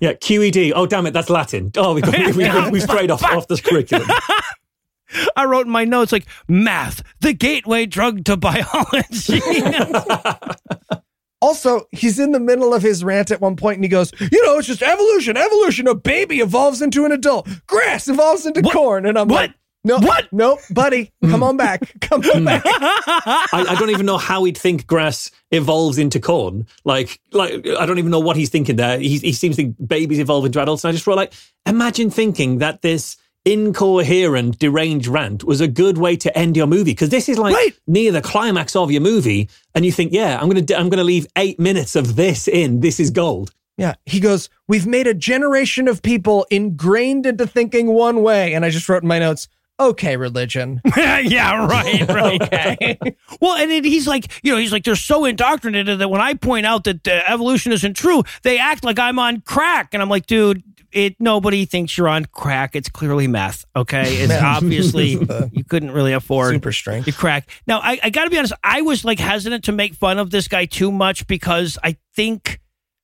[0.00, 0.72] Yeah, QED.
[0.74, 1.72] Oh damn it, that's Latin.
[1.76, 2.32] Oh, we we,
[2.66, 4.08] we, we strayed off off this curriculum.
[5.36, 9.40] I wrote in my notes like math, the gateway drug to biology.
[11.40, 14.46] Also, he's in the middle of his rant at one point and he goes, You
[14.46, 15.88] know, it's just evolution, evolution.
[15.88, 18.72] A baby evolves into an adult, grass evolves into What?
[18.72, 19.06] corn.
[19.06, 19.48] And I'm What?
[19.50, 19.54] like,
[19.84, 20.32] No, What?
[20.32, 21.30] No, buddy, hmm.
[21.30, 21.92] come on back.
[22.00, 22.44] Come on hmm.
[22.44, 22.62] back.
[22.64, 26.66] I, I don't even know how he'd think grass evolves into corn.
[26.84, 28.98] Like, like I don't even know what he's thinking there.
[28.98, 30.84] He, he seems to think babies evolve into adults.
[30.84, 31.32] And I just wrote like,
[31.66, 36.92] imagine thinking that this incoherent, deranged rant was a good way to end your movie
[36.92, 37.74] because this is like Right.
[37.88, 41.26] near the climax of your movie, and you think, yeah, I'm gonna I'm gonna leave
[41.36, 42.80] eight minutes of this in.
[42.80, 43.52] This is gold.
[43.78, 43.94] Yeah.
[44.06, 48.54] He goes, We've made a generation of people ingrained into thinking one way.
[48.54, 49.48] And I just wrote in my notes,
[49.80, 50.80] Okay, religion.
[50.96, 53.16] yeah, right, right.
[53.40, 56.34] Well, and it, he's like, you know, he's like, they're so indoctrinated that when I
[56.34, 60.08] point out that uh, evolution isn't true, they act like I'm on crack, and I'm
[60.08, 60.62] like, dude.
[60.92, 62.76] It nobody thinks you're on crack.
[62.76, 63.64] It's clearly meth.
[63.74, 65.12] Okay, it's obviously
[65.52, 67.06] you couldn't really afford Super strength.
[67.06, 67.48] the crack.
[67.66, 68.52] Now, I, I got to be honest.
[68.62, 72.60] I was like hesitant to make fun of this guy too much because I think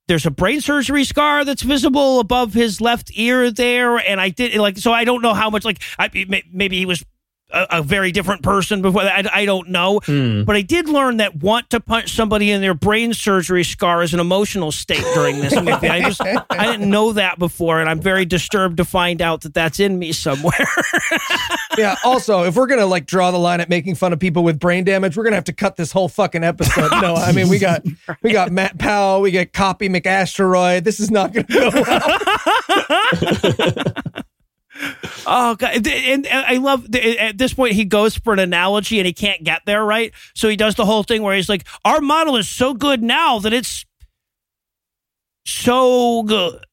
[0.09, 4.55] there's a brain surgery scar that's visible above his left ear there, and I did
[4.57, 4.93] like so.
[4.93, 6.11] I don't know how much like I
[6.51, 7.05] maybe he was.
[7.51, 9.03] A, a very different person before.
[9.03, 10.45] I, I don't know, hmm.
[10.45, 14.12] but I did learn that want to punch somebody in their brain surgery scar is
[14.12, 15.89] an emotional state during this movie.
[15.89, 19.55] I just I didn't know that before, and I'm very disturbed to find out that
[19.55, 20.69] that's in me somewhere.
[21.79, 21.97] yeah.
[22.05, 24.85] Also, if we're gonna like draw the line at making fun of people with brain
[24.85, 26.91] damage, we're gonna have to cut this whole fucking episode.
[27.01, 27.83] No, I mean we got
[28.23, 30.85] we got Matt Powell, we got Copy McAsteroid.
[30.85, 31.70] This is not gonna go
[34.05, 34.23] well.
[35.27, 35.87] Oh god!
[35.87, 39.63] And, I love at this point he goes for an analogy and he can't get
[39.67, 42.75] there right, so he does the whole thing where he's like, "Our model is so
[42.75, 43.85] good now that it's
[45.45, 46.65] so good."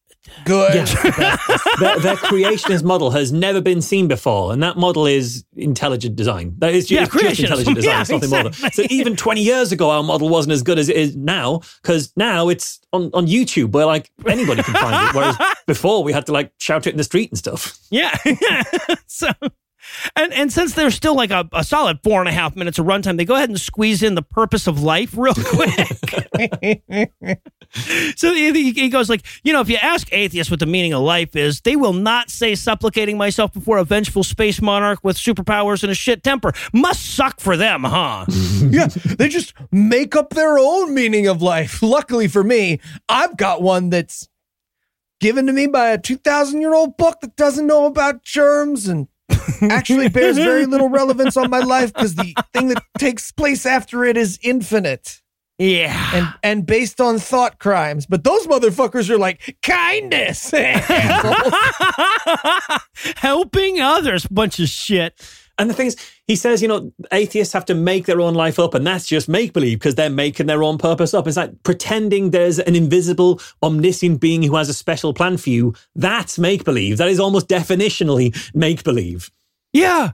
[0.46, 0.88] Good.
[0.88, 0.88] their,
[2.00, 6.56] their creationist model has never been seen before, and that model is intelligent design.
[6.60, 7.94] That is ju- Yeah, just intelligent design.
[7.94, 8.54] Yeah, it's nothing more.
[8.72, 12.12] So even 20 years ago, our model wasn't as good as it is now, because
[12.16, 15.16] now it's on, on YouTube where like anybody can find it.
[15.16, 15.38] Whereas
[15.68, 17.78] before we had to like shout it in the street and stuff.
[17.90, 18.16] Yeah.
[19.08, 19.30] so,
[20.16, 22.86] and and since there's still like a, a solid four and a half minutes of
[22.86, 26.82] runtime, they go ahead and squeeze in the purpose of life real quick.
[28.16, 31.02] so he, he goes like, you know, if you ask atheists what the meaning of
[31.02, 35.84] life is, they will not say supplicating myself before a vengeful space monarch with superpowers
[35.84, 36.54] and a shit temper.
[36.74, 38.26] Must suck for them, huh?
[38.70, 41.82] yeah, they just make up their own meaning of life.
[41.82, 44.28] Luckily for me, I've got one that's
[45.20, 49.08] given to me by a 2,000 year old book that doesn't know about germs and
[49.70, 54.04] actually bears very little relevance on my life because the thing that takes place after
[54.04, 55.22] it is infinite
[55.58, 56.12] yeah.
[56.14, 58.06] and, and based on thought crimes.
[58.06, 60.52] But those motherfuckers are like, kindness.
[63.18, 65.22] Helping others, bunch of shit.
[65.58, 65.96] And the thing is,
[66.28, 69.30] he says, you know, atheists have to make their own life up, and that's just
[69.30, 71.28] make believe because they're making their own purpose up.
[71.28, 75.74] It's like pretending there's an invisible, omniscient being who has a special plan for you.
[75.96, 76.98] That's make believe.
[76.98, 79.32] That is almost definitionally make believe.
[79.76, 80.12] Yeah.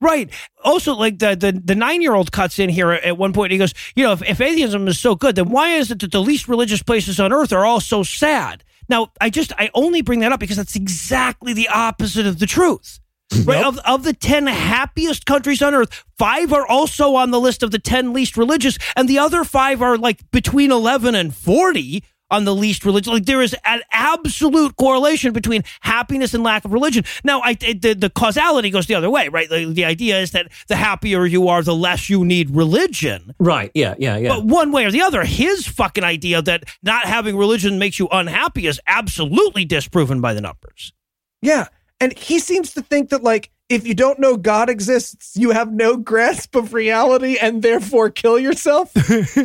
[0.00, 0.30] Right.
[0.62, 3.52] Also, like the the, the nine year old cuts in here at one point.
[3.52, 6.12] He goes, you know, if, if atheism is so good, then why is it that
[6.12, 8.62] the least religious places on earth are all so sad?
[8.88, 12.46] Now, I just I only bring that up because that's exactly the opposite of the
[12.46, 13.00] truth.
[13.44, 13.64] Right.
[13.64, 17.72] Of, of the 10 happiest countries on earth, five are also on the list of
[17.72, 22.04] the 10 least religious, and the other five are like between 11 and 40
[22.34, 23.12] on the least religious.
[23.12, 27.04] Like there is an absolute correlation between happiness and lack of religion.
[27.22, 29.48] Now, I, the, the causality goes the other way, right?
[29.48, 33.34] The, the idea is that the happier you are, the less you need religion.
[33.38, 33.70] Right.
[33.74, 33.94] Yeah.
[33.98, 34.16] Yeah.
[34.16, 34.28] Yeah.
[34.30, 38.08] But one way or the other, his fucking idea that not having religion makes you
[38.10, 40.92] unhappy is absolutely disproven by the numbers.
[41.40, 41.68] Yeah.
[42.00, 45.72] And he seems to think that, like, if you don't know God exists, you have
[45.72, 48.92] no grasp of reality and therefore kill yourself.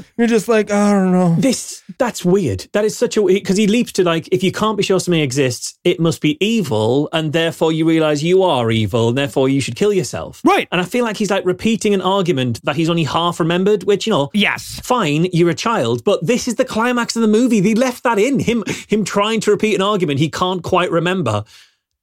[0.17, 1.35] You're just like, I don't know.
[1.39, 2.67] This that's weird.
[2.73, 5.21] That is such a because he leaps to like if you can't be sure something
[5.21, 9.61] exists, it must be evil, and therefore you realize you are evil, and therefore you
[9.61, 10.41] should kill yourself.
[10.43, 10.67] Right.
[10.71, 13.83] And I feel like he's like repeating an argument that he's only half remembered.
[13.83, 14.79] Which you know, Yes.
[14.83, 17.61] fine, you're a child, but this is the climax of the movie.
[17.61, 21.45] They left that in him him trying to repeat an argument he can't quite remember.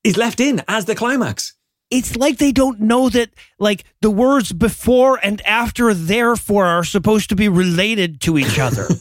[0.03, 1.53] is left in as the climax.
[1.91, 7.29] It's like they don't know that like the words before and after therefore are supposed
[7.31, 8.87] to be related to each other.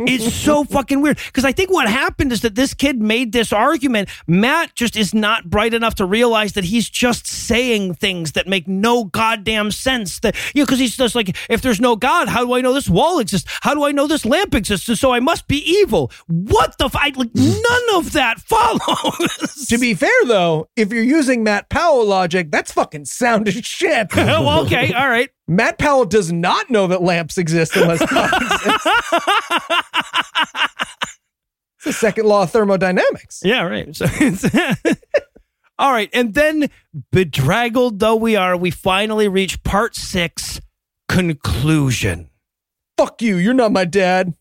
[0.00, 3.52] it's so fucking weird because I think what happened is that this kid made this
[3.52, 4.08] argument.
[4.26, 8.68] Matt just is not bright enough to realize that he's just saying things that make
[8.68, 10.20] no goddamn sense.
[10.20, 12.72] That you know, because he's just like, if there's no God, how do I know
[12.72, 13.50] this wall exists?
[13.62, 14.88] How do I know this lamp exists?
[14.88, 16.10] And so I must be evil.
[16.26, 16.86] What the?
[16.86, 19.66] F- I, like, none of that follows.
[19.68, 23.85] To be fair, though, if you're using Matt Powell logic, that's fucking sound as shit.
[23.88, 25.30] Well, oh, okay, all right.
[25.48, 28.86] Matt Powell does not know that lamps exist unless God exists.
[31.76, 33.40] It's the second law of thermodynamics.
[33.44, 33.94] Yeah, right.
[33.94, 34.44] So it's
[35.78, 36.68] all right, and then
[37.12, 40.60] bedraggled though we are, we finally reach part six
[41.08, 42.28] conclusion.
[42.96, 44.34] Fuck you, you're not my dad.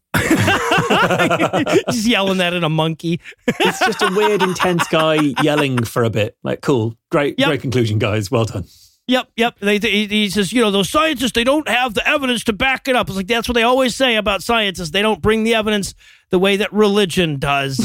[1.90, 3.20] Just yelling that at a monkey.
[3.48, 6.38] It's just a weird, intense guy yelling for a bit.
[6.42, 7.48] Like, cool, great, Yep.
[7.48, 8.32] great conclusion, guys.
[8.32, 8.64] Well done.
[9.08, 9.60] Yep, yep.
[9.60, 12.88] They, he, he says, you know, those scientists, they don't have the evidence to back
[12.88, 13.08] it up.
[13.08, 14.90] It's like that's what they always say about scientists.
[14.90, 15.94] They don't bring the evidence
[16.32, 17.78] the way that religion does.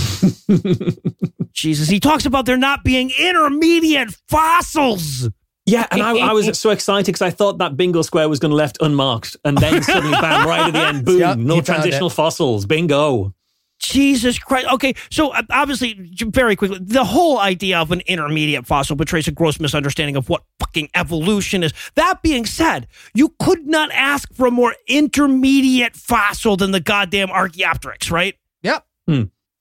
[1.53, 1.89] Jesus.
[1.89, 5.29] He talks about there not being intermediate fossils.
[5.67, 8.51] Yeah, and I, I was so excited because I thought that bingo square was going
[8.51, 12.11] to left unmarked, and then suddenly, bam, right at the end, boom, Yep, no transitional
[12.11, 13.35] fossils, bingo.
[13.81, 14.69] Jesus Christ.
[14.73, 15.95] Okay, so uh, obviously,
[16.27, 20.43] very quickly, the whole idea of an intermediate fossil betrays a gross misunderstanding of what
[20.61, 21.73] fucking evolution is.
[21.97, 27.31] That being said, you could not ask for a more intermediate fossil than the goddamn
[27.31, 28.37] Archaeopteryx, right?
[28.63, 28.87] Yep.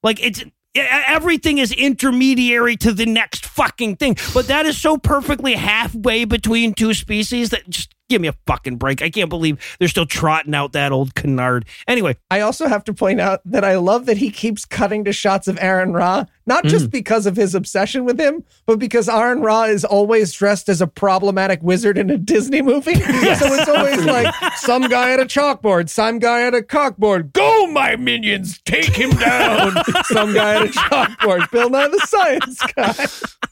[0.02, 0.44] Like it's
[0.74, 4.16] everything is intermediary to the next fucking thing.
[4.32, 8.76] But that is so perfectly halfway between two species that just give me a fucking
[8.76, 9.00] break.
[9.00, 11.64] I can't believe they're still trotting out that old canard.
[11.88, 15.12] Anyway, I also have to point out that I love that he keeps cutting to
[15.12, 19.40] shots of Aaron Ra, not just because of his obsession with him, but because Aaron
[19.40, 22.94] Ra is always dressed as a problematic wizard in a Disney movie.
[23.00, 27.32] so it's always like some guy at a chalkboard, some guy at a cockboard.
[27.32, 29.76] Go, my minions, take him down.
[30.06, 31.48] some guy at a chalkboard.
[31.52, 33.06] Bill Nye the Science Guy.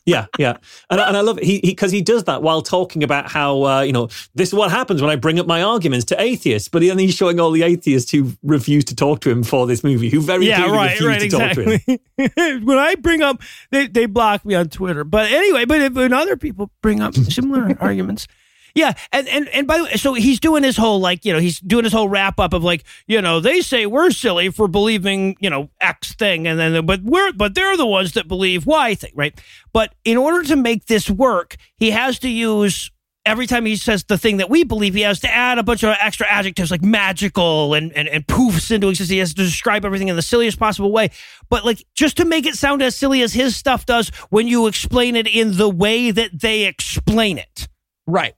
[0.04, 0.56] Yeah, yeah,
[0.90, 1.44] and, I- and I love it.
[1.44, 4.70] he because he, does that while talking about how uh, you know this is what
[4.70, 7.62] happens when I bring up my arguments to atheists, but then he's showing all the
[7.62, 10.90] atheists who refuse to talk to him for this movie, who very yeah, clearly right,
[10.92, 11.98] refuse right, to talk to him.
[12.16, 12.64] exactly.
[12.64, 15.04] when I bring up, they, they block me on Twitter.
[15.04, 18.26] But anyway, but if when other people bring up similar arguments,
[18.74, 21.40] yeah, and, and and by the way, so he's doing his whole like you know
[21.40, 24.68] he's doing his whole wrap up of like you know they say we're silly for
[24.68, 28.66] believing you know X thing, and then but we're but they're the ones that believe
[28.66, 29.38] Y thing, right?
[29.72, 32.90] But in order to make this work, he has to use
[33.28, 35.82] every time he says the thing that we believe, he has to add a bunch
[35.82, 39.10] of extra adjectives like magical and, and, and poofs into existence.
[39.10, 41.10] He has to describe everything in the silliest possible way.
[41.50, 44.66] But like just to make it sound as silly as his stuff does when you
[44.66, 47.68] explain it in the way that they explain it.
[48.06, 48.34] Right.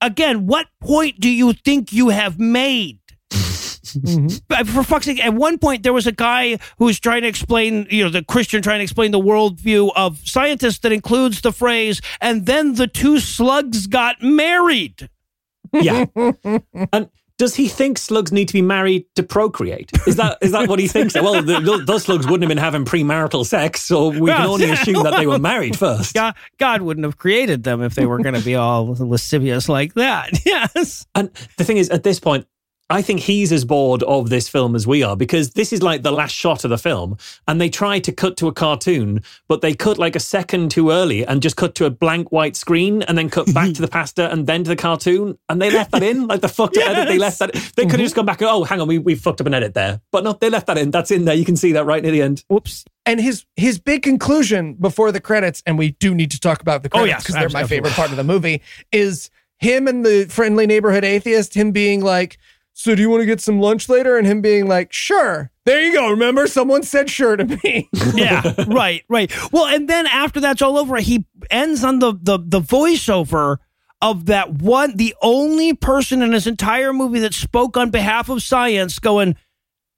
[0.00, 3.01] Again, what point do you think you have made?
[3.82, 4.36] Mm-hmm.
[4.48, 7.28] But For fuck's sake, at one point there was a guy who was trying to
[7.28, 11.52] explain, you know, the Christian trying to explain the worldview of scientists that includes the
[11.52, 15.08] phrase, and then the two slugs got married.
[15.72, 16.04] Yeah,
[16.92, 19.90] and does he think slugs need to be married to procreate?
[20.06, 21.14] Is that is that what he thinks?
[21.14, 24.70] Well, the, those- those slugs wouldn't have been having premarital sex, so we can only
[24.76, 26.14] assume that they were married first.
[26.14, 29.94] God, God wouldn't have created them if they were going to be all lascivious like
[29.94, 30.30] that.
[30.44, 31.06] Yes.
[31.14, 32.46] And the thing is, at this point,
[32.92, 36.02] I think he's as bored of this film as we are because this is like
[36.02, 37.16] the last shot of the film.
[37.48, 40.90] And they try to cut to a cartoon, but they cut like a second too
[40.90, 43.88] early and just cut to a blank white screen and then cut back to the
[43.96, 45.38] pasta and then to the cartoon.
[45.48, 47.08] And they left that in, like the fucked up edit.
[47.08, 47.54] They left that.
[47.76, 49.54] They could have just gone back and, oh, hang on, we, we fucked up an
[49.54, 50.02] edit there.
[50.10, 50.90] But no, they left that in.
[50.90, 51.34] That's in there.
[51.34, 52.44] You can see that right near the end.
[52.48, 52.84] Whoops.
[53.06, 56.82] And his his big conclusion before the credits, and we do need to talk about
[56.82, 58.60] the Oh, credits yes, because they're my favorite part of the movie,
[58.92, 59.30] is
[59.62, 62.36] him and the friendly neighborhood atheist, him being like,
[62.74, 64.16] So do you want to get some lunch later?
[64.16, 65.50] And him being like, Sure.
[65.64, 66.10] There you go.
[66.10, 67.88] Remember, someone said sure to me.
[68.14, 69.32] Yeah, right, right.
[69.52, 73.58] Well, and then after that's all over, he ends on the the the voiceover
[74.00, 78.42] of that one, the only person in his entire movie that spoke on behalf of
[78.42, 79.36] science, going.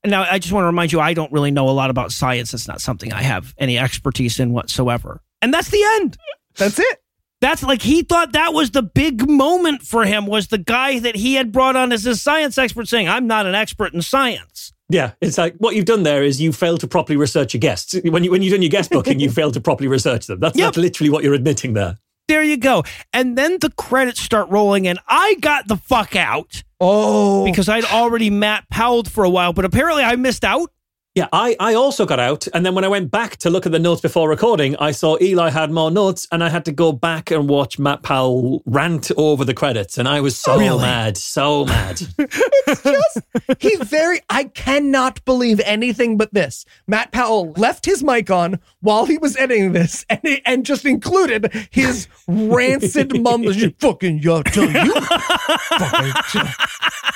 [0.07, 2.53] Now, I just want to remind you, I don't really know a lot about science.
[2.53, 5.23] It's not something I have any expertise in whatsoever.
[5.41, 6.19] And that's the end.
[6.57, 7.03] That's it.
[7.45, 11.15] That's like he thought that was the big moment for him was the guy that
[11.15, 14.73] he had brought on as his science expert saying, I'm not an expert in science.
[14.89, 17.95] Yeah, it's like what you've done there is you failed to properly research your guests.
[18.03, 20.41] When you when you've done your guest booking, you failed to properly research them.
[20.41, 20.69] That's, Yep.
[20.69, 21.99] that's literally what you're admitting there.
[22.29, 22.83] There you go.
[23.13, 27.85] And then the credits start rolling and I got the fuck out Oh, because I'd
[27.85, 30.71] already Matt Powelled for a while, but apparently I missed out.
[31.15, 32.49] Yeah, I, I also got out.
[32.53, 35.17] And then when I went back to look at the notes before recording, I saw
[35.21, 39.13] Eli had more notes and I had to go back and watch Matt Powell rant
[39.17, 39.97] over the credits.
[39.97, 40.83] And I was so Really?
[40.83, 42.01] mad, so mad.
[43.61, 46.65] he very I cannot believe anything but this.
[46.89, 51.53] Matt Powell left his mic on while he was editing this and and just included
[51.71, 53.55] his rancid mumbles.
[53.65, 56.13] You fucking yo tell you fucking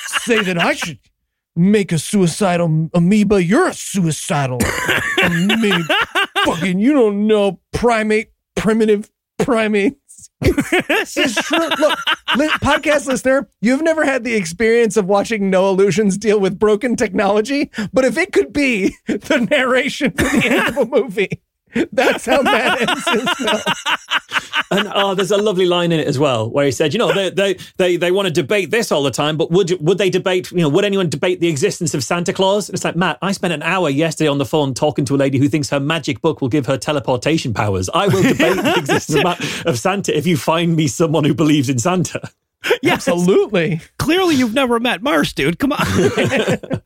[0.07, 0.99] say that I should
[1.59, 3.43] make a suicidal amoeba.
[3.43, 4.59] You're a suicidal
[5.23, 5.83] amoeba.
[6.45, 10.29] fucking you don't know primate primitive primates.
[10.41, 11.57] It's true.
[11.59, 11.99] Look,
[12.37, 16.95] li- podcast listener, you've never had the experience of watching Noah Lugeons deal with broken
[16.95, 21.41] technology, but if it could be the narration for the end of a movie,
[21.91, 23.63] that's how Matt ends his.
[24.71, 27.11] And oh, there's a lovely line in it as well where he said, you know,
[27.13, 30.09] they they they, they want to debate this all the time, but would would they
[30.09, 32.69] debate, you know, would anyone debate the existence of Santa Claus?
[32.69, 35.17] And it's like, Matt, I spent an hour yesterday on the phone talking to a
[35.17, 37.89] lady who thinks her magic book will give her teleportation powers.
[37.93, 41.33] I will debate the existence of, Ma- of Santa if you find me someone who
[41.33, 42.29] believes in Santa.
[42.81, 43.07] Yes.
[43.07, 43.81] Absolutely.
[43.97, 45.59] Clearly, you've never met Mars, dude.
[45.59, 45.79] Come on.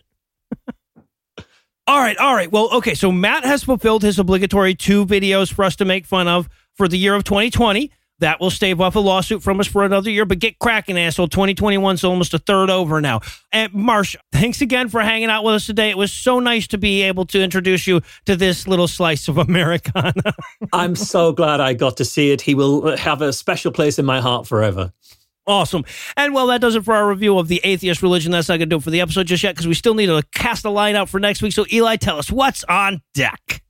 [1.87, 2.51] all right, all right.
[2.51, 2.95] Well, okay.
[2.95, 6.87] So Matt has fulfilled his obligatory two videos for us to make fun of for
[6.87, 7.91] the year of 2020.
[8.19, 10.23] That will stave off a lawsuit from us for another year.
[10.23, 11.27] But get cracking, asshole.
[11.27, 13.19] 2021's almost a third over now.
[13.51, 15.89] And Marsh, thanks again for hanging out with us today.
[15.89, 19.37] It was so nice to be able to introduce you to this little slice of
[19.49, 20.33] Americana.
[20.71, 22.39] I'm so glad I got to see it.
[22.39, 24.93] He will have a special place in my heart forever.
[25.45, 25.83] Awesome.
[26.15, 28.31] And well, that does it for our review of the atheist religion.
[28.31, 30.05] That's not going to do it for the episode just yet because we still need
[30.05, 31.51] to cast a line out for next week.
[31.51, 33.61] So, Eli, tell us what's on deck.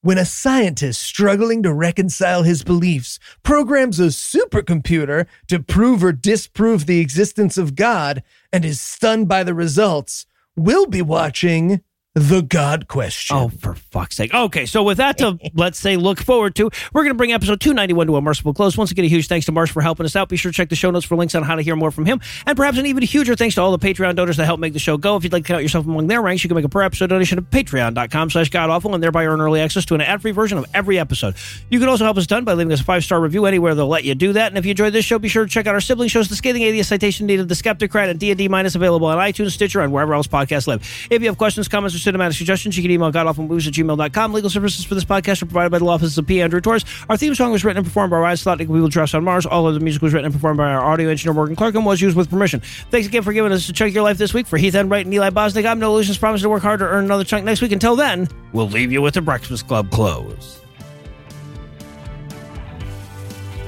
[0.00, 6.86] When a scientist struggling to reconcile his beliefs programs a supercomputer to prove or disprove
[6.86, 10.26] the existence of God and is stunned by the results,
[10.56, 11.82] we'll be watching
[12.14, 13.34] The God Question.
[13.34, 14.34] Oh, for fuck's sake.
[14.34, 17.58] Okay, so with that to, let's say, look forward to, we're going to bring episode
[17.58, 18.76] 291 to a merciful close.
[18.76, 20.28] Once again, a huge thanks to Marsh for helping us out.
[20.28, 22.04] Be sure to check the show notes for links on how to hear more from
[22.04, 22.20] him.
[22.46, 24.78] And perhaps an even huger thanks to all the Patreon donors that help make the
[24.78, 25.16] show go.
[25.16, 27.06] If you'd like to count yourself among their ranks, you can make a per episode
[27.06, 30.66] donation at patreon.com slash godawful and thereby earn early access to an ad-free version of
[30.74, 31.34] every episode.
[31.70, 34.04] You can also help us done by leaving us a five-star review anywhere they'll let
[34.04, 34.48] you do that.
[34.48, 36.36] And if you enjoyed this show, be sure to check out our sibling shows, The
[36.36, 40.12] Scathing Atheist Citation Needed, The Skeptocrat, and D&D Minus, available on iTunes, Stitcher, and wherever
[40.12, 40.86] else podcasts live.
[41.10, 44.32] If you have questions, comments, or cinematic suggestions, you can email godawfulmovies at gmail.com.
[44.32, 46.40] Legal services for this podcast are provided by the law offices of P.
[46.42, 46.84] Andrew Torres.
[47.08, 48.66] Our theme song was written and performed by Ryan Slotnick.
[48.68, 49.46] We will dress on Mars.
[49.46, 51.84] All of the music was written and performed by our audio engineer, Morgan Clark, and
[51.86, 52.60] was used with permission.
[52.90, 54.46] Thanks again for giving us a chunk of your life this week.
[54.46, 56.18] For Heath Enright and Eli Bosnick, I'm Noah Lugeons.
[56.18, 57.72] Promise to work hard to earn another chunk next week.
[57.72, 60.58] Until then, we'll leave you with the Breakfast Club close.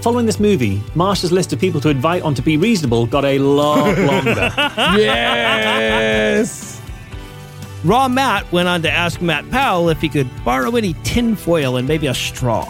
[0.02, 3.38] Following this movie, Marsh's list of people to invite on to be reasonable got a
[3.38, 4.52] lot longer.
[5.00, 6.73] yes.
[7.84, 11.86] Raw Matt went on to ask Matt Powell if he could borrow any tinfoil and
[11.86, 12.66] maybe a straw.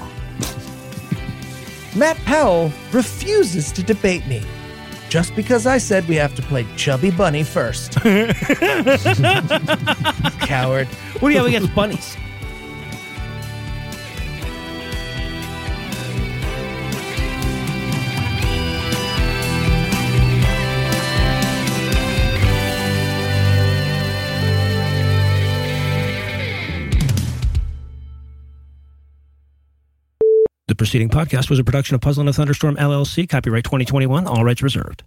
[1.94, 4.42] Matt Powell refuses to debate me.
[5.08, 7.92] Just because I said we have to play Chubby Bunny first.
[10.40, 10.88] Coward.
[10.88, 12.16] What do you have against bunnies?
[30.74, 34.42] The preceding podcast was a production of Puzzle and a Thunderstorm LLC, copyright 2021, all
[34.42, 35.04] rights reserved.